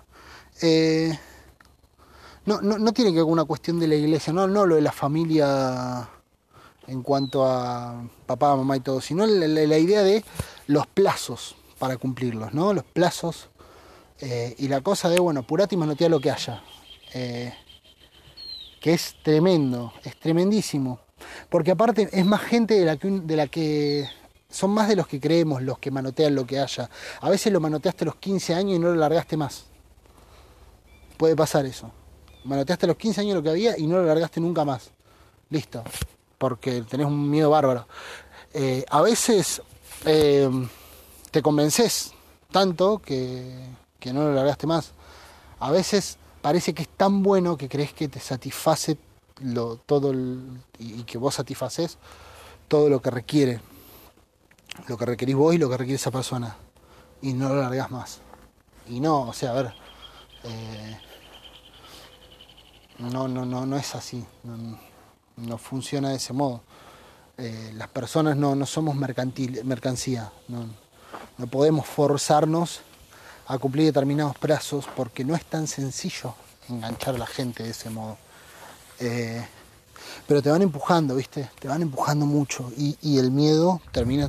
no, 2.46 2.60
no, 2.62 2.92
tiene 2.92 3.10
que 3.10 3.16
ver 3.16 3.24
con 3.24 3.32
una 3.32 3.44
cuestión 3.44 3.78
de 3.78 3.88
la 3.88 3.96
iglesia, 3.96 4.32
no, 4.32 4.46
no 4.46 4.64
lo 4.64 4.76
de 4.76 4.80
la 4.80 4.92
familia 4.92 6.08
en 6.86 7.02
cuanto 7.02 7.44
a 7.44 8.02
papá, 8.24 8.56
mamá 8.56 8.76
y 8.76 8.80
todo, 8.80 9.00
sino 9.00 9.26
la, 9.26 9.78
idea 9.78 10.02
de 10.02 10.24
los 10.68 10.86
plazos 10.86 11.56
para 11.78 11.98
cumplirlos, 11.98 12.54
¿no? 12.54 12.72
Los 12.72 12.84
plazos 12.84 13.50
y 14.20 14.68
la 14.68 14.80
cosa 14.80 15.10
de, 15.10 15.18
bueno, 15.18 15.40
apurate 15.40 15.74
y 15.74 15.78
manotea 15.78 16.08
lo 16.08 16.20
que 16.20 16.30
haya. 16.30 16.62
Eh, 17.18 17.50
que 18.78 18.92
es 18.92 19.16
tremendo, 19.22 19.90
es 20.04 20.20
tremendísimo. 20.20 21.00
Porque 21.48 21.70
aparte 21.70 22.10
es 22.12 22.26
más 22.26 22.42
gente 22.42 22.74
de 22.74 22.84
la, 22.84 22.98
que, 22.98 23.08
de 23.08 23.36
la 23.36 23.46
que 23.46 24.06
son 24.50 24.70
más 24.72 24.86
de 24.86 24.96
los 24.96 25.06
que 25.06 25.18
creemos 25.18 25.62
los 25.62 25.78
que 25.78 25.90
manotean 25.90 26.34
lo 26.34 26.46
que 26.46 26.60
haya. 26.60 26.90
A 27.22 27.30
veces 27.30 27.50
lo 27.54 27.58
manoteaste 27.58 28.04
a 28.04 28.06
los 28.06 28.16
15 28.16 28.54
años 28.54 28.76
y 28.76 28.78
no 28.78 28.88
lo 28.88 28.96
largaste 28.96 29.38
más. 29.38 29.64
Puede 31.16 31.34
pasar 31.34 31.64
eso. 31.64 31.90
Manoteaste 32.44 32.86
los 32.86 32.96
15 32.96 33.22
años 33.22 33.34
lo 33.36 33.42
que 33.42 33.48
había 33.48 33.78
y 33.78 33.86
no 33.86 33.96
lo 33.96 34.04
largaste 34.04 34.38
nunca 34.38 34.66
más. 34.66 34.90
Listo. 35.48 35.82
Porque 36.36 36.82
tenés 36.82 37.06
un 37.06 37.30
miedo 37.30 37.48
bárbaro. 37.48 37.88
Eh, 38.52 38.84
a 38.90 39.00
veces 39.00 39.62
eh, 40.04 40.50
te 41.30 41.40
convences 41.40 42.12
tanto 42.52 42.98
que 42.98 43.70
no 44.12 44.24
lo 44.24 44.34
largaste 44.34 44.66
más. 44.66 44.92
A 45.58 45.70
veces 45.70 46.18
parece 46.46 46.74
que 46.74 46.82
es 46.82 46.88
tan 46.88 47.24
bueno 47.24 47.56
que 47.56 47.68
crees 47.68 47.92
que 47.92 48.06
te 48.06 48.20
satisface 48.20 48.96
lo, 49.42 49.78
todo 49.78 50.14
y 50.78 51.02
que 51.02 51.18
vos 51.18 51.34
satisfaces 51.34 51.98
todo 52.68 52.88
lo 52.88 53.02
que 53.02 53.10
requiere, 53.10 53.60
lo 54.86 54.96
que 54.96 55.06
requerís 55.06 55.34
vos 55.34 55.56
y 55.56 55.58
lo 55.58 55.68
que 55.68 55.76
requiere 55.76 55.96
esa 55.96 56.12
persona, 56.12 56.56
y 57.20 57.32
no 57.32 57.48
lo 57.48 57.60
largas 57.60 57.90
más. 57.90 58.20
Y 58.86 59.00
no, 59.00 59.22
o 59.22 59.32
sea, 59.32 59.50
a 59.50 59.54
ver, 59.54 59.74
eh, 60.44 61.00
no, 63.00 63.26
no, 63.26 63.44
no, 63.44 63.66
no 63.66 63.76
es 63.76 63.96
así, 63.96 64.24
no, 65.36 65.58
funciona 65.58 66.10
de 66.10 66.16
ese 66.18 66.32
modo. 66.32 66.62
Eh, 67.38 67.72
las 67.74 67.88
personas 67.88 68.36
no, 68.36 68.64
somos 68.66 68.94
mercantil, 68.94 69.64
mercancía, 69.64 70.30
no, 70.46 70.68
no 71.38 71.46
podemos 71.48 71.86
forzarnos 71.86 72.82
a 73.46 73.58
cumplir 73.58 73.86
determinados 73.86 74.36
plazos 74.38 74.86
porque 74.96 75.24
no 75.24 75.34
es 75.34 75.44
tan 75.44 75.66
sencillo 75.66 76.34
enganchar 76.68 77.14
a 77.14 77.18
la 77.18 77.26
gente 77.26 77.62
de 77.62 77.70
ese 77.70 77.90
modo. 77.90 78.18
Eh, 78.98 79.44
pero 80.26 80.42
te 80.42 80.50
van 80.50 80.62
empujando, 80.62 81.14
¿viste? 81.14 81.50
Te 81.58 81.68
van 81.68 81.82
empujando 81.82 82.26
mucho 82.26 82.70
y, 82.76 83.18
el 83.18 83.30
miedo 83.30 83.80
termina 83.92 84.28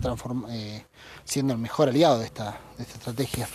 eh, 0.49 0.85
siendo 1.25 1.53
el 1.53 1.59
mejor 1.59 1.89
aliado 1.89 2.19
de 2.19 2.25
esta, 2.25 2.59
estrategia. 2.77 3.47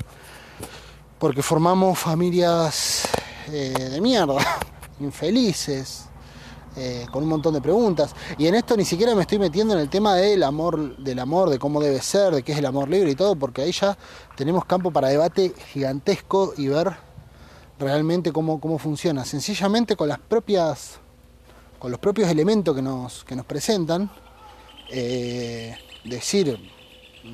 Porque 1.18 1.42
formamos 1.42 1.98
familias 1.98 3.04
eh, 3.48 3.88
de 3.90 4.00
mierda, 4.00 4.58
infelices, 5.00 6.06
eh, 6.76 7.06
con 7.10 7.22
un 7.22 7.28
montón 7.28 7.54
de 7.54 7.60
preguntas. 7.60 8.14
Y 8.38 8.46
en 8.46 8.54
esto 8.54 8.76
ni 8.76 8.84
siquiera 8.84 9.14
me 9.14 9.22
estoy 9.22 9.38
metiendo 9.38 9.74
en 9.74 9.80
el 9.80 9.88
tema 9.88 10.14
del 10.16 10.42
amor, 10.42 10.96
del 10.98 11.18
amor, 11.18 11.50
de 11.50 11.58
cómo 11.58 11.80
debe 11.80 12.00
ser, 12.00 12.34
de 12.34 12.42
qué 12.42 12.52
es 12.52 12.58
el 12.58 12.66
amor 12.66 12.88
libre 12.88 13.10
y 13.10 13.14
todo, 13.14 13.36
porque 13.36 13.62
ahí 13.62 13.72
ya 13.72 13.96
tenemos 14.36 14.64
campo 14.64 14.90
para 14.90 15.08
debate 15.08 15.54
gigantesco 15.72 16.54
y 16.56 16.68
ver 16.68 16.92
realmente 17.78 18.32
cómo, 18.32 18.60
cómo 18.60 18.78
funciona. 18.78 19.24
Sencillamente 19.24 19.96
con 19.96 20.08
las 20.08 20.18
propias 20.18 21.00
con 21.82 21.90
los 21.90 21.98
propios 21.98 22.30
elementos 22.30 22.76
que 22.76 22.80
nos, 22.80 23.24
que 23.24 23.34
nos 23.34 23.44
presentan, 23.44 24.08
eh, 24.88 25.76
decir, 26.04 26.56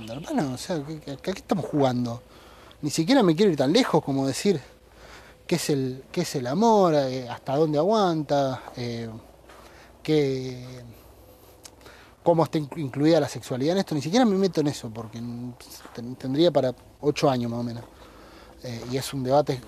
hermano, 0.08 0.54
o 0.54 0.56
sea, 0.56 0.82
¿qué, 1.22 1.30
estamos 1.32 1.66
jugando? 1.66 2.22
Ni 2.80 2.88
siquiera 2.88 3.22
me 3.22 3.36
quiero 3.36 3.52
ir 3.52 3.58
tan 3.58 3.74
lejos 3.74 4.02
como 4.02 4.26
decir 4.26 4.58
qué 5.46 5.56
es 5.56 5.68
el, 5.68 6.02
qué 6.10 6.22
es 6.22 6.34
el 6.34 6.46
amor, 6.46 6.94
eh, 6.94 7.28
hasta 7.28 7.56
dónde 7.56 7.76
aguanta, 7.76 8.62
cómo 12.22 12.44
está 12.44 12.58
incluida 12.58 13.20
la 13.20 13.28
sexualidad 13.28 13.72
en 13.72 13.78
esto. 13.78 13.94
Ni 13.94 14.02
siquiera 14.02 14.24
me 14.24 14.36
meto 14.36 14.60
en 14.60 14.68
eso, 14.68 14.90
porque 14.90 15.20
tendría 16.18 16.50
para 16.50 16.74
ocho 17.00 17.30
años 17.30 17.50
más 17.50 17.60
o 17.60 17.62
menos. 17.62 17.84
y 18.90 18.96
es 18.96 19.14
un 19.14 19.22
debate 19.22 19.60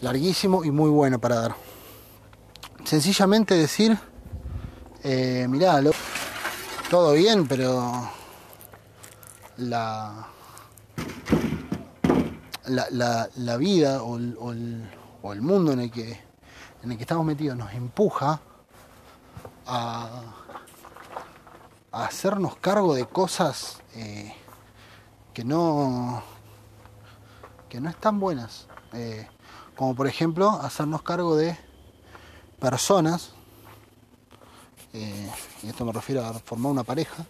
larguísimo 0.00 0.64
y 0.64 0.70
muy 0.70 0.90
bueno 0.90 1.18
para 1.18 1.36
dar 1.36 1.56
sencillamente 2.86 3.54
decir, 3.54 3.98
eh, 5.02 5.46
mirá, 5.48 5.80
todo 6.88 7.14
bien, 7.14 7.48
pero 7.48 8.08
la, 9.56 10.28
la, 12.66 13.56
vida 13.56 14.02
o 14.02 14.16
el, 14.16 15.42
mundo 15.42 15.72
en 15.72 15.80
el, 15.80 15.90
que, 15.90 16.20
en 16.84 16.92
el 16.92 16.96
que 16.96 17.02
estamos 17.02 17.26
metidos 17.26 17.56
nos 17.56 17.72
empuja 17.72 18.40
a, 19.66 20.22
hacernos 21.92 22.56
cargo 22.56 22.94
de 22.94 23.06
cosas 23.06 23.80
eh, 23.94 24.34
que 25.32 25.44
no 25.44 26.22
que 27.68 27.80
no 27.80 27.88
están 27.88 28.20
buenas 28.20 28.66
eh, 28.92 29.26
como 29.76 29.94
por 29.94 30.06
ejemplo 30.06 30.50
hacernos 30.50 31.02
cargo 31.02 31.36
de 31.36 31.56
personas, 32.58 33.32
eh, 34.92 35.30
y 35.62 35.68
esto 35.68 35.84
me 35.84 35.92
refiero 35.92 36.24
a 36.24 36.32
formar 36.34 36.72
una 36.72 36.84
pareja, 36.84 37.26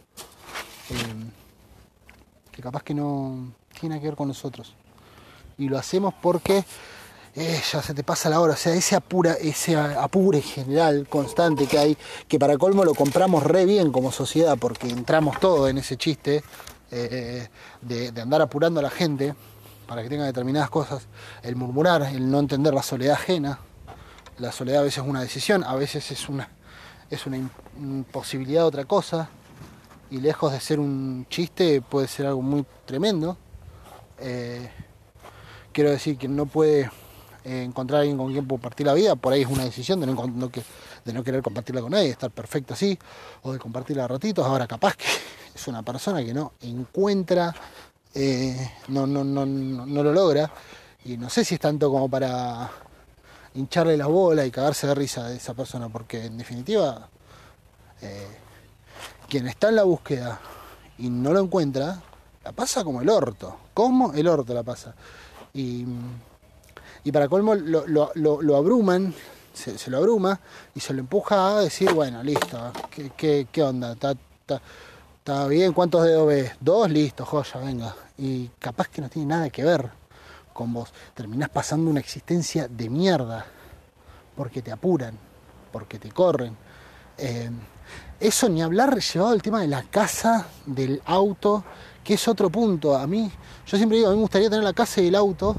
que 2.52 2.62
capaz 2.62 2.84
que 2.84 2.94
no 2.94 3.52
tiene 3.78 4.00
que 4.00 4.06
ver 4.06 4.16
con 4.16 4.28
nosotros. 4.28 4.74
Y 5.58 5.68
lo 5.68 5.78
hacemos 5.78 6.14
porque 6.22 6.64
eh, 7.36 7.62
ya 7.70 7.82
se 7.82 7.94
te 7.94 8.02
pasa 8.02 8.28
la 8.28 8.40
hora, 8.40 8.54
o 8.54 8.56
sea, 8.56 8.74
ese, 8.74 8.96
apura, 8.96 9.34
ese 9.34 9.76
apure 9.76 10.40
general, 10.40 11.06
constante 11.08 11.66
que 11.66 11.78
hay, 11.78 11.96
que 12.26 12.38
para 12.38 12.58
colmo 12.58 12.84
lo 12.84 12.94
compramos 12.94 13.44
re 13.44 13.64
bien 13.64 13.92
como 13.92 14.10
sociedad, 14.10 14.56
porque 14.58 14.88
entramos 14.88 15.38
todos 15.38 15.70
en 15.70 15.78
ese 15.78 15.96
chiste 15.96 16.42
de, 16.90 17.48
de 17.82 18.20
andar 18.20 18.40
apurando 18.40 18.80
a 18.80 18.82
la 18.82 18.90
gente 18.90 19.34
para 19.86 20.02
que 20.02 20.08
tenga 20.08 20.24
determinadas 20.24 20.70
cosas, 20.70 21.06
el 21.42 21.56
murmurar, 21.56 22.02
el 22.02 22.30
no 22.30 22.40
entender 22.40 22.74
la 22.74 22.82
soledad 22.82 23.14
ajena, 23.14 23.60
la 24.38 24.52
soledad 24.52 24.80
a 24.80 24.84
veces 24.84 25.02
es 25.02 25.08
una 25.08 25.20
decisión, 25.20 25.64
a 25.64 25.74
veces 25.76 26.10
es 26.10 26.28
una, 26.28 26.48
es 27.10 27.26
una 27.26 27.38
imposibilidad 27.78 28.66
otra 28.66 28.84
cosa, 28.84 29.28
y 30.10 30.18
lejos 30.18 30.52
de 30.52 30.60
ser 30.60 30.78
un 30.78 31.26
chiste 31.30 31.80
puede 31.80 32.06
ser 32.06 32.26
algo 32.26 32.42
muy 32.42 32.64
tremendo. 32.84 33.36
Eh, 34.18 34.70
quiero 35.72 35.90
decir 35.90 36.16
que 36.16 36.28
no 36.28 36.46
puede 36.46 36.90
encontrar 37.46 37.98
a 37.98 38.00
alguien 38.00 38.18
con 38.18 38.32
quien 38.32 38.44
compartir 38.44 38.86
la 38.86 38.94
vida, 38.94 39.14
por 39.16 39.32
ahí 39.32 39.42
es 39.42 39.48
una 39.48 39.64
decisión 39.64 40.00
de 40.00 40.06
no, 40.06 40.50
de 41.04 41.22
querer 41.22 41.42
compartirla 41.42 41.80
con 41.80 41.92
nadie, 41.92 42.10
estar 42.10 42.30
perfecto 42.30 42.74
así, 42.74 42.98
o 43.42 43.52
de 43.52 43.58
compartirla 43.58 44.04
a 44.04 44.08
ratitos. 44.08 44.44
Ahora 44.44 44.66
capaz 44.66 44.96
que 44.96 45.06
es 45.54 45.68
una 45.68 45.82
persona 45.82 46.24
que 46.24 46.34
no 46.34 46.54
encuentra, 46.62 47.54
eh, 48.14 48.72
no, 48.88 49.06
no, 49.06 49.22
no, 49.22 49.46
no 49.46 50.02
lo 50.02 50.12
logra, 50.12 50.50
y 51.04 51.16
no 51.16 51.30
sé 51.30 51.44
si 51.44 51.54
es 51.54 51.60
tanto 51.60 51.90
como 51.90 52.08
para 52.08 52.68
hincharle 53.54 53.96
la 53.96 54.06
bola 54.06 54.44
y 54.44 54.50
cagarse 54.50 54.86
de 54.86 54.94
risa 54.94 55.28
de 55.28 55.36
esa 55.36 55.54
persona, 55.54 55.88
porque 55.88 56.26
en 56.26 56.36
definitiva, 56.36 57.08
eh, 58.02 58.26
quien 59.28 59.46
está 59.46 59.68
en 59.68 59.76
la 59.76 59.84
búsqueda 59.84 60.40
y 60.98 61.08
no 61.08 61.32
lo 61.32 61.40
encuentra, 61.40 62.00
la 62.44 62.52
pasa 62.52 62.84
como 62.84 63.00
el 63.02 63.08
orto. 63.08 63.56
Como 63.72 64.12
el 64.12 64.28
orto 64.28 64.54
la 64.54 64.62
pasa. 64.62 64.94
Y, 65.54 65.84
para 67.12 67.28
colmo 67.28 67.54
lo, 67.54 68.56
abruman, 68.56 69.14
se, 69.52 69.90
lo 69.90 69.98
abruma 69.98 70.40
y 70.74 70.80
se 70.80 70.92
lo 70.92 71.00
empuja 71.00 71.56
a 71.56 71.60
decir, 71.60 71.92
bueno, 71.92 72.22
listo, 72.22 72.72
¿qué, 73.16 73.46
qué, 73.50 73.62
onda? 73.62 73.92
¿Está, 73.92 75.46
bien? 75.46 75.72
¿Cuántos 75.72 76.04
dedos 76.04 76.26
ves? 76.26 76.52
Dos, 76.60 76.90
listo, 76.90 77.24
joya, 77.24 77.60
venga. 77.60 77.94
Y 78.18 78.48
capaz 78.58 78.88
que 78.88 79.00
no 79.00 79.08
tiene 79.08 79.28
nada 79.28 79.50
que 79.50 79.64
ver 79.64 79.88
con 80.52 80.72
vos. 80.72 80.92
Terminás 81.14 81.48
pasando 81.48 81.90
una 81.90 82.00
existencia 82.00 82.66
de 82.68 82.90
mierda 82.90 83.46
porque 84.34 84.62
te 84.62 84.72
apuran, 84.72 85.18
porque 85.72 85.98
te 85.98 86.10
corren. 86.10 86.56
Eh, 87.18 87.50
eso 88.18 88.48
ni 88.48 88.62
hablar 88.62 88.98
llevado 88.98 89.34
el 89.34 89.42
tema 89.42 89.60
de 89.60 89.68
la 89.68 89.82
casa, 89.84 90.46
del 90.64 91.02
auto, 91.04 91.64
que 92.02 92.14
es 92.14 92.26
otro 92.28 92.50
punto. 92.50 92.96
A 92.96 93.06
mí, 93.06 93.30
yo 93.66 93.76
siempre 93.76 93.98
digo, 93.98 94.08
a 94.08 94.10
mí 94.10 94.16
me 94.16 94.22
gustaría 94.22 94.48
tener 94.48 94.64
la 94.64 94.72
casa 94.72 95.00
y 95.00 95.08
el 95.08 95.14
auto 95.14 95.56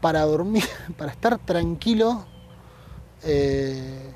para 0.00 0.22
dormir, 0.22 0.64
para 0.98 1.12
estar 1.12 1.38
tranquilo, 1.38 2.24
eh, 3.22 4.12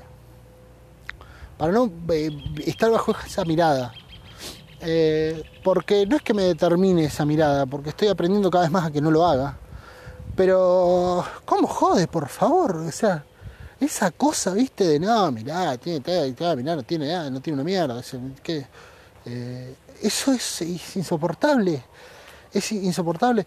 para 1.57 1.71
no 1.71 1.91
eh, 2.09 2.31
estar 2.65 2.91
bajo 2.91 3.13
esa 3.25 3.45
mirada. 3.45 3.93
porque 5.63 6.05
no 6.07 6.15
es 6.15 6.21
que 6.23 6.33
me 6.33 6.43
determine 6.43 7.05
esa 7.05 7.25
mirada, 7.25 7.65
porque 7.65 7.89
estoy 7.89 8.07
aprendiendo 8.07 8.49
cada 8.49 8.63
vez 8.63 8.71
más 8.71 8.85
a 8.85 8.91
que 8.91 9.01
no 9.01 9.11
lo 9.11 9.25
haga. 9.25 9.57
Pero, 10.35 11.23
¿cómo 11.45 11.67
jode, 11.67 12.07
por 12.07 12.29
favor? 12.29 12.77
O 12.77 12.91
sea, 12.91 13.25
esa 13.79 14.11
cosa, 14.11 14.53
viste, 14.53 14.85
de 14.85 14.99
no, 14.99 15.31
mirá, 15.31 15.77
tiene, 15.77 16.01
mirá, 16.55 16.75
no 16.75 16.83
tiene 16.83 17.07
nada, 17.07 17.29
no 17.29 17.41
tiene 17.41 17.55
una 17.55 17.63
mierda. 17.63 18.01
Eh, 19.25 19.75
eso 20.01 20.31
es, 20.31 20.61
insoportable. 20.95 21.83
Es 22.53 22.71
insoportable. 22.71 23.45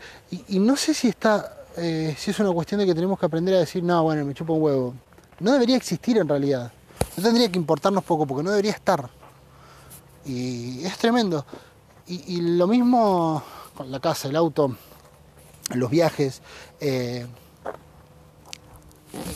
Y, 0.48 0.58
no 0.58 0.76
sé 0.76 0.92
si 0.92 1.08
está, 1.08 1.63
eh, 1.76 2.14
si 2.18 2.30
es 2.30 2.38
una 2.38 2.52
cuestión 2.52 2.80
de 2.80 2.86
que 2.86 2.94
tenemos 2.94 3.18
que 3.18 3.26
aprender 3.26 3.54
a 3.54 3.58
decir, 3.58 3.82
no, 3.82 4.02
bueno, 4.02 4.24
me 4.24 4.34
chupa 4.34 4.52
un 4.52 4.62
huevo. 4.62 4.94
No 5.40 5.52
debería 5.52 5.76
existir 5.76 6.18
en 6.18 6.28
realidad. 6.28 6.72
No 7.16 7.22
tendría 7.22 7.50
que 7.50 7.58
importarnos 7.58 8.04
poco, 8.04 8.26
porque 8.26 8.42
no 8.42 8.50
debería 8.50 8.72
estar. 8.72 9.08
Y 10.24 10.84
es 10.84 10.96
tremendo. 10.98 11.44
Y, 12.06 12.40
lo 12.40 12.66
mismo 12.66 13.42
con 13.74 13.90
la 13.90 13.98
casa, 13.98 14.28
el 14.28 14.36
auto, 14.36 14.76
los 15.74 15.90
viajes. 15.90 16.42
Eh, 16.80 17.26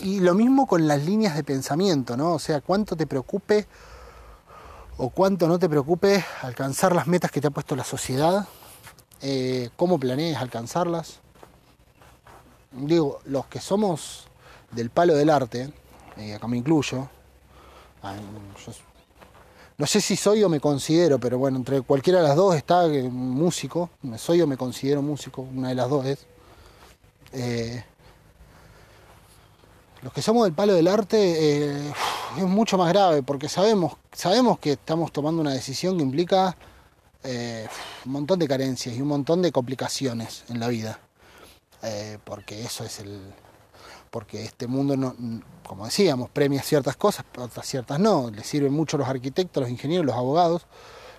y 0.02 0.20
lo 0.20 0.34
mismo 0.34 0.66
con 0.66 0.86
las 0.86 1.04
líneas 1.04 1.34
de 1.34 1.44
pensamiento, 1.44 2.16
¿no? 2.16 2.34
O 2.34 2.38
sea, 2.38 2.60
cuánto 2.60 2.96
te 2.96 3.06
preocupe 3.06 3.66
o 4.96 5.10
cuánto 5.10 5.46
no 5.48 5.58
te 5.58 5.68
preocupe 5.68 6.24
alcanzar 6.42 6.94
las 6.94 7.06
metas 7.06 7.30
que 7.30 7.40
te 7.40 7.46
ha 7.46 7.50
puesto 7.50 7.76
la 7.76 7.84
sociedad, 7.84 8.46
eh, 9.22 9.70
cómo 9.76 9.98
planees 9.98 10.36
alcanzarlas. 10.36 11.20
Digo, 12.72 13.20
los 13.24 13.46
que 13.46 13.60
somos 13.60 14.28
del 14.70 14.90
palo 14.90 15.14
del 15.14 15.30
arte, 15.30 15.72
y 16.16 16.32
acá 16.32 16.46
me 16.46 16.56
incluyo, 16.56 17.08
ah, 18.02 18.14
no 19.78 19.86
sé 19.86 20.00
si 20.00 20.16
soy 20.16 20.42
o 20.42 20.48
me 20.48 20.58
considero, 20.58 21.20
pero 21.20 21.38
bueno, 21.38 21.56
entre 21.58 21.82
cualquiera 21.82 22.20
de 22.20 22.26
las 22.26 22.36
dos 22.36 22.56
está 22.56 22.86
eh, 22.86 23.08
músico, 23.08 23.90
soy 24.16 24.42
o 24.42 24.46
me 24.48 24.56
considero 24.56 25.02
músico, 25.02 25.42
una 25.42 25.68
de 25.68 25.76
las 25.76 25.88
dos 25.88 26.04
es. 26.04 26.26
Eh, 27.32 27.84
los 30.02 30.12
que 30.12 30.20
somos 30.20 30.44
del 30.44 30.52
palo 30.52 30.74
del 30.74 30.88
arte 30.88 31.16
eh, 31.18 31.92
es 32.36 32.42
mucho 32.42 32.76
más 32.76 32.88
grave 32.88 33.22
porque 33.22 33.48
sabemos, 33.48 33.94
sabemos 34.12 34.58
que 34.58 34.72
estamos 34.72 35.12
tomando 35.12 35.40
una 35.40 35.52
decisión 35.52 35.96
que 35.96 36.02
implica 36.02 36.56
un 38.04 38.12
montón 38.12 38.38
de 38.40 38.48
carencias 38.48 38.96
y 38.96 39.00
un 39.00 39.08
montón 39.08 39.42
de 39.42 39.52
complicaciones 39.52 40.44
en 40.48 40.58
la 40.58 40.66
vida. 40.66 40.98
Eh, 41.82 42.18
porque 42.24 42.62
eso 42.64 42.84
es 42.84 43.00
el. 43.00 43.20
porque 44.10 44.44
este 44.44 44.66
mundo, 44.66 44.96
no, 44.96 45.14
como 45.64 45.84
decíamos, 45.84 46.30
premia 46.30 46.62
ciertas 46.62 46.96
cosas, 46.96 47.24
otras 47.36 47.66
ciertas 47.66 47.98
no. 48.00 48.30
Le 48.30 48.42
sirven 48.44 48.72
mucho 48.72 48.98
los 48.98 49.08
arquitectos, 49.08 49.60
los 49.62 49.70
ingenieros, 49.70 50.06
los 50.06 50.16
abogados, 50.16 50.66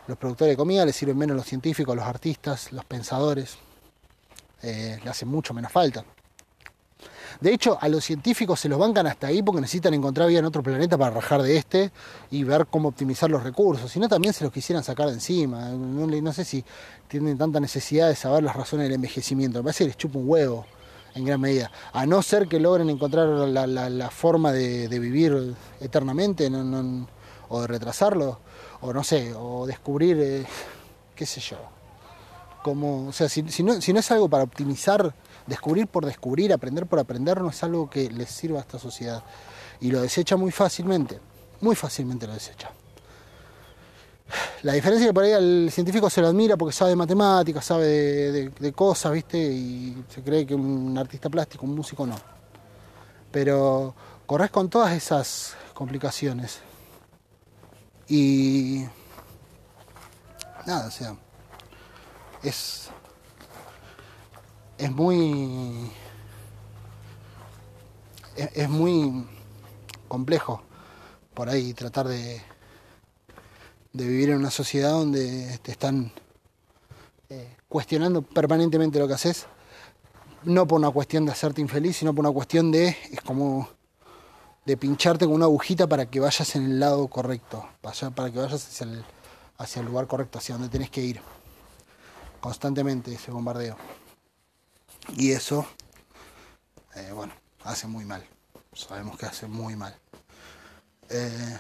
los 0.08 0.18
productores 0.18 0.54
de 0.54 0.58
comida, 0.58 0.86
le 0.86 0.94
sirven 0.94 1.18
menos 1.18 1.38
los 1.38 1.46
científicos, 1.46 1.96
los 1.96 2.06
artistas, 2.06 2.72
los 2.72 2.86
pensadores. 2.86 3.58
Eh, 4.62 5.00
le 5.04 5.10
hacen 5.10 5.30
mucho 5.30 5.54
menos 5.54 5.72
falta. 5.72 6.04
De 7.42 7.54
hecho, 7.54 7.78
a 7.80 7.88
los 7.88 8.04
científicos 8.04 8.60
se 8.60 8.70
los 8.70 8.80
bancan 8.80 9.08
hasta 9.08 9.28
ahí 9.28 9.42
porque 9.42 9.62
necesitan 9.62 9.94
encontrar 9.94 10.28
vida 10.28 10.40
en 10.40 10.46
otro 10.46 10.64
planeta 10.64 10.98
para 10.98 11.12
rajar 11.12 11.42
de 11.42 11.58
este 11.58 11.92
y 12.32 12.44
ver 12.44 12.68
cómo 12.68 12.90
optimizar 12.90 13.30
los 13.30 13.44
recursos. 13.44 13.92
Si 13.92 14.00
no, 14.00 14.08
también 14.08 14.34
se 14.34 14.44
los 14.44 14.54
quisieran 14.54 14.84
sacar 14.84 15.08
de 15.08 15.14
encima. 15.14 15.70
No, 15.70 16.34
sé 16.34 16.46
si 16.46 16.64
tienen 17.08 17.38
tanta 17.38 17.60
necesidad 17.60 18.10
de 18.10 18.16
saber 18.16 18.44
las 18.44 18.56
razones 18.56 18.86
del 18.86 18.96
envejecimiento. 18.96 19.60
Me 19.60 19.64
parece 19.64 19.84
que 19.84 19.90
les 19.90 19.98
chupa 19.98 20.20
un 20.20 20.30
huevo 20.30 20.66
en 21.16 21.26
gran 21.26 21.42
medida. 21.42 21.72
A 21.94 22.06
no 22.06 22.22
ser 22.22 22.48
que 22.48 22.60
logren 22.60 22.90
encontrar 22.90 23.28
la, 23.28 24.10
forma 24.10 24.52
de, 24.52 24.88
vivir 25.00 25.56
eternamente 25.80 26.50
o 27.50 27.62
de 27.62 27.68
retrasarlo, 27.68 28.40
o 28.82 28.94
no 28.94 29.04
sé, 29.04 29.34
o 29.36 29.66
descubrir, 29.66 30.18
eh, 30.20 30.46
qué 31.16 31.26
sé 31.26 31.42
yo. 31.42 31.58
Como, 32.64 33.08
o 33.08 33.14
sea, 33.14 33.30
si, 33.30 33.42
no, 33.64 33.82
si 33.82 33.94
no 33.94 34.00
es 34.00 34.12
algo 34.12 34.30
para 34.30 34.44
optimizar 34.44 35.14
descubrir 35.50 35.88
por 35.88 36.06
descubrir, 36.06 36.54
aprender 36.54 36.86
por 36.86 37.00
aprender, 37.00 37.42
no 37.42 37.50
es 37.50 37.62
algo 37.64 37.90
que 37.90 38.10
les 38.10 38.30
sirva 38.30 38.60
a 38.60 38.62
esta 38.62 38.80
sociedad. 38.80 39.24
Y 39.82 39.92
lo 39.92 40.02
desecha 40.02 40.38
muy 40.38 40.52
fácilmente, 40.52 41.20
muy 41.62 41.76
fácilmente 41.76 42.28
lo 42.28 42.34
desecha. 42.34 42.72
La 44.62 44.74
diferencia 44.74 45.06
es 45.06 45.10
que 45.10 45.14
por 45.14 45.24
ahí 45.24 45.32
al 45.32 45.70
científico 45.72 46.10
se 46.10 46.22
lo 46.22 46.28
admira 46.28 46.56
porque 46.56 46.74
sabe 46.74 46.92
de 46.92 46.96
matemáticas, 46.96 47.66
sabe 47.66 47.88
de, 47.88 48.74
cosas, 48.74 49.12
¿viste? 49.12 49.38
Y 49.38 50.04
se 50.08 50.22
cree 50.22 50.46
que 50.46 50.54
un 50.54 50.96
artista 50.98 51.30
plástico, 51.30 51.66
un 51.66 51.76
músico 51.76 52.06
no. 52.06 52.16
Pero 53.32 53.96
corres 54.26 54.52
con 54.52 54.70
todas 54.70 54.94
esas 54.94 55.56
complicaciones. 55.74 56.60
Y 58.08 58.86
nada, 60.66 60.88
o 60.88 60.92
sea, 60.92 61.16
es 62.44 62.89
es 64.80 64.92
muy 64.92 65.92
es, 68.36 68.70
muy 68.70 69.28
complejo 70.08 70.64
por 71.34 71.50
ahí 71.50 71.74
tratar 71.74 72.08
de, 72.08 72.42
de 73.92 74.08
vivir 74.08 74.30
en 74.30 74.38
una 74.38 74.52
sociedad 74.52 74.92
donde 74.92 75.60
te 75.62 75.72
están 75.72 76.12
eh, 77.30 77.58
cuestionando 77.68 78.22
permanentemente 78.22 79.00
lo 79.00 79.08
que 79.08 79.14
haces, 79.14 79.46
no 80.44 80.66
por 80.66 80.80
una 80.80 80.92
cuestión 80.92 81.26
de 81.26 81.34
hacerte 81.34 81.60
infeliz, 81.62 81.98
sino 81.98 82.16
por 82.16 82.26
una 82.26 82.34
cuestión 82.34 82.72
de, 82.72 82.96
es 83.12 83.22
como 83.22 83.68
de 84.66 84.78
pincharte 84.78 85.26
con 85.26 85.36
una 85.36 85.46
agujita 85.46 85.88
para 85.88 86.06
que 86.06 86.22
vayas 86.22 86.56
en 86.56 86.64
el 86.64 86.80
lado 86.80 87.08
correcto, 87.08 87.68
para, 87.82 88.32
que 88.32 88.40
vayas 88.40 88.66
hacia 88.66 88.86
el, 88.86 89.04
hacia 89.58 89.82
el 89.82 89.88
lugar 89.88 90.08
correcto, 90.08 90.38
hacia 90.38 90.56
donde 90.56 90.70
tenés 90.70 90.90
que 90.90 91.02
ir. 91.02 91.22
Constantemente 92.40 93.14
ese 93.14 93.32
bombardeo. 93.32 93.76
Y 95.18 95.32
eso, 95.32 95.66
eh, 96.96 97.12
bueno, 97.12 97.34
hace 97.64 97.88
muy 97.88 98.06
mal. 98.06 98.26
Sabemos 98.74 99.18
que 99.18 99.26
hace 99.26 99.48
muy 99.48 99.76
mal. 99.76 99.98
Eh, 101.10 101.58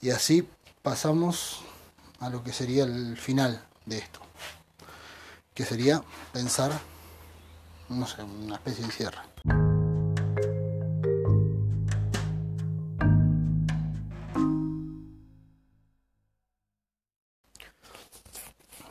y 0.00 0.10
así 0.10 0.48
pasamos 0.82 1.62
a 2.20 2.30
lo 2.30 2.42
que 2.42 2.52
sería 2.52 2.84
el 2.84 3.16
final 3.16 3.64
de 3.86 3.98
esto. 3.98 4.20
Que 5.54 5.64
sería 5.64 6.02
pensar, 6.32 6.72
no 7.88 8.06
sé, 8.06 8.22
una 8.22 8.56
especie 8.56 8.86
de 8.86 8.92
cierre. 8.92 9.18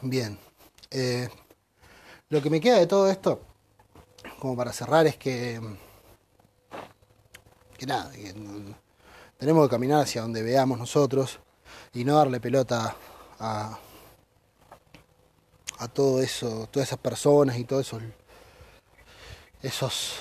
Bien. 0.01 0.37
Eh, 0.91 1.29
lo 2.33 2.41
que 2.41 2.49
me 2.49 2.59
queda 2.59 2.79
de 2.79 2.87
todo 2.87 3.11
esto, 3.11 3.41
como 4.39 4.57
para 4.57 4.73
cerrar, 4.73 5.05
es 5.05 5.17
que, 5.17 5.61
que 7.77 7.85
nada, 7.85 8.11
tenemos 9.37 9.67
que 9.67 9.69
caminar 9.69 10.01
hacia 10.01 10.23
donde 10.23 10.41
veamos 10.41 10.79
nosotros 10.79 11.39
y 11.93 12.03
no 12.03 12.15
darle 12.15 12.39
pelota 12.39 12.95
a, 13.39 13.77
a 15.77 15.87
todo 15.89 16.23
eso, 16.23 16.67
todas 16.71 16.89
esas 16.89 16.97
personas 16.97 17.55
y 17.59 17.65
todos 17.65 17.85
esos, 17.85 18.01
esos 19.61 20.15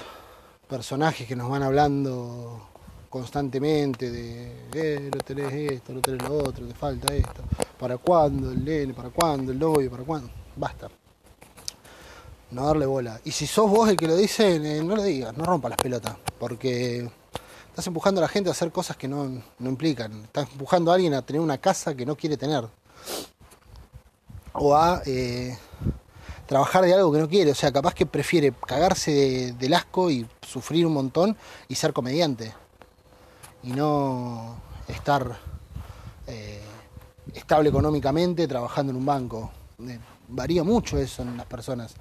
personajes 0.68 1.26
que 1.26 1.34
nos 1.34 1.48
van 1.48 1.62
hablando 1.62 2.68
constantemente 3.08 4.10
de 4.10 4.68
eh, 4.74 5.10
no 5.14 5.20
tenés 5.22 5.50
esto, 5.50 5.94
no 5.94 6.02
tenés 6.02 6.28
lo 6.28 6.36
otro, 6.36 6.66
te 6.66 6.74
falta 6.74 7.14
esto, 7.14 7.42
para 7.78 7.96
cuándo 7.96 8.50
el 8.50 8.62
nene, 8.62 8.92
para 8.92 9.08
cuándo 9.08 9.50
el 9.50 9.58
novio, 9.58 9.90
para 9.90 10.04
cuándo, 10.04 10.30
basta 10.56 10.90
no 12.52 12.66
darle 12.66 12.86
bola. 12.86 13.20
Y 13.24 13.32
si 13.32 13.46
sos 13.46 13.68
vos 13.68 13.88
el 13.88 13.96
que 13.96 14.06
lo 14.06 14.16
dice, 14.16 14.56
eh, 14.56 14.82
no 14.82 14.96
lo 14.96 15.02
digas, 15.02 15.36
no 15.36 15.44
rompa 15.44 15.68
las 15.68 15.78
pelotas, 15.78 16.16
porque 16.38 17.08
estás 17.68 17.86
empujando 17.86 18.20
a 18.20 18.22
la 18.22 18.28
gente 18.28 18.50
a 18.50 18.52
hacer 18.52 18.70
cosas 18.70 18.96
que 18.96 19.08
no, 19.08 19.42
implican. 19.60 20.24
Estás 20.24 20.48
empujando 20.52 20.90
a 20.90 20.94
alguien 20.94 21.14
a 21.14 21.22
tener 21.22 21.40
una 21.40 21.58
casa 21.58 21.94
que 21.94 22.06
no 22.06 22.16
quiere 22.16 22.36
tener. 22.36 22.64
O 24.52 24.76
a 24.76 25.02
eh, 25.06 25.56
trabajar 26.46 26.84
de 26.84 26.92
algo 26.94 27.10
que 27.10 27.18
no 27.18 27.28
quiere. 27.28 27.50
O 27.52 27.54
sea, 27.54 27.72
capaz 27.72 27.94
que 27.94 28.04
prefiere 28.04 28.52
cagarse 28.66 29.54
del 29.58 29.74
asco 29.74 30.10
y 30.10 30.26
sufrir 30.46 30.86
un 30.86 30.92
montón 30.92 31.36
y 31.68 31.74
ser 31.74 31.94
comediante. 31.94 32.52
Y 33.62 33.70
no 33.70 34.56
estar 34.88 35.38
eh, 36.26 36.60
estable 37.32 37.70
económicamente 37.70 38.46
trabajando 38.46 38.90
en 38.90 38.96
un 38.96 39.06
banco. 39.06 39.50
varía 40.28 40.62
mucho 40.62 40.98
eso 40.98 41.22
en 41.22 41.38
las 41.38 41.46
personas. 41.46 41.94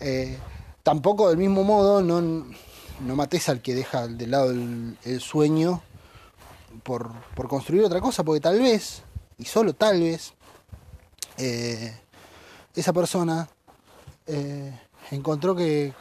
Eh, 0.00 0.38
tampoco 0.82 1.28
del 1.28 1.38
mismo 1.38 1.64
modo 1.64 2.02
no, 2.02 2.20
no 2.20 3.16
mates 3.16 3.48
al 3.48 3.62
que 3.62 3.74
deja 3.74 4.06
de 4.08 4.26
lado 4.26 4.50
el, 4.50 5.20
sueño 5.20 5.82
por, 6.82 7.10
construir 7.48 7.84
otra 7.84 8.00
cosa, 8.00 8.22
porque 8.22 8.40
tal 8.40 8.60
vez, 8.60 9.02
y 9.38 9.44
solo 9.44 9.74
tal 9.74 10.00
vez, 10.00 10.34
eh, 11.38 11.98
esa 12.74 12.92
persona 12.92 13.48
eh, 14.26 14.78
encontró 15.10 15.56
que, 15.56 15.94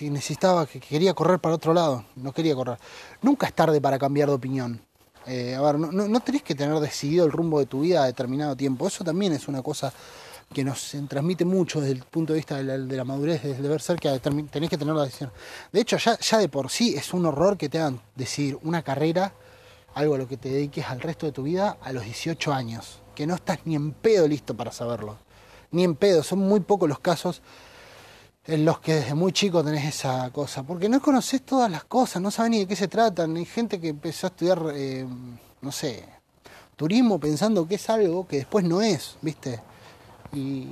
necesitaba, 0.00 0.66
que 0.66 0.80
quería 0.80 1.14
correr 1.14 1.38
para 1.38 1.54
otro 1.54 1.72
lado, 1.74 2.04
no 2.16 2.32
quería 2.32 2.54
correr. 2.54 2.78
Nunca 3.22 3.46
es 3.46 3.54
tarde 3.54 3.80
para 3.80 3.98
cambiar 3.98 4.28
de 4.28 4.34
opinión. 4.34 4.82
a 5.26 5.30
ver, 5.30 5.78
no, 5.78 5.90
no, 5.90 6.20
tenés 6.20 6.42
que 6.42 6.54
tener 6.54 6.78
decidido 6.80 7.24
el 7.24 7.32
rumbo 7.32 7.58
de 7.58 7.66
tu 7.66 7.80
vida 7.80 8.02
a 8.02 8.06
determinado 8.06 8.54
tiempo. 8.56 8.86
Eso 8.86 9.04
también 9.04 9.32
es 9.32 9.48
una 9.48 9.62
cosa 9.62 9.92
que 10.52 10.64
nos 10.64 10.96
transmite 11.08 11.44
mucho 11.44 11.80
desde 11.80 11.94
el 11.94 12.02
punto 12.04 12.32
de 12.32 12.38
vista 12.38 12.62
de 12.62 12.96
la, 12.96 13.04
madurez, 13.04 13.42
desde 13.42 13.56
el 13.56 13.62
deber 13.62 13.82
ser, 13.82 13.98
que 13.98 14.18
tenés 14.18 14.70
que 14.70 14.78
tener 14.78 14.94
la 14.94 15.04
decisión. 15.04 15.30
De 15.72 15.80
hecho, 15.80 15.98
ya, 15.98 16.18
ya 16.18 16.38
de 16.38 16.48
por 16.48 16.70
sí 16.70 16.94
es 16.96 17.12
un 17.12 17.26
horror 17.26 17.56
que 17.56 17.68
te 17.68 17.78
hagan 17.78 18.00
decir 18.14 18.58
una 18.62 18.82
carrera, 18.82 19.32
algo 19.94 20.14
a 20.14 20.18
lo 20.18 20.28
que 20.28 20.36
te 20.36 20.48
dediques 20.48 20.86
al 20.86 21.00
resto 21.00 21.26
de 21.26 21.32
tu 21.32 21.42
vida, 21.42 21.76
a 21.82 21.92
los 21.92 22.04
18 22.04 22.52
años, 22.52 23.00
que 23.14 23.26
no 23.26 23.34
estás 23.34 23.58
ni 23.64 23.74
en 23.74 23.92
pedo 23.92 24.26
listo 24.26 24.56
para 24.56 24.72
saberlo. 24.72 25.18
Ni 25.70 25.84
en 25.84 25.96
pedo, 25.96 26.22
son 26.22 26.38
muy 26.38 26.60
pocos 26.60 26.88
los 26.88 27.00
casos 27.00 27.42
en 28.46 28.64
los 28.64 28.80
que 28.80 28.94
desde 28.94 29.14
muy 29.14 29.32
chico 29.32 29.62
tenés 29.62 29.84
esa 29.84 30.30
cosa, 30.30 30.62
porque 30.62 30.88
no 30.88 31.02
conoces 31.02 31.42
todas 31.42 31.70
las 31.70 31.84
cosas, 31.84 32.22
no 32.22 32.30
sabes 32.30 32.50
ni 32.50 32.58
de 32.60 32.66
qué 32.66 32.76
se 32.76 32.88
tratan. 32.88 33.36
Hay 33.36 33.44
gente 33.44 33.78
que 33.78 33.88
empezó 33.88 34.26
a 34.26 34.30
estudiar, 34.30 34.62
eh, 34.72 35.06
no 35.60 35.70
sé, 35.70 36.08
turismo 36.74 37.20
pensando 37.20 37.68
que 37.68 37.74
es 37.74 37.90
algo 37.90 38.26
que 38.26 38.38
después 38.38 38.64
no 38.64 38.80
es, 38.80 39.16
¿viste? 39.20 39.60
Y, 40.32 40.66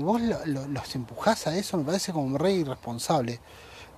vos 0.00 0.20
los 0.46 0.94
empujás 0.94 1.46
a 1.46 1.56
eso, 1.56 1.76
me 1.76 1.84
parece 1.84 2.12
como 2.12 2.38
re 2.38 2.52
irresponsable 2.52 3.40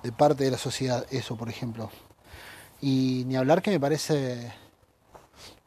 de 0.03 0.11
parte 0.11 0.43
de 0.43 0.51
la 0.51 0.57
sociedad, 0.57 1.05
eso 1.11 1.35
por 1.37 1.49
ejemplo. 1.49 1.89
Y 2.81 3.23
ni 3.25 3.35
hablar 3.35 3.61
que 3.61 3.71
me 3.71 3.79
parece 3.79 4.53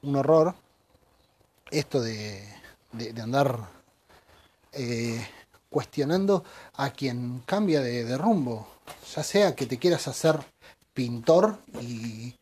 un 0.02 0.16
horror 0.16 0.54
esto 1.70 2.00
de, 2.00 2.44
andar 3.20 3.58
eh, 4.72 5.26
cuestionando 5.68 6.44
a 6.74 6.90
quien 6.90 7.42
cambia 7.46 7.80
de, 7.80 8.18
rumbo, 8.18 8.68
ya 9.14 9.22
sea 9.22 9.54
que 9.54 9.66
te 9.66 9.78
quieras 9.78 10.06
hacer 10.08 10.38
pintor 10.92 11.58
y, 11.80 12.34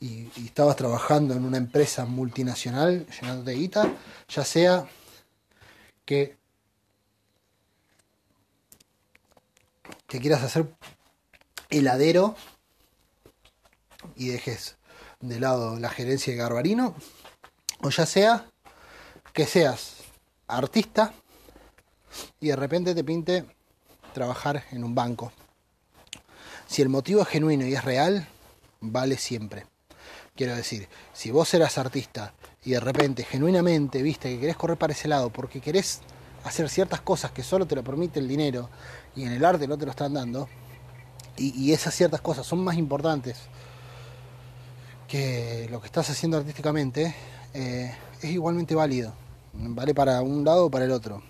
y, 0.00 0.30
y 0.36 0.46
estabas 0.46 0.76
trabajando 0.76 1.34
en 1.34 1.44
una 1.44 1.56
empresa 1.56 2.04
multinacional 2.04 3.06
llenándote 3.06 3.52
de 3.52 3.56
guita, 3.56 3.92
ya 4.28 4.44
sea 4.44 4.86
que 6.04 6.41
que 10.12 10.20
quieras 10.20 10.42
hacer 10.42 10.66
heladero 11.70 12.36
y 14.14 14.28
dejes 14.28 14.76
de 15.20 15.40
lado 15.40 15.78
la 15.78 15.88
gerencia 15.88 16.34
de 16.34 16.38
Garbarino, 16.38 16.94
o 17.80 17.88
ya 17.88 18.04
sea 18.04 18.44
que 19.32 19.46
seas 19.46 20.02
artista 20.48 21.14
y 22.40 22.48
de 22.48 22.56
repente 22.56 22.94
te 22.94 23.02
pinte 23.02 23.46
trabajar 24.12 24.64
en 24.70 24.84
un 24.84 24.94
banco. 24.94 25.32
Si 26.66 26.82
el 26.82 26.90
motivo 26.90 27.22
es 27.22 27.28
genuino 27.28 27.66
y 27.66 27.72
es 27.72 27.82
real, 27.82 28.28
vale 28.82 29.16
siempre. 29.16 29.64
Quiero 30.36 30.54
decir, 30.54 30.90
si 31.14 31.30
vos 31.30 31.54
eras 31.54 31.78
artista 31.78 32.34
y 32.66 32.72
de 32.72 32.80
repente, 32.80 33.24
genuinamente, 33.24 34.02
viste 34.02 34.28
que 34.28 34.40
querés 34.40 34.56
correr 34.56 34.76
para 34.76 34.92
ese 34.92 35.08
lado 35.08 35.30
porque 35.30 35.62
querés 35.62 36.02
hacer 36.44 36.68
ciertas 36.68 37.00
cosas 37.00 37.30
que 37.30 37.42
solo 37.42 37.66
te 37.66 37.76
lo 37.76 37.82
permite 37.82 38.20
el 38.20 38.28
dinero 38.28 38.68
y 39.14 39.24
en 39.24 39.32
el 39.32 39.44
arte 39.44 39.66
no 39.68 39.76
te 39.78 39.84
lo 39.84 39.90
están 39.90 40.14
dando, 40.14 40.48
y, 41.36 41.72
esas 41.72 41.94
ciertas 41.94 42.20
cosas 42.20 42.46
son 42.46 42.62
más 42.62 42.76
importantes 42.76 43.38
que 45.08 45.66
lo 45.70 45.80
que 45.80 45.86
estás 45.86 46.08
haciendo 46.10 46.36
artísticamente, 46.36 47.14
eh, 47.54 47.94
es 48.20 48.30
igualmente 48.30 48.74
válido. 48.74 49.14
Vale 49.54 49.94
para 49.94 50.22
un 50.22 50.44
lado 50.44 50.66
o 50.66 50.70
para 50.70 50.84
el 50.84 50.92
otro. 50.92 51.22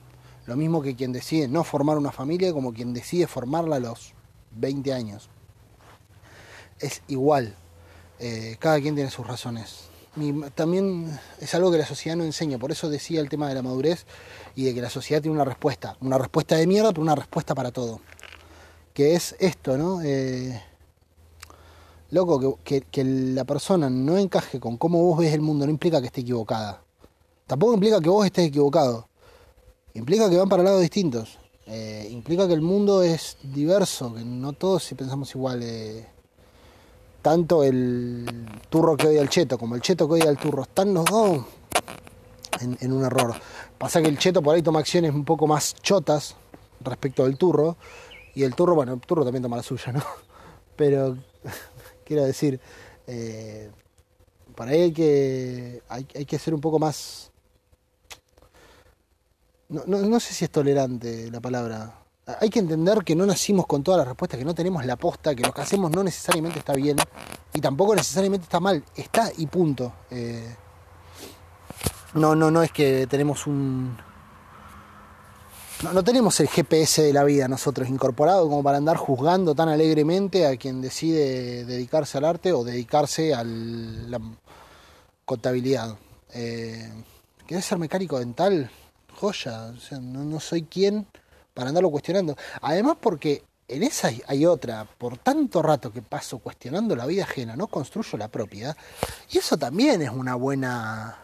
Lo 0.46 0.56
mismo 0.56 0.82
que 0.82 0.96
quien 0.96 1.12
decide 1.12 1.48
no 1.48 1.64
formar 1.64 1.98
una 1.98 2.12
familia 2.12 2.52
como 2.52 2.72
quien 2.72 2.92
decide 2.92 3.26
formarla 3.26 3.76
a 3.76 3.80
los 3.80 4.12
20 4.52 4.92
años. 4.92 5.28
Es 6.78 7.02
igual. 7.08 7.54
Eh, 8.18 8.56
cada 8.58 8.80
quien 8.80 8.94
tiene 8.94 9.10
sus 9.10 9.26
razones. 9.26 9.91
También 10.54 11.18
es 11.40 11.54
algo 11.54 11.70
que 11.70 11.78
la 11.78 11.86
sociedad 11.86 12.16
no 12.16 12.24
enseña. 12.24 12.58
Por 12.58 12.70
eso 12.70 12.90
decía 12.90 13.20
el 13.20 13.28
tema 13.28 13.48
de 13.48 13.54
la 13.54 13.62
madurez 13.62 14.04
y 14.54 14.64
de 14.64 14.74
que 14.74 14.82
la 14.82 14.90
sociedad 14.90 15.22
tiene 15.22 15.34
una 15.34 15.44
respuesta. 15.44 15.96
Una 16.00 16.18
respuesta 16.18 16.56
de 16.56 16.66
mierda, 16.66 16.90
pero 16.90 17.02
una 17.02 17.14
respuesta 17.14 17.54
para 17.54 17.70
todo. 17.70 18.00
Que 18.92 19.14
es 19.14 19.34
esto, 19.38 19.78
¿no? 19.78 20.02
Eh, 20.02 20.62
loco, 22.10 22.58
que, 22.62 22.82
que, 22.82 23.04
la 23.04 23.44
persona 23.44 23.88
no 23.88 24.18
encaje 24.18 24.60
con 24.60 24.76
cómo 24.76 25.02
vos 25.02 25.18
ves 25.18 25.32
el 25.32 25.40
mundo 25.40 25.64
no 25.64 25.72
implica 25.72 26.00
que 26.00 26.08
esté 26.08 26.20
equivocada. 26.20 26.82
Tampoco 27.46 27.74
implica 27.74 28.00
que 28.00 28.10
vos 28.10 28.26
estés 28.26 28.48
equivocado. 28.48 29.08
Implica 29.94 30.28
que 30.28 30.36
van 30.36 30.48
para 30.48 30.62
lados 30.62 30.82
distintos. 30.82 31.38
Eh, 31.66 32.08
implica 32.10 32.46
que 32.46 32.54
el 32.54 32.60
mundo 32.60 33.02
es 33.02 33.38
diverso, 33.42 34.14
que 34.14 34.24
no 34.24 34.52
todos 34.52 34.84
si 34.84 34.94
pensamos 34.94 35.34
igual. 35.34 35.62
Eh, 35.62 36.06
tanto 37.22 37.62
el 37.62 38.26
turro 38.68 38.96
que 38.96 39.06
odia 39.06 39.20
al 39.20 39.28
cheto 39.28 39.56
como 39.56 39.76
el 39.76 39.80
cheto 39.80 40.08
que 40.08 40.14
odia 40.14 40.28
al 40.28 40.36
turro 40.36 40.62
están 40.62 40.92
los 40.92 41.04
dos 41.04 41.44
en, 42.60 42.92
un 42.92 43.04
error. 43.04 43.34
Pasa 43.78 44.02
que 44.02 44.08
el 44.08 44.18
cheto 44.18 44.42
por 44.42 44.54
ahí 44.54 44.62
toma 44.62 44.80
acciones 44.80 45.12
un 45.12 45.24
poco 45.24 45.46
más 45.46 45.74
chotas 45.74 46.36
respecto 46.80 47.24
al 47.24 47.36
turro. 47.36 47.76
Y 48.34 48.44
el 48.44 48.54
turro, 48.54 48.74
bueno, 48.74 48.94
el 48.94 49.00
turro 49.00 49.24
también 49.24 49.42
toma 49.42 49.56
la 49.56 49.62
suya, 49.62 49.92
¿no? 49.92 50.02
Pero 50.76 51.16
quiero 52.04 52.24
decir, 52.24 52.60
eh, 53.06 53.70
para 54.54 54.72
ahí 54.72 54.82
hay 54.82 54.92
que, 54.92 55.82
hay, 55.88 56.04
que 56.04 56.38
ser 56.38 56.54
un 56.54 56.60
poco 56.60 56.78
más 56.78 57.30
no, 59.68 59.84
no, 59.86 60.20
sé 60.20 60.34
si 60.34 60.44
es 60.44 60.50
tolerante 60.50 61.30
la 61.30 61.40
palabra. 61.40 62.01
Hay 62.26 62.50
que 62.50 62.60
entender 62.60 62.98
que 63.04 63.16
no 63.16 63.26
nacimos 63.26 63.66
con 63.66 63.82
todas 63.82 63.98
las 63.98 64.06
respuestas, 64.06 64.38
que 64.38 64.44
no 64.44 64.54
tenemos 64.54 64.86
la 64.86 64.96
posta, 64.96 65.34
que 65.34 65.42
lo 65.42 65.52
que 65.52 65.60
hacemos 65.60 65.90
no 65.90 66.04
necesariamente 66.04 66.60
está 66.60 66.72
bien 66.74 66.96
y 67.52 67.60
tampoco 67.60 67.94
necesariamente 67.94 68.44
está 68.44 68.60
mal. 68.60 68.84
Está 68.94 69.30
y 69.36 69.46
punto. 69.46 69.92
Eh, 70.10 70.54
no, 72.14 72.34
no, 72.34 72.50
no 72.50 72.62
es 72.62 72.70
que 72.70 73.06
tenemos 73.08 73.46
un. 73.46 73.96
No, 75.82 75.92
no, 75.92 76.04
tenemos 76.04 76.38
el 76.38 76.46
GPS 76.46 77.02
de 77.02 77.12
la 77.12 77.24
vida 77.24 77.48
nosotros 77.48 77.88
incorporado 77.88 78.48
como 78.48 78.62
para 78.62 78.78
andar 78.78 78.96
juzgando 78.96 79.54
tan 79.56 79.68
alegremente 79.68 80.46
a 80.46 80.56
quien 80.56 80.80
decide 80.80 81.64
dedicarse 81.64 82.18
al 82.18 82.24
arte 82.24 82.52
o 82.52 82.62
dedicarse 82.62 83.34
a 83.34 83.42
la 83.42 84.20
contabilidad. 85.24 85.98
Eh, 86.32 86.88
¿Querés 87.48 87.64
ser 87.64 87.78
mecánico 87.78 88.20
dental? 88.20 88.70
joya, 89.22 89.72
o 89.76 89.80
sea, 89.80 89.98
no, 90.00 90.40
soy 90.40 90.62
quien 90.62 91.06
para 91.54 91.68
andarlo 91.68 91.90
cuestionando. 91.90 92.36
Además 92.60 92.96
porque 93.00 93.44
en 93.68 93.82
esa 93.82 94.10
hay 94.26 94.46
otra, 94.46 94.84
por 94.84 95.18
tanto 95.18 95.62
rato 95.62 95.92
que 95.92 96.02
paso 96.02 96.38
cuestionando 96.38 96.94
la 96.94 97.06
vida 97.06 97.24
ajena, 97.24 97.56
no 97.56 97.66
construyo 97.68 98.18
la 98.18 98.28
propia, 98.28 98.76
y 99.30 99.38
eso 99.38 99.56
también 99.56 100.02
es 100.02 100.10
una 100.10 100.34
buena... 100.34 101.18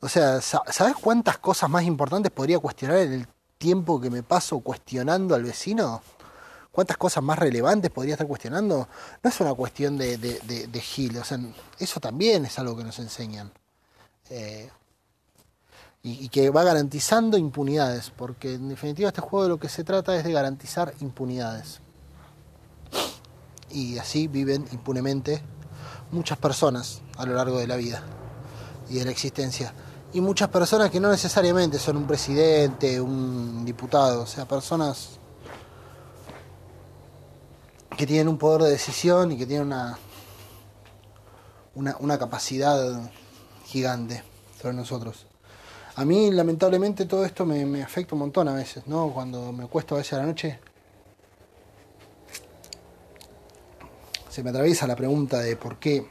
O 0.00 0.08
sea, 0.08 0.40
¿sabes 0.40 0.94
cuántas 1.00 1.38
cosas 1.38 1.68
más 1.68 1.82
importantes 1.84 2.30
podría 2.30 2.58
cuestionar 2.58 2.98
en 2.98 3.12
el 3.12 3.28
tiempo 3.58 4.00
que 4.00 4.10
me 4.10 4.22
paso 4.22 4.60
cuestionando 4.60 5.34
al 5.34 5.42
vecino? 5.42 6.02
¿Cuántas 6.70 6.98
cosas 6.98 7.24
más 7.24 7.38
relevantes 7.38 7.90
podría 7.90 8.14
estar 8.14 8.26
cuestionando? 8.26 8.88
No 9.22 9.30
es 9.30 9.40
una 9.40 9.54
cuestión 9.54 9.96
de, 9.96 10.80
Gil, 10.82 11.16
o 11.16 11.24
sea, 11.24 11.38
eso 11.78 11.98
también 11.98 12.44
es 12.44 12.58
algo 12.58 12.76
que 12.76 12.84
nos 12.84 12.98
enseñan. 12.98 13.50
Eh, 14.28 14.70
y, 16.08 16.28
que 16.28 16.50
va 16.50 16.62
garantizando 16.62 17.36
impunidades, 17.36 18.12
porque 18.16 18.54
en 18.54 18.68
definitiva 18.68 19.08
este 19.08 19.20
juego 19.20 19.42
de 19.42 19.48
lo 19.48 19.58
que 19.58 19.68
se 19.68 19.82
trata 19.82 20.16
es 20.16 20.22
de 20.22 20.30
garantizar 20.30 20.94
impunidades. 21.00 21.80
Y 23.72 23.98
así 23.98 24.28
viven 24.28 24.68
impunemente 24.70 25.42
muchas 26.12 26.38
personas 26.38 27.00
a 27.16 27.26
lo 27.26 27.34
largo 27.34 27.58
de 27.58 27.66
la 27.66 27.74
vida 27.74 28.04
y 28.88 28.98
de 29.00 29.04
la 29.04 29.10
existencia. 29.10 29.74
Y 30.12 30.20
muchas 30.20 30.48
personas 30.48 30.90
que 30.92 31.00
no 31.00 31.10
necesariamente 31.10 31.80
son 31.80 31.96
un 31.96 32.06
presidente, 32.06 33.00
un 33.00 33.64
diputado, 33.64 34.22
o 34.22 34.26
sea, 34.26 34.46
personas 34.46 35.18
que 37.96 38.06
tienen 38.06 38.28
un 38.28 38.38
poder 38.38 38.62
de 38.62 38.70
decisión 38.70 39.32
y 39.32 39.38
que 39.38 39.46
tienen 39.46 39.66
una, 39.66 39.98
una, 41.74 41.96
una 41.98 42.16
capacidad 42.16 43.10
gigante 43.64 44.22
sobre 44.62 44.76
nosotros. 44.76 45.26
A 45.96 46.04
mí, 46.04 46.30
lamentablemente, 46.30 47.06
todo 47.06 47.24
esto 47.24 47.46
me, 47.46 47.82
afecta 47.82 48.14
un 48.14 48.18
montón 48.18 48.46
a 48.48 48.52
veces, 48.52 48.86
¿no? 48.86 49.10
Cuando 49.14 49.50
me 49.50 49.64
acuesto 49.64 49.94
a 49.94 49.98
veces 49.98 50.12
a 50.12 50.18
la 50.18 50.26
noche, 50.26 50.58
se 54.28 54.42
me 54.42 54.50
atraviesa 54.50 54.86
la 54.86 54.94
pregunta 54.94 55.38
de 55.38 55.56
por 55.56 55.78
qué 55.78 56.06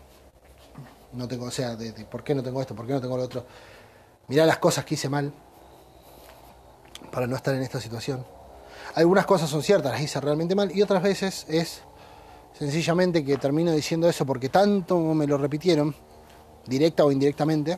no 1.14 1.28
tengo, 1.28 1.46
o 1.46 1.52
sea, 1.52 1.76
de, 1.76 1.94
por 2.06 2.24
qué 2.24 2.34
no 2.34 2.42
tengo 2.42 2.62
esto, 2.62 2.74
por 2.74 2.88
qué 2.88 2.94
no 2.94 3.02
tengo 3.02 3.16
lo 3.16 3.24
otro. 3.24 3.46
Mirá 4.28 4.48
las 4.48 4.58
cosas 4.58 4.86
que 4.86 4.96
hice 4.96 5.08
mal 5.08 5.32
para 7.12 7.28
no 7.28 7.36
estar 7.36 7.54
en 7.54 7.62
esta 7.62 7.80
situación. 7.80 8.26
Algunas 8.96 9.28
cosas 9.28 9.52
son 9.52 9.62
ciertas, 9.62 9.92
las 9.92 10.02
hice 10.02 10.20
realmente 10.20 10.56
mal, 10.56 10.76
y 10.76 10.82
otras 10.82 11.04
veces 11.04 11.46
es 11.48 11.84
sencillamente 12.58 13.24
que 13.24 13.38
termino 13.38 13.72
diciendo 13.72 14.10
eso 14.10 14.26
porque 14.26 14.50
tanto 14.50 15.00
me 15.14 15.28
lo 15.28 15.38
repitieron, 15.38 15.94
directa 16.66 17.06
o 17.06 17.12
indirectamente, 17.12 17.78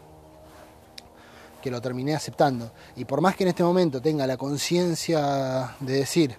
que 1.67 1.71
lo 1.71 1.81
terminé 1.81 2.15
aceptando. 2.15 2.71
Y 2.95 3.03
por 3.03 3.19
más 3.19 3.35
que 3.35 3.43
en 3.43 3.49
este 3.49 3.61
momento 3.61 4.01
tenga 4.01 4.25
la 4.25 4.37
conciencia 4.37 5.75
de 5.81 5.95
decir, 5.95 6.37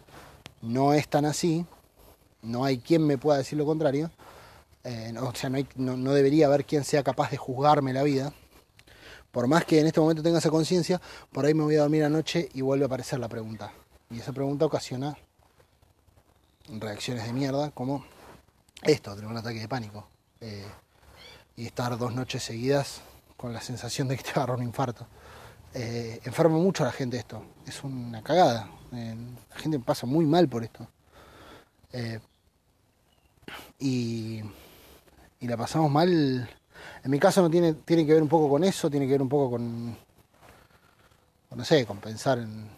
no 0.62 0.94
es 0.94 1.06
tan 1.06 1.26
así, 1.26 1.66
no 2.40 2.64
hay 2.64 2.78
quien 2.78 3.06
me 3.06 3.18
pueda 3.18 3.36
decir 3.36 3.58
lo 3.58 3.66
contrario, 3.66 4.10
eh, 4.84 5.12
o 5.20 5.34
sea, 5.34 5.50
no, 5.50 5.98
no, 5.98 6.14
debería 6.14 6.46
haber 6.46 6.64
quien 6.64 6.82
sea 6.82 7.02
capaz 7.02 7.30
de 7.30 7.36
juzgarme 7.36 7.92
la 7.92 8.04
vida, 8.04 8.32
por 9.30 9.48
más 9.48 9.66
que 9.66 9.80
en 9.80 9.86
este 9.86 10.00
momento 10.00 10.22
tenga 10.22 10.38
esa 10.38 10.48
conciencia, 10.48 10.98
por 11.30 11.44
ahí 11.44 11.52
me 11.52 11.64
voy 11.64 11.76
a 11.76 11.80
dormir 11.80 12.04
anoche 12.04 12.48
y 12.54 12.62
vuelve 12.62 12.84
a 12.84 12.86
aparecer 12.86 13.18
la 13.18 13.28
pregunta. 13.28 13.70
Y 14.08 14.20
esa 14.20 14.32
pregunta 14.32 14.64
ocasiona 14.64 15.14
reacciones 16.70 17.26
de 17.26 17.34
mierda, 17.34 17.70
como 17.72 18.02
esto, 18.82 19.14
tener 19.14 19.30
un 19.30 19.36
ataque 19.36 19.60
de 19.60 19.68
pánico. 19.68 20.08
Eh, 20.40 20.64
y 21.54 21.66
estar 21.66 21.98
dos 21.98 22.14
noches 22.14 22.44
seguidas 22.44 23.02
con 23.38 23.52
la 23.52 23.60
sensación 23.60 24.08
de 24.08 24.16
que 24.16 24.24
te 24.24 24.30
agarra 24.30 24.54
un 24.54 24.64
infarto. 24.64 25.06
Eh, 25.72 26.20
enferma 26.24 26.56
mucho 26.56 26.82
a 26.82 26.86
la 26.86 26.92
gente 26.92 27.16
esto, 27.16 27.42
es 27.64 27.82
una 27.84 28.20
cagada. 28.22 28.68
Eh, 28.92 29.16
la 29.50 29.56
gente 29.56 29.78
pasa 29.78 30.06
muy 30.06 30.26
mal 30.26 30.48
por 30.48 30.64
esto. 30.64 30.88
Eh, 31.92 32.18
y, 33.78 34.42
y, 35.38 35.46
la 35.46 35.56
pasamos 35.56 35.90
mal. 35.90 36.50
En 37.04 37.10
mi 37.10 37.20
caso 37.20 37.40
no 37.40 37.48
tiene, 37.48 37.74
tiene 37.74 38.04
que 38.04 38.12
ver 38.12 38.22
un 38.22 38.28
poco 38.28 38.50
con 38.50 38.64
eso, 38.64 38.90
tiene 38.90 39.06
que 39.06 39.12
ver 39.12 39.22
un 39.22 39.28
poco 39.28 39.52
con, 39.52 39.96
no 41.54 41.64
sé, 41.64 41.86
con 41.86 41.98
pensar 41.98 42.38
en, 42.38 42.68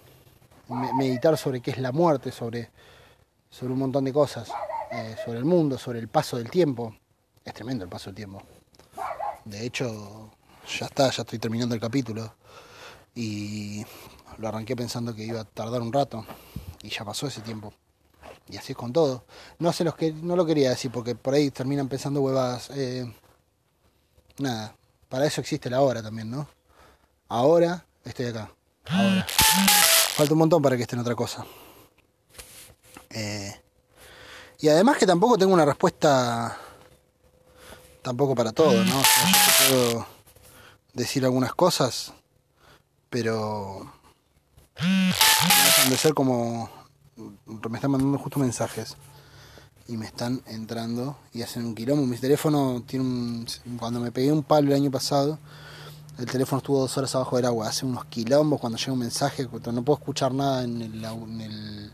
meditar 0.96 1.38
sobre 1.38 1.62
qué 1.62 1.70
es 1.70 1.78
la 1.78 1.90
muerte, 1.90 2.30
sobre, 2.30 2.70
sobre 3.48 3.72
un 3.72 3.78
montón 3.78 4.04
de 4.04 4.12
cosas, 4.12 4.52
sobre 5.24 5.38
el 5.38 5.44
mundo, 5.44 5.78
sobre 5.78 5.98
el 6.00 6.08
paso 6.08 6.36
del 6.36 6.50
tiempo. 6.50 6.94
Es 7.44 7.54
tremendo 7.54 7.82
el 7.84 7.90
paso 7.90 8.10
del 8.10 8.16
tiempo. 8.16 8.42
De 9.44 9.64
hecho, 9.64 10.30
ya 10.78 10.86
está, 10.86 11.10
ya 11.10 11.22
estoy 11.22 11.38
terminando 11.38 11.74
el 11.74 11.80
capítulo. 11.80 12.34
Y 13.14 13.84
lo 14.38 14.48
arranqué 14.48 14.76
pensando 14.76 15.14
que 15.14 15.24
iba 15.24 15.40
a 15.40 15.44
tardar 15.44 15.82
un 15.82 15.92
rato. 15.92 16.24
Y 16.82 16.88
ya 16.88 17.04
pasó 17.04 17.26
ese 17.26 17.40
tiempo. 17.40 17.72
Y 18.48 18.56
así 18.56 18.72
es 18.72 18.78
con 18.78 18.92
todo. 18.92 19.24
No 19.58 19.72
sé 19.72 19.84
los 19.84 19.94
que 19.94 20.12
no 20.12 20.36
lo 20.36 20.46
quería 20.46 20.70
decir 20.70 20.90
porque 20.90 21.14
por 21.14 21.34
ahí 21.34 21.50
terminan 21.50 21.88
pensando 21.88 22.20
huevadas. 22.20 22.70
Eh, 22.70 23.12
nada, 24.38 24.74
para 25.08 25.26
eso 25.26 25.40
existe 25.40 25.70
la 25.70 25.80
hora 25.80 26.02
también, 26.02 26.30
¿no? 26.30 26.48
Ahora 27.28 27.84
estoy 28.04 28.26
acá. 28.26 28.52
Ahora. 28.86 29.26
Falta 30.14 30.32
un 30.34 30.38
montón 30.38 30.62
para 30.62 30.76
que 30.76 30.82
esté 30.82 30.96
en 30.96 31.02
otra 31.02 31.14
cosa. 31.14 31.44
Eh, 33.10 33.60
y 34.58 34.68
además 34.68 34.98
que 34.98 35.06
tampoco 35.06 35.38
tengo 35.38 35.54
una 35.54 35.64
respuesta 35.64 36.56
tampoco 38.02 38.34
para 38.34 38.52
todo, 38.52 38.84
¿no? 38.84 39.02
puedo 39.68 40.06
decir 40.94 41.24
algunas 41.24 41.54
cosas, 41.54 42.12
pero 43.08 43.92
de 45.88 45.96
ser 45.96 46.14
como 46.14 46.70
me 47.68 47.76
están 47.76 47.90
mandando 47.90 48.18
justo 48.18 48.38
mensajes 48.38 48.96
y 49.88 49.96
me 49.96 50.06
están 50.06 50.42
entrando 50.46 51.16
y 51.32 51.42
hacen 51.42 51.64
un 51.64 51.74
quilombo. 51.74 52.06
Mi 52.06 52.16
teléfono 52.16 52.82
tiene 52.86 53.04
un. 53.04 53.46
Cuando 53.78 54.00
me 54.00 54.12
pegué 54.12 54.32
un 54.32 54.42
palo 54.42 54.68
el 54.68 54.74
año 54.74 54.90
pasado, 54.90 55.38
el 56.18 56.26
teléfono 56.26 56.58
estuvo 56.58 56.78
dos 56.80 56.96
horas 56.96 57.14
abajo 57.14 57.36
del 57.36 57.46
agua. 57.46 57.68
Hace 57.68 57.86
unos 57.86 58.04
quilombos 58.06 58.60
cuando 58.60 58.78
llega 58.78 58.92
un 58.92 59.00
mensaje, 59.00 59.44
no 59.44 59.82
puedo 59.82 59.98
escuchar 59.98 60.32
nada 60.32 60.62
en 60.64 60.82
el, 60.82 61.04
en 61.04 61.40
el 61.40 61.92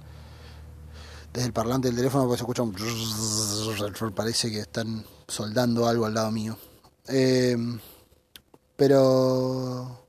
desde 1.32 1.46
el 1.46 1.52
parlante 1.52 1.88
del 1.88 1.96
teléfono 1.96 2.24
porque 2.24 2.38
se 2.38 2.44
escucha 2.44 2.62
un 2.62 4.12
parece 4.14 4.50
que 4.50 4.60
están 4.60 5.04
soldando 5.28 5.86
algo 5.86 6.06
al 6.06 6.14
lado 6.14 6.30
mío. 6.30 6.56
Eh, 7.08 7.56
pero 8.76 10.06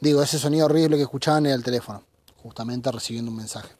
digo, 0.00 0.22
ese 0.22 0.38
sonido 0.38 0.66
horrible 0.66 0.96
que 0.96 1.02
escuchaban 1.02 1.46
era 1.46 1.54
el 1.54 1.64
teléfono, 1.64 2.02
justamente 2.42 2.92
recibiendo 2.92 3.30
un 3.30 3.38
mensaje. 3.38 3.70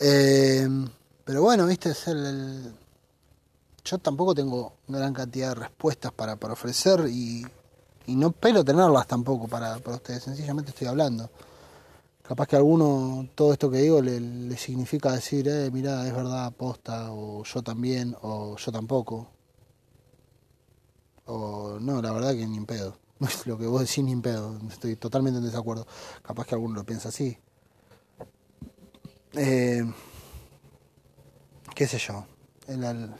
Eh, 0.00 0.68
pero 1.24 1.42
bueno, 1.42 1.66
viste, 1.66 1.90
es 1.90 2.08
el, 2.08 2.74
yo 3.84 3.98
tampoco 3.98 4.34
tengo 4.34 4.74
gran 4.88 5.12
cantidad 5.12 5.50
de 5.50 5.54
respuestas 5.56 6.12
para, 6.12 6.34
ofrecer 6.34 7.06
y, 7.08 7.44
y, 8.06 8.14
no 8.14 8.28
espero 8.28 8.64
tenerlas 8.64 9.06
tampoco 9.06 9.48
para, 9.48 9.78
para, 9.78 9.96
ustedes, 9.96 10.22
sencillamente 10.22 10.70
estoy 10.70 10.88
hablando. 10.88 11.30
Capaz 12.22 12.46
que 12.46 12.56
a 12.56 12.60
alguno 12.60 13.28
todo 13.34 13.52
esto 13.52 13.70
que 13.70 13.78
digo 13.78 14.00
le, 14.00 14.20
le 14.20 14.56
significa 14.56 15.12
decir, 15.12 15.48
eh, 15.48 15.70
mira, 15.72 16.06
es 16.06 16.14
verdad, 16.14 16.46
aposta, 16.46 17.12
o 17.12 17.42
yo 17.44 17.62
también, 17.62 18.16
o 18.22 18.56
yo 18.56 18.72
tampoco. 18.72 19.28
O 21.34 21.78
no, 21.80 22.02
la 22.02 22.12
verdad 22.12 22.32
que 22.32 22.46
ni 22.46 22.58
en 22.58 22.66
pedo. 22.66 22.98
Lo 23.46 23.56
que 23.56 23.66
vos 23.66 23.80
decís 23.80 24.04
ni 24.04 24.12
en 24.12 24.20
pedo, 24.20 24.58
estoy 24.70 24.96
totalmente 24.96 25.38
en 25.38 25.46
desacuerdo. 25.46 25.86
Capaz 26.22 26.46
que 26.46 26.54
alguno 26.54 26.74
lo 26.74 26.84
piensa 26.84 27.08
así. 27.08 27.38
Eh, 29.32 29.82
qué 31.74 31.88
sé 31.88 31.98
yo. 31.98 32.26
El, 32.68 32.84
el, 32.84 33.10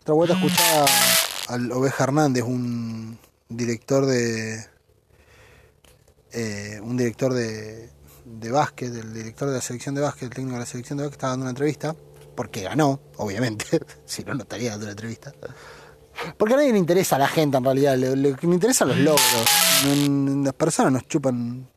otra 0.00 0.14
vuelta 0.14 0.36
escuchaba 0.36 0.86
al 1.48 1.70
Oveja 1.70 2.04
Hernández, 2.04 2.44
un 2.44 3.18
director 3.50 4.06
de. 4.06 4.64
Eh, 6.32 6.80
un 6.82 6.96
director 6.96 7.34
de, 7.34 7.90
de 8.24 8.50
básquet, 8.50 8.94
el 8.94 9.12
director 9.12 9.48
de 9.48 9.54
la 9.56 9.60
selección 9.60 9.94
de 9.94 10.00
básquet, 10.00 10.24
el 10.24 10.30
técnico 10.30 10.54
de 10.54 10.60
la 10.60 10.66
selección 10.66 10.96
de 10.96 11.04
básquet, 11.04 11.18
estaba 11.18 11.32
dando 11.32 11.44
una 11.44 11.50
entrevista, 11.50 11.94
porque 12.34 12.62
ganó, 12.62 13.00
obviamente, 13.18 13.66
si 14.06 14.24
no, 14.24 14.32
no 14.32 14.44
estaría 14.44 14.70
dando 14.70 14.86
una 14.86 14.92
entrevista. 14.92 15.34
Porque 16.36 16.54
a 16.54 16.56
nadie 16.56 16.72
le 16.72 16.78
interesa 16.78 17.16
a 17.16 17.18
la 17.18 17.28
gente 17.28 17.56
en 17.56 17.64
realidad, 17.64 17.96
le, 17.96 18.16
le, 18.16 18.32
le 18.32 18.54
interesan 18.54 18.88
los 18.88 18.98
logros. 18.98 20.44
Las 20.44 20.54
personas 20.54 20.92
nos 20.92 21.06
chupan 21.06 21.68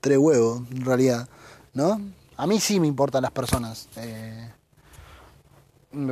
tres 0.00 0.18
huevos, 0.18 0.62
en 0.70 0.84
realidad, 0.84 1.28
¿no? 1.74 2.00
A 2.36 2.46
mí 2.46 2.60
sí 2.60 2.80
me 2.80 2.86
importan 2.86 3.22
las 3.22 3.30
personas. 3.30 3.88
Eh, 3.96 4.50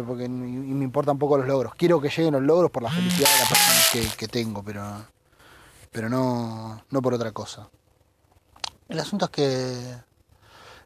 porque 0.07 0.25
y 0.25 0.29
me 0.29 0.85
importan 0.85 1.19
poco 1.19 1.39
los 1.39 1.47
logros. 1.47 1.75
Quiero 1.75 2.01
que 2.01 2.09
lleguen 2.09 2.35
los 2.35 2.43
logros 2.43 2.71
por 2.71 2.83
la 2.83 2.91
felicidad 2.91 3.29
de 3.29 3.39
las 3.39 3.49
personas 3.49 4.17
que, 4.17 4.29
tengo, 4.29 4.63
pero, 4.63 5.07
pero 5.91 6.09
no, 6.09 6.85
no 6.91 7.03
por 7.03 7.15
otra 7.15 7.33
cosa. 7.33 7.69
El 8.89 9.01
asunto 9.01 9.27
es 9.27 9.31
que 9.31 9.95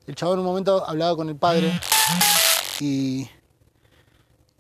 el 0.07 0.15
chavo 0.15 0.35
en 0.35 0.41
un 0.41 0.47
momento 0.47 0.87
hablaba 0.87 1.17
con 1.17 1.29
el 1.29 1.37
padre 1.37 1.79
y, 2.81 3.29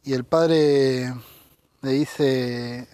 y 0.02 0.12
el 0.12 0.24
padre 0.24 1.14
le 1.84 1.92
dice 1.92 2.88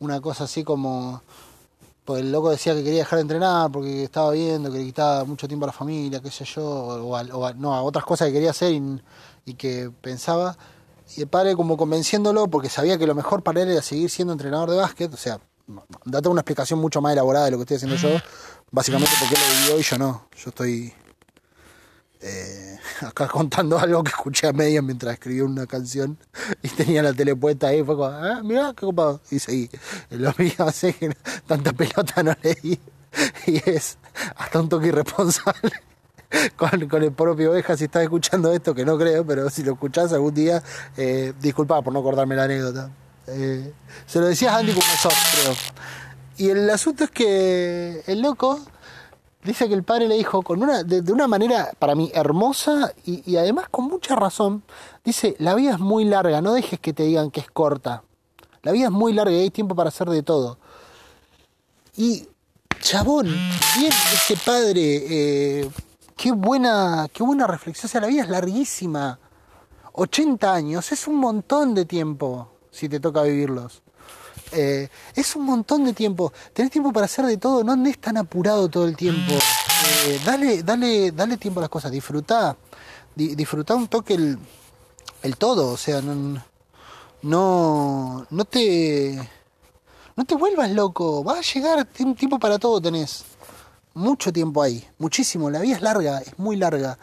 una 0.00 0.20
cosa 0.20 0.44
así 0.44 0.64
como, 0.64 1.22
pues 2.04 2.22
el 2.22 2.32
loco 2.32 2.50
decía 2.50 2.74
que 2.74 2.82
quería 2.82 3.00
dejar 3.00 3.18
de 3.18 3.22
entrenar 3.22 3.70
porque 3.70 4.04
estaba 4.04 4.32
viendo 4.32 4.70
que 4.70 4.78
le 4.78 4.84
quitaba 4.84 5.24
mucho 5.24 5.46
tiempo 5.46 5.64
a 5.64 5.68
la 5.68 5.72
familia, 5.72 6.20
qué 6.20 6.30
sé 6.30 6.44
yo, 6.44 6.64
o 6.64 7.16
a, 7.16 7.22
o 7.22 7.46
a, 7.46 7.52
no, 7.54 7.74
a 7.74 7.82
otras 7.82 8.04
cosas 8.04 8.28
que 8.28 8.34
quería 8.34 8.50
hacer 8.50 8.72
y, 8.72 9.54
que 9.54 9.90
pensaba. 10.00 10.56
Y 11.16 11.22
el 11.22 11.28
padre 11.28 11.56
como 11.56 11.76
convenciéndolo 11.76 12.48
porque 12.48 12.68
sabía 12.68 12.98
que 12.98 13.06
lo 13.06 13.14
mejor 13.14 13.42
para 13.42 13.62
él 13.62 13.70
era 13.70 13.82
seguir 13.82 14.10
siendo 14.10 14.32
entrenador 14.32 14.70
de 14.70 14.76
básquet, 14.76 15.12
o 15.12 15.16
sea, 15.16 15.40
date 16.04 16.28
una 16.28 16.40
explicación 16.40 16.80
mucho 16.80 17.00
más 17.00 17.12
elaborada 17.12 17.46
de 17.46 17.52
lo 17.52 17.56
que 17.58 17.62
estoy 17.62 17.76
haciendo 17.76 17.96
yo, 17.96 18.10
básicamente 18.70 19.12
porque 19.18 19.34
él 19.34 19.40
lo 19.40 19.60
vivió 19.60 19.80
y 19.80 19.82
yo 19.82 19.98
no, 19.98 20.28
yo 20.36 20.50
estoy 20.50 20.92
eh, 22.20 22.78
acá 23.00 23.28
contando 23.32 23.78
algo 23.78 24.02
que 24.02 24.10
escuché 24.10 24.48
a 24.48 24.52
medias 24.52 24.82
mientras 24.82 25.14
escribía 25.14 25.44
una 25.44 25.66
canción 25.66 26.18
y 26.62 26.68
tenía 26.68 27.02
la 27.02 27.12
tele 27.12 27.36
puesta 27.36 27.68
ahí. 27.68 27.82
Fue 27.82 27.96
como, 27.96 28.08
ah, 28.08 28.40
mirá, 28.42 28.74
qué 28.74 28.86
copado. 28.86 29.20
Y 29.30 29.38
seguí. 29.38 29.70
Lo 30.10 30.34
mío 30.38 30.54
hace 30.58 30.92
que 30.94 31.14
tanta 31.46 31.72
pelota 31.72 32.22
no 32.22 32.34
leí. 32.42 32.80
Y 33.46 33.70
es 33.70 33.98
hasta 34.36 34.60
un 34.60 34.68
toque 34.68 34.88
irresponsable 34.88 35.72
con, 36.56 37.02
el 37.02 37.12
propio 37.12 37.52
Oveja. 37.52 37.76
Si 37.76 37.84
estás 37.84 38.02
escuchando 38.02 38.52
esto, 38.52 38.74
que 38.74 38.84
no 38.84 38.98
creo, 38.98 39.24
pero 39.26 39.48
si 39.50 39.62
lo 39.62 39.72
escuchás 39.72 40.12
algún 40.12 40.34
día, 40.34 40.62
eh, 40.96 41.32
por 41.66 41.92
no 41.92 42.00
acordarme 42.00 42.36
la 42.36 42.44
anécdota. 42.44 42.90
Eh, 43.26 43.72
se 44.06 44.20
lo 44.20 44.26
decías 44.26 44.54
Andy 44.54 44.72
Kumesov, 44.72 45.12
creo. 45.32 45.54
Y 46.36 46.50
el 46.50 46.70
asunto 46.70 47.04
es 47.04 47.10
que 47.10 48.02
el 48.06 48.22
loco 48.22 48.60
dice 49.48 49.66
que 49.66 49.74
el 49.74 49.82
padre 49.82 50.08
le 50.08 50.16
dijo 50.16 50.42
con 50.42 50.62
una, 50.62 50.82
de, 50.84 51.10
una 51.10 51.26
manera 51.26 51.70
para 51.78 51.94
mí 51.94 52.10
hermosa 52.12 52.92
y, 53.06 53.36
además 53.36 53.66
con 53.70 53.86
mucha 53.86 54.14
razón, 54.14 54.62
dice, 55.02 55.36
la 55.38 55.54
vida 55.54 55.72
es 55.72 55.78
muy 55.78 56.04
larga, 56.04 56.42
no 56.42 56.52
dejes 56.52 56.78
que 56.78 56.92
te 56.92 57.04
digan 57.04 57.30
que 57.30 57.40
es 57.40 57.50
corta. 57.50 58.02
La 58.62 58.72
vida 58.72 58.86
es 58.86 58.90
muy 58.90 59.14
larga 59.14 59.32
y 59.32 59.40
hay 59.40 59.50
tiempo 59.50 59.74
para 59.74 59.88
hacer 59.88 60.10
de 60.10 60.22
todo. 60.22 60.58
Y, 61.96 62.28
chabón, 62.80 63.26
bien 63.78 63.92
ese 64.12 64.36
padre, 64.36 64.80
eh, 64.82 65.70
qué 66.14 66.32
buena, 66.32 67.08
qué 67.10 67.22
buena 67.22 67.46
reflexión. 67.46 67.88
O 67.88 67.90
sea, 67.90 68.02
la 68.02 68.08
vida 68.08 68.24
es 68.24 68.28
larguísima. 68.28 69.18
80 69.94 70.52
años 70.52 70.92
es 70.92 71.08
un 71.08 71.16
montón 71.16 71.74
de 71.74 71.86
tiempo 71.86 72.50
si 72.70 72.88
te 72.90 73.00
toca 73.00 73.22
vivirlos. 73.22 73.82
Eh, 74.52 74.88
es 75.14 75.36
un 75.36 75.44
montón 75.44 75.84
de 75.84 75.92
tiempo. 75.92 76.32
Tenés 76.52 76.70
tiempo 76.70 76.92
para 76.92 77.06
hacer 77.06 77.26
de 77.26 77.36
todo, 77.36 77.64
no 77.64 77.72
andes 77.72 77.98
tan 77.98 78.16
apurado 78.16 78.68
todo 78.68 78.86
el 78.86 78.96
tiempo. 78.96 79.32
Eh, 80.06 80.20
dale, 80.24 80.62
dale, 80.62 81.12
dale 81.12 81.36
tiempo 81.36 81.60
a 81.60 81.62
las 81.62 81.70
cosas, 81.70 81.90
disfrutá. 81.90 82.56
Di, 83.14 83.34
disfrutá 83.34 83.74
un 83.74 83.88
toque 83.88 84.14
el, 84.14 84.38
el 85.22 85.36
todo, 85.36 85.72
o 85.72 85.76
sea, 85.76 86.00
no, 86.00 86.42
no, 87.22 88.26
no 88.30 88.44
te. 88.44 89.18
No 90.16 90.24
te 90.24 90.34
vuelvas 90.34 90.70
loco, 90.72 91.22
va 91.22 91.38
a 91.38 91.42
llegar, 91.42 91.86
un 92.00 92.16
tiempo 92.16 92.38
para 92.40 92.58
todo 92.58 92.80
tenés. 92.80 93.24
Mucho 93.94 94.32
tiempo 94.32 94.62
ahí, 94.62 94.84
muchísimo. 94.98 95.48
La 95.48 95.60
vida 95.60 95.76
es 95.76 95.82
larga, 95.82 96.18
es 96.18 96.38
muy 96.38 96.56
larga. 96.56 96.98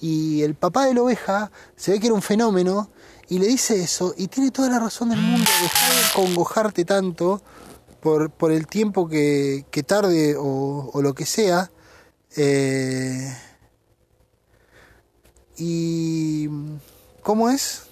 Y 0.00 0.42
el 0.42 0.54
papá 0.54 0.84
de 0.84 0.94
la 0.94 1.02
oveja 1.02 1.50
se 1.76 1.92
ve 1.92 2.00
que 2.00 2.06
era 2.06 2.14
un 2.14 2.22
fenómeno 2.22 2.90
y 3.28 3.38
le 3.38 3.46
dice 3.46 3.82
eso 3.82 4.14
y 4.16 4.28
tiene 4.28 4.50
toda 4.50 4.68
la 4.70 4.78
razón 4.78 5.10
del 5.10 5.20
mundo. 5.20 5.50
Dejar 5.62 5.92
de 5.92 6.02
congojarte 6.14 6.84
tanto 6.84 7.42
por, 8.00 8.30
por 8.30 8.52
el 8.52 8.66
tiempo 8.66 9.08
que, 9.08 9.66
que 9.70 9.82
tarde 9.82 10.36
o, 10.36 10.90
o, 10.92 11.02
lo 11.02 11.14
que 11.14 11.26
sea. 11.26 11.70
Eh, 12.36 13.36
y. 15.56 16.48
¿Cómo 17.22 17.50
es? 17.50 17.82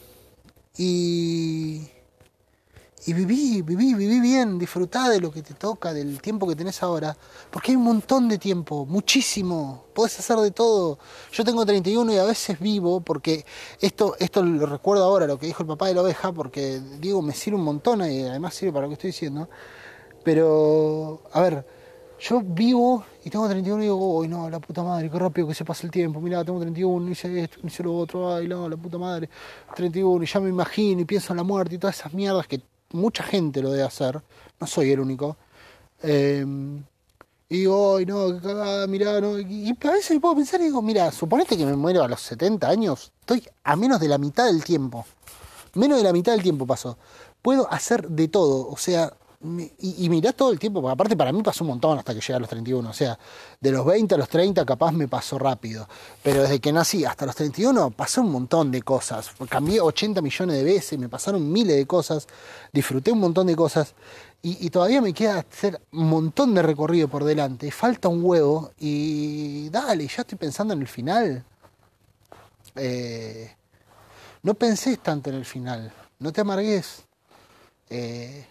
Y. 0.79 1.86
Y 3.09 3.13
viví, 3.13 3.63
viví, 3.63 3.95
viví 3.95 4.19
bien, 4.19 4.59
disfrutá 4.59 5.09
de 5.09 5.21
lo 5.21 5.31
que 5.31 5.41
te 5.41 5.55
toca, 5.55 5.93
del 5.93 6.21
tiempo 6.21 6.45
que 6.49 6.57
tenés 6.57 6.83
ahora. 6.83 7.17
Porque 7.53 7.71
hay 7.71 7.77
un 7.77 7.85
montón 7.85 8.29
de 8.29 8.37
tiempo, 8.37 8.85
muchísimo. 8.85 9.85
Podés 9.95 10.19
hacer 10.19 10.37
de 10.39 10.51
todo. 10.51 10.99
Yo 11.31 11.45
tengo 11.45 11.65
31 11.65 12.13
y 12.13 12.19
a 12.19 12.25
veces 12.25 12.59
vivo, 12.59 13.01
porque 13.01 13.47
esto, 13.81 14.17
esto 14.19 14.43
lo 14.43 14.67
recuerdo 14.67 15.05
ahora, 15.05 15.29
lo 15.29 15.39
que 15.39 15.47
dijo 15.47 15.63
el 15.63 15.69
papá 15.69 15.87
de 15.87 15.95
la 15.95 16.03
oveja, 16.03 16.33
porque 16.33 16.81
digo, 16.99 17.23
me 17.23 17.33
sirve 17.33 17.57
un 17.57 17.65
montón 17.65 18.01
y 18.11 18.23
además 18.23 18.55
sirve 18.55 18.73
para 18.73 18.83
lo 18.87 18.89
que 18.89 18.95
estoy 18.95 19.11
diciendo. 19.11 19.49
Pero, 20.25 21.23
a 21.33 21.41
ver, 21.43 21.65
yo 22.19 22.41
vivo 22.41 23.05
y 23.25 23.31
tengo 23.31 23.49
31 23.49 23.83
y 23.83 23.87
digo, 23.87 24.17
uy, 24.19 24.27
no, 24.27 24.51
la 24.51 24.59
puta 24.59 24.83
madre, 24.83 25.09
qué 25.09 25.19
rápido 25.19 25.47
que 25.47 25.55
se 25.55 25.65
pasa 25.65 25.87
el 25.87 25.93
tiempo. 25.93 26.21
Mira, 26.21 26.45
tengo 26.45 26.59
31, 26.59 27.09
hice 27.09 27.45
esto, 27.45 27.59
hice 27.63 27.85
lo 27.85 27.97
otro, 27.97 28.35
ay, 28.35 28.49
no, 28.49 28.69
la 28.69 28.77
puta 28.77 28.99
madre, 28.99 29.29
31, 29.77 30.25
y 30.25 30.27
ya 30.27 30.41
me 30.41 30.49
imagino 30.49 31.03
y 31.03 31.05
pienso 31.05 31.33
en 31.33 31.37
la 31.37 31.45
muerte 31.45 31.77
y 31.77 31.79
todas 31.79 32.01
esas 32.01 32.13
mierdas 32.13 32.49
que 32.49 32.61
mucha 32.93 33.23
gente 33.23 33.63
lo 33.63 33.71
debe 33.71 33.85
hacer, 33.85 34.23
no 34.61 34.67
soy 34.67 34.93
el 34.93 35.01
único. 35.01 35.37
Eh, 36.03 36.45
y 37.49 37.59
digo, 37.59 37.97
ay, 37.97 38.07
no, 38.07 38.33
qué 38.33 38.41
cagada, 38.41 38.87
mirá, 38.89 39.21
no. 39.21 39.39
Y, 39.39 39.71
y 39.71 39.87
a 39.87 39.91
veces 39.93 40.19
puedo 40.21 40.35
pensar 40.35 40.61
y 40.61 40.65
digo, 40.65 40.83
mira, 40.83 41.13
suponete 41.13 41.57
que 41.57 41.65
me 41.65 41.77
muero 41.77 42.03
a 42.03 42.09
los 42.09 42.21
70 42.21 42.69
años, 42.69 43.13
estoy 43.21 43.47
a 43.63 43.77
menos 43.77 44.01
de 44.01 44.09
la 44.09 44.19
mitad 44.19 44.47
del 44.47 44.65
tiempo. 44.65 45.07
Menos 45.75 45.99
de 45.99 46.05
la 46.05 46.13
mitad 46.13 46.33
del 46.33 46.43
tiempo 46.43 46.67
pasó. 46.67 46.99
Puedo 47.43 47.71
hacer 47.73 48.09
de 48.09 48.29
todo, 48.29 48.69
o 48.69 48.77
sea, 48.77 49.13
y, 49.43 50.17
y 50.17 50.21
todo 50.33 50.51
el 50.53 50.59
tiempo, 50.59 50.81
porque 50.81 50.93
aparte 50.93 51.17
para 51.17 51.33
mí 51.33 51.43
pasó 51.43 51.65
un 51.65 51.71
montón 51.71 51.99
hasta 51.99 52.15
que 52.15 52.21
llegué 52.21 52.35
a 52.35 52.39
los 52.39 52.49
31, 52.49 52.89
o 52.89 52.93
sea, 52.93 53.19
de 53.61 53.71
los 53.71 53.85
20 53.85 54.15
a 54.15 54.19
los 54.19 54.29
30 54.29 54.65
capaz 54.65 54.93
me 54.93 55.09
pasó 55.09 55.39
rápido, 55.39 55.89
pero 56.23 56.43
desde 56.43 56.61
que 56.61 56.73
nací 56.73 57.05
hasta 57.05 57.27
los 57.27 57.35
31 57.35 57.91
pasó 57.91 58.23
un 58.23 58.33
montón 58.33 58.71
de 58.71 58.83
cosas, 58.83 59.31
cambié 59.49 59.81
80 59.81 60.23
millones 60.23 60.57
de 60.57 60.65
veces, 60.65 60.99
me 60.99 61.09
pasaron 61.09 61.51
miles 61.51 61.77
de 61.77 61.87
cosas, 61.87 62.27
disfruté 62.73 63.13
un 63.13 63.21
montón 63.21 63.47
de 63.47 63.57
cosas 63.57 63.95
y, 64.43 64.67
y 64.67 64.71
todavía 64.71 65.01
me 65.01 65.13
queda 65.13 65.39
hacer 65.39 65.81
un 65.93 66.09
montón 66.09 66.55
de 66.55 66.63
recorrido 66.63 67.09
por 67.09 67.25
delante, 67.25 67.71
falta 67.71 68.09
un 68.09 68.25
huevo 68.25 68.73
y 68.79 69.69
dale, 69.71 70.07
ya 70.07 70.23
estoy 70.23 70.39
pensando 70.39 70.75
en 70.75 70.81
el 70.81 70.89
final. 70.89 71.45
Eh, 72.77 73.55
no 74.43 74.55
pensés 74.55 74.99
tanto 75.01 75.31
en 75.31 75.37
el 75.37 75.45
final, 75.45 75.93
no 76.19 76.33
te 76.33 76.41
amargues. 76.41 77.05
Eh, 77.89 78.47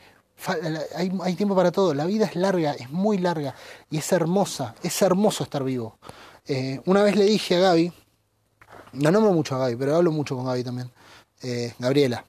hay, 0.95 1.11
hay, 1.23 1.36
tiempo 1.36 1.55
para 1.55 1.71
todo, 1.71 1.93
la 1.93 2.05
vida 2.05 2.25
es 2.25 2.36
larga, 2.36 2.73
es 2.73 2.89
muy 2.89 3.17
larga 3.17 3.55
y 3.89 3.97
es 3.97 4.11
hermosa, 4.11 4.75
es 4.83 5.01
hermoso 5.01 5.43
estar 5.43 5.63
vivo. 5.63 5.97
Eh, 6.47 6.81
una 6.86 7.03
vez 7.03 7.15
le 7.15 7.25
dije 7.25 7.55
a 7.55 7.59
Gaby, 7.59 7.91
no 8.93 9.11
nombro 9.11 9.31
mucho 9.31 9.55
a 9.55 9.59
Gaby, 9.59 9.75
pero 9.75 9.95
hablo 9.95 10.11
mucho 10.11 10.36
con 10.36 10.45
Gaby 10.45 10.63
también, 10.63 10.91
Gabriela, 11.79 12.25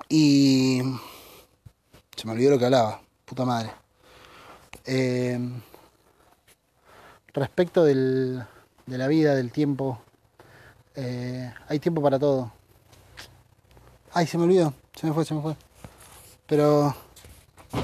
y 0.10 0.82
se 2.16 2.26
me 2.26 2.34
olvidó 2.34 2.52
lo 2.52 2.60
que 2.60 2.66
hablaba, 2.66 3.02
puta 3.26 3.46
madre. 3.46 3.72
Eh, 4.92 5.40
respecto 7.32 7.84
del, 7.84 8.44
de 8.88 8.98
la 8.98 9.08
vida, 9.08 9.36
del 9.36 9.52
tiempo, 9.52 10.00
eh, 10.96 11.54
hay 11.68 11.78
tiempo 11.78 12.02
para 12.02 12.18
todo. 12.18 12.52
Ay, 14.12 14.26
se 14.26 14.40
me 14.40 14.46
olvidó, 14.46 14.74
se 14.96 15.06
me 15.06 15.14
fue, 15.14 15.26
se 15.26 15.36
me 15.36 15.44
fue. 15.44 15.56
Pero 16.48 16.96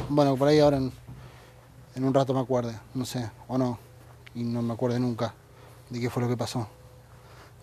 bueno, 0.10 0.36
por 0.36 0.48
ahí 0.48 0.60
ahora 0.60 0.78
en, 0.78 0.92
un 2.04 2.12
rato 2.12 2.34
me 2.34 2.40
acuerde, 2.40 2.76
no 2.96 3.06
sé, 3.06 3.30
o 3.50 3.60
no, 3.60 3.78
y 4.34 4.44
no 4.44 4.64
me 4.64 4.74
acuerde 4.74 5.00
nunca 5.00 5.32
de 5.92 6.00
qué 6.00 6.10
fue 6.10 6.24
lo 6.24 6.30
que 6.30 6.38
pasó. 6.38 6.68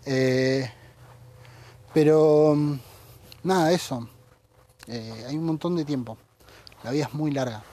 Eh, 0.07 0.71
pero 1.93 2.57
nada, 3.43 3.73
eso. 3.73 4.09
Eh, 4.87 5.27
hay 5.29 5.37
un 5.37 5.47
montón 5.47 5.75
de 5.75 5.85
tiempo. 5.85 6.17
La 6.85 6.93
vida 6.93 7.07
es 7.07 7.13
muy 7.15 7.33
larga. 7.33 7.65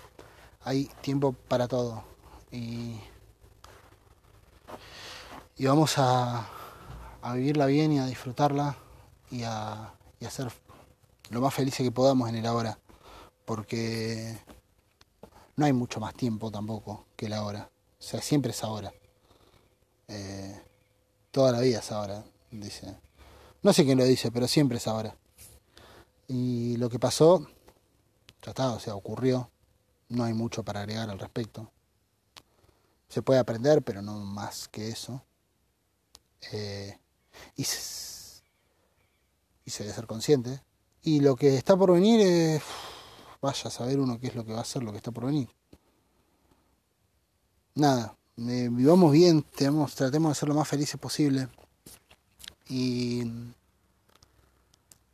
Hay 0.69 0.85
tiempo 1.01 1.33
para 1.33 1.67
todo. 1.67 2.03
Y, 2.51 2.99
y 5.57 5.65
vamos 5.65 5.97
a, 5.97 6.47
a, 7.23 7.33
vivirla 7.33 7.65
bien 7.65 7.91
y 7.91 7.97
a 7.97 8.05
disfrutarla 8.05 8.77
y 9.31 9.41
a, 9.45 9.95
y 10.19 10.25
ser 10.27 10.51
lo 11.31 11.41
más 11.41 11.55
felices 11.55 11.83
que 11.83 11.91
podamos 11.91 12.29
en 12.29 12.35
el 12.35 12.45
ahora. 12.45 12.77
Porque 13.45 14.37
no 15.55 15.65
hay 15.65 15.73
mucho 15.73 15.99
más 15.99 16.13
tiempo 16.13 16.51
tampoco 16.51 17.07
que 17.15 17.25
el 17.25 17.33
ahora. 17.33 17.71
O 17.99 18.03
sea, 18.03 18.21
siempre 18.21 18.51
es 18.51 18.63
ahora. 18.63 18.93
Eh, 20.07 20.61
toda 21.31 21.51
la 21.51 21.61
vida 21.61 21.79
es 21.79 21.91
ahora, 21.91 22.23
dice. 22.51 22.95
No 23.63 23.73
sé 23.73 23.85
quién 23.85 23.97
lo 23.97 24.05
dice, 24.05 24.29
pero 24.31 24.47
siempre 24.47 24.77
es 24.77 24.87
ahora. 24.87 25.15
Y 26.27 26.77
lo 26.77 26.91
que 26.91 26.99
pasó, 26.99 27.47
ya 28.43 28.51
está, 28.51 28.73
o 28.73 28.79
sea, 28.79 28.93
ocurrió. 28.93 29.49
No 30.09 30.23
hay 30.23 30.33
mucho 30.33 30.63
para 30.63 30.81
agregar 30.81 31.09
al 31.09 31.19
respecto. 31.19 31.71
Se 33.07 33.21
puede 33.21 33.39
aprender, 33.39 33.81
pero 33.83 34.01
no 34.01 34.19
más 34.19 34.67
que 34.67 34.89
eso. 34.89 35.23
Eh, 36.51 36.97
y, 37.55 37.63
se, 37.63 38.43
y 39.65 39.71
se 39.71 39.83
debe 39.83 39.95
ser 39.95 40.07
consciente. 40.07 40.61
Y 41.03 41.21
lo 41.21 41.35
que 41.35 41.55
está 41.55 41.77
por 41.77 41.93
venir 41.93 42.19
es. 42.21 42.61
Vaya 43.41 43.69
a 43.69 43.71
saber 43.71 43.99
uno 43.99 44.19
qué 44.19 44.27
es 44.27 44.35
lo 44.35 44.45
que 44.45 44.51
va 44.51 44.61
a 44.61 44.65
ser 44.65 44.83
lo 44.83 44.91
que 44.91 44.97
está 44.97 45.11
por 45.11 45.25
venir. 45.25 45.49
Nada, 47.75 48.17
eh, 48.37 48.67
vivamos 48.69 49.13
bien, 49.13 49.43
tratemos 49.43 49.97
de 49.97 50.35
ser 50.35 50.49
lo 50.49 50.55
más 50.55 50.67
felices 50.67 50.99
posible. 50.99 51.47
Y 52.67 53.23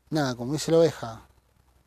nada, 0.10 0.36
como 0.36 0.54
dice 0.54 0.72
la 0.72 0.80
oveja, 0.80 1.28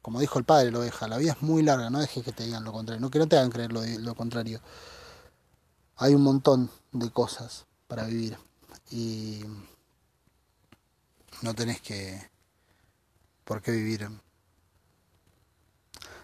como 0.09 0.21
dijo 0.21 0.39
el 0.39 0.47
padre 0.47 0.71
la 0.71 0.79
oveja, 0.79 1.07
la 1.07 1.19
vida 1.19 1.33
es 1.33 1.43
muy 1.43 1.63
larga, 1.63 1.91
no 1.91 2.01
dejes 2.01 2.25
que 2.25 2.33
te 2.33 2.43
digan 2.43 2.65
lo 2.65 2.73
contrario, 2.73 2.99
no 2.99 3.11
que 3.11 3.19
no 3.19 3.29
te 3.29 3.37
hagan 3.37 3.51
creer 3.51 3.71
lo, 3.75 4.15
contrario. 4.15 4.59
Hay 5.97 6.15
un 6.15 6.23
montón 6.23 6.71
de 6.93 7.11
cosas 7.11 7.67
para 7.89 8.05
vivir 8.05 8.39
y 8.91 9.43
no 11.43 11.55
tenés 11.55 11.83
que 11.83 12.27
por 13.45 13.61
qué 13.61 13.71
vivir 13.71 14.09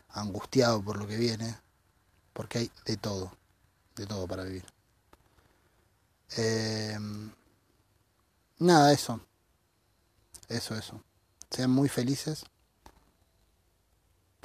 angustiado 0.09 0.82
por 0.82 0.97
lo 0.97 1.07
que 1.07 1.18
viene, 1.18 1.55
porque 2.32 2.61
hay 2.61 2.70
de 2.87 2.97
todo, 2.97 3.37
de 3.97 4.07
todo 4.07 4.26
para 4.26 4.45
vivir. 4.45 4.64
Eh, 6.39 6.99
nada, 8.61 8.95
eso, 8.95 9.20
eso, 10.49 10.74
eso. 10.74 11.05
Sean 11.51 11.70
muy 11.70 11.91
felices. 11.91 12.47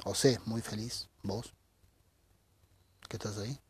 O 0.04 0.14
sé 0.14 0.40
muy 0.46 0.62
feliz, 0.62 1.08
vos, 1.22 1.52
que 3.08 3.16
estás 3.16 3.38
ahí. 3.38 3.60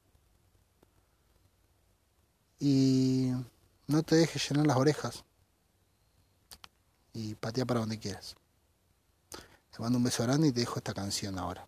Y 2.59 3.33
no 3.87 4.03
te 4.03 4.17
dejes 4.17 4.49
llenar 4.49 4.67
las 4.67 4.77
orejas. 4.77 5.25
Y 7.13 7.35
patea 7.35 7.65
para 7.65 7.81
donde 7.81 7.99
quieras. 7.99 8.37
Te 9.71 9.81
mando 9.81 9.99
un 9.99 10.05
beso 10.05 10.23
grande 10.23 10.49
y 10.49 10.53
te 10.53 10.61
dejo 10.61 10.77
esta 10.77 10.95
canción 10.95 11.39
ahora. 11.39 11.67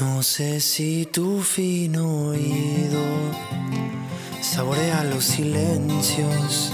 No 0.00 0.22
sé 0.22 0.60
si 0.60 1.06
tu 1.06 1.42
fino 1.42 2.28
oído 2.28 3.02
saborea 4.42 5.04
los 5.04 5.24
silencios 5.24 6.72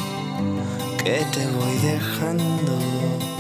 que 1.05 1.25
te 1.33 1.47
voy 1.49 1.77
dejando 1.79 3.32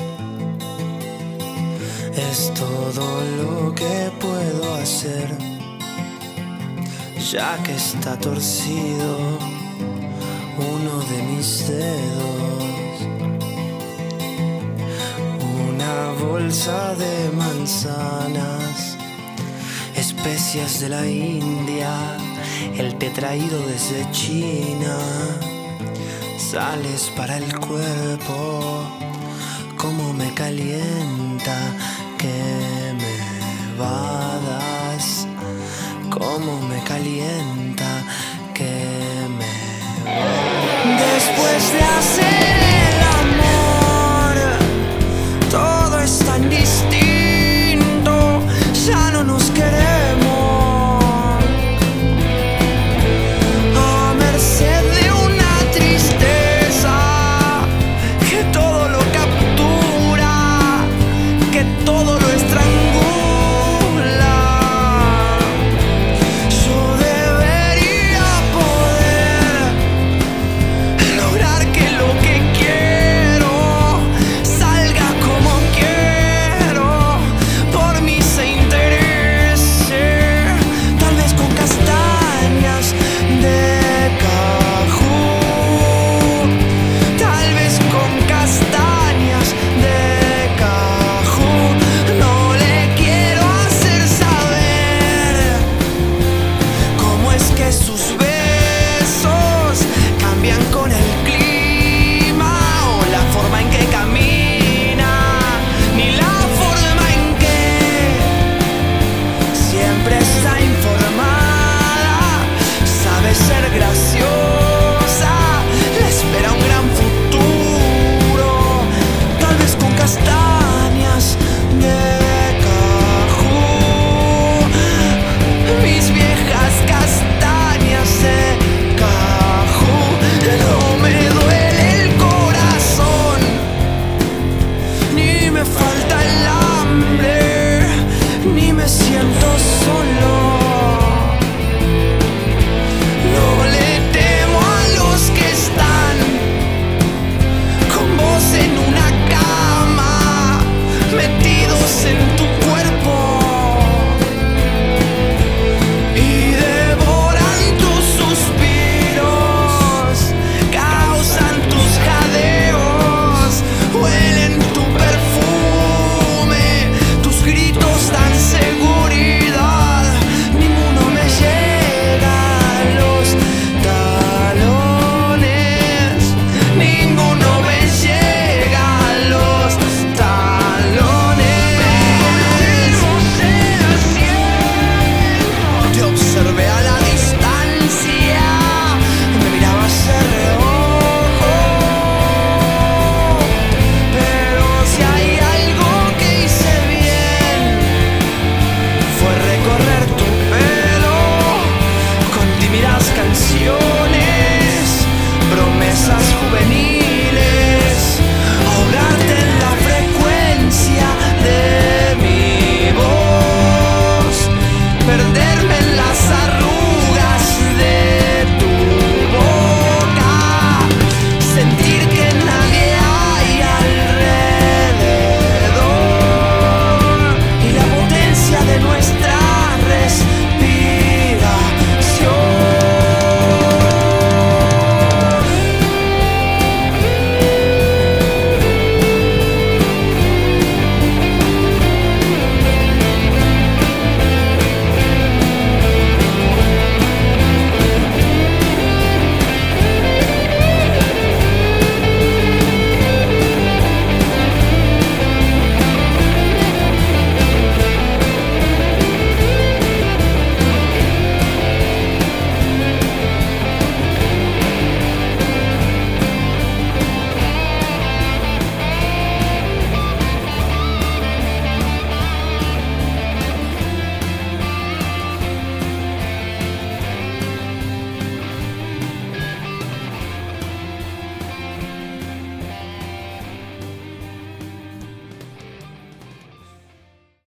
es 2.17 2.53
todo 2.55 3.23
lo 3.37 3.75
que 3.75 4.11
puedo 4.21 4.75
hacer, 4.75 5.29
ya 7.31 7.57
que 7.63 7.75
está 7.75 8.19
torcido 8.19 9.39
uno 10.59 11.01
de 11.11 11.23
mis 11.23 11.69
dedos. 11.69 12.63
Una 15.69 16.13
bolsa 16.21 16.95
de 16.95 17.31
manzanas, 17.31 18.97
especias 19.97 20.81
de 20.81 20.89
la 20.91 21.07
India, 21.07 22.17
el 22.77 22.97
té 22.99 23.11
traído 23.11 23.59
desde 23.67 24.11
China, 24.11 24.99
sales 26.39 27.11
para 27.17 27.39
el 27.39 27.59
cuerpo, 27.59 28.85
como 29.79 30.13
me 30.13 30.33
calienta 30.35 31.57
que 32.23 32.95
me 33.01 33.15
vadas, 33.77 35.27
cómo 36.09 36.61
me 36.69 36.79
calienta 36.85 37.91
que 38.55 38.75
me 39.39 39.55
vadas. 40.05 41.01
Después 41.15 41.63
de 41.73 41.83
hacer 41.99 42.59
el 42.87 42.99
amor, 43.25 44.35
todo 45.51 45.99
es 45.99 46.19
tan 46.21 46.49
distinto, 46.49 48.15
ya 48.87 49.11
no 49.11 49.25
nos 49.25 49.51
queremos. 49.51 49.92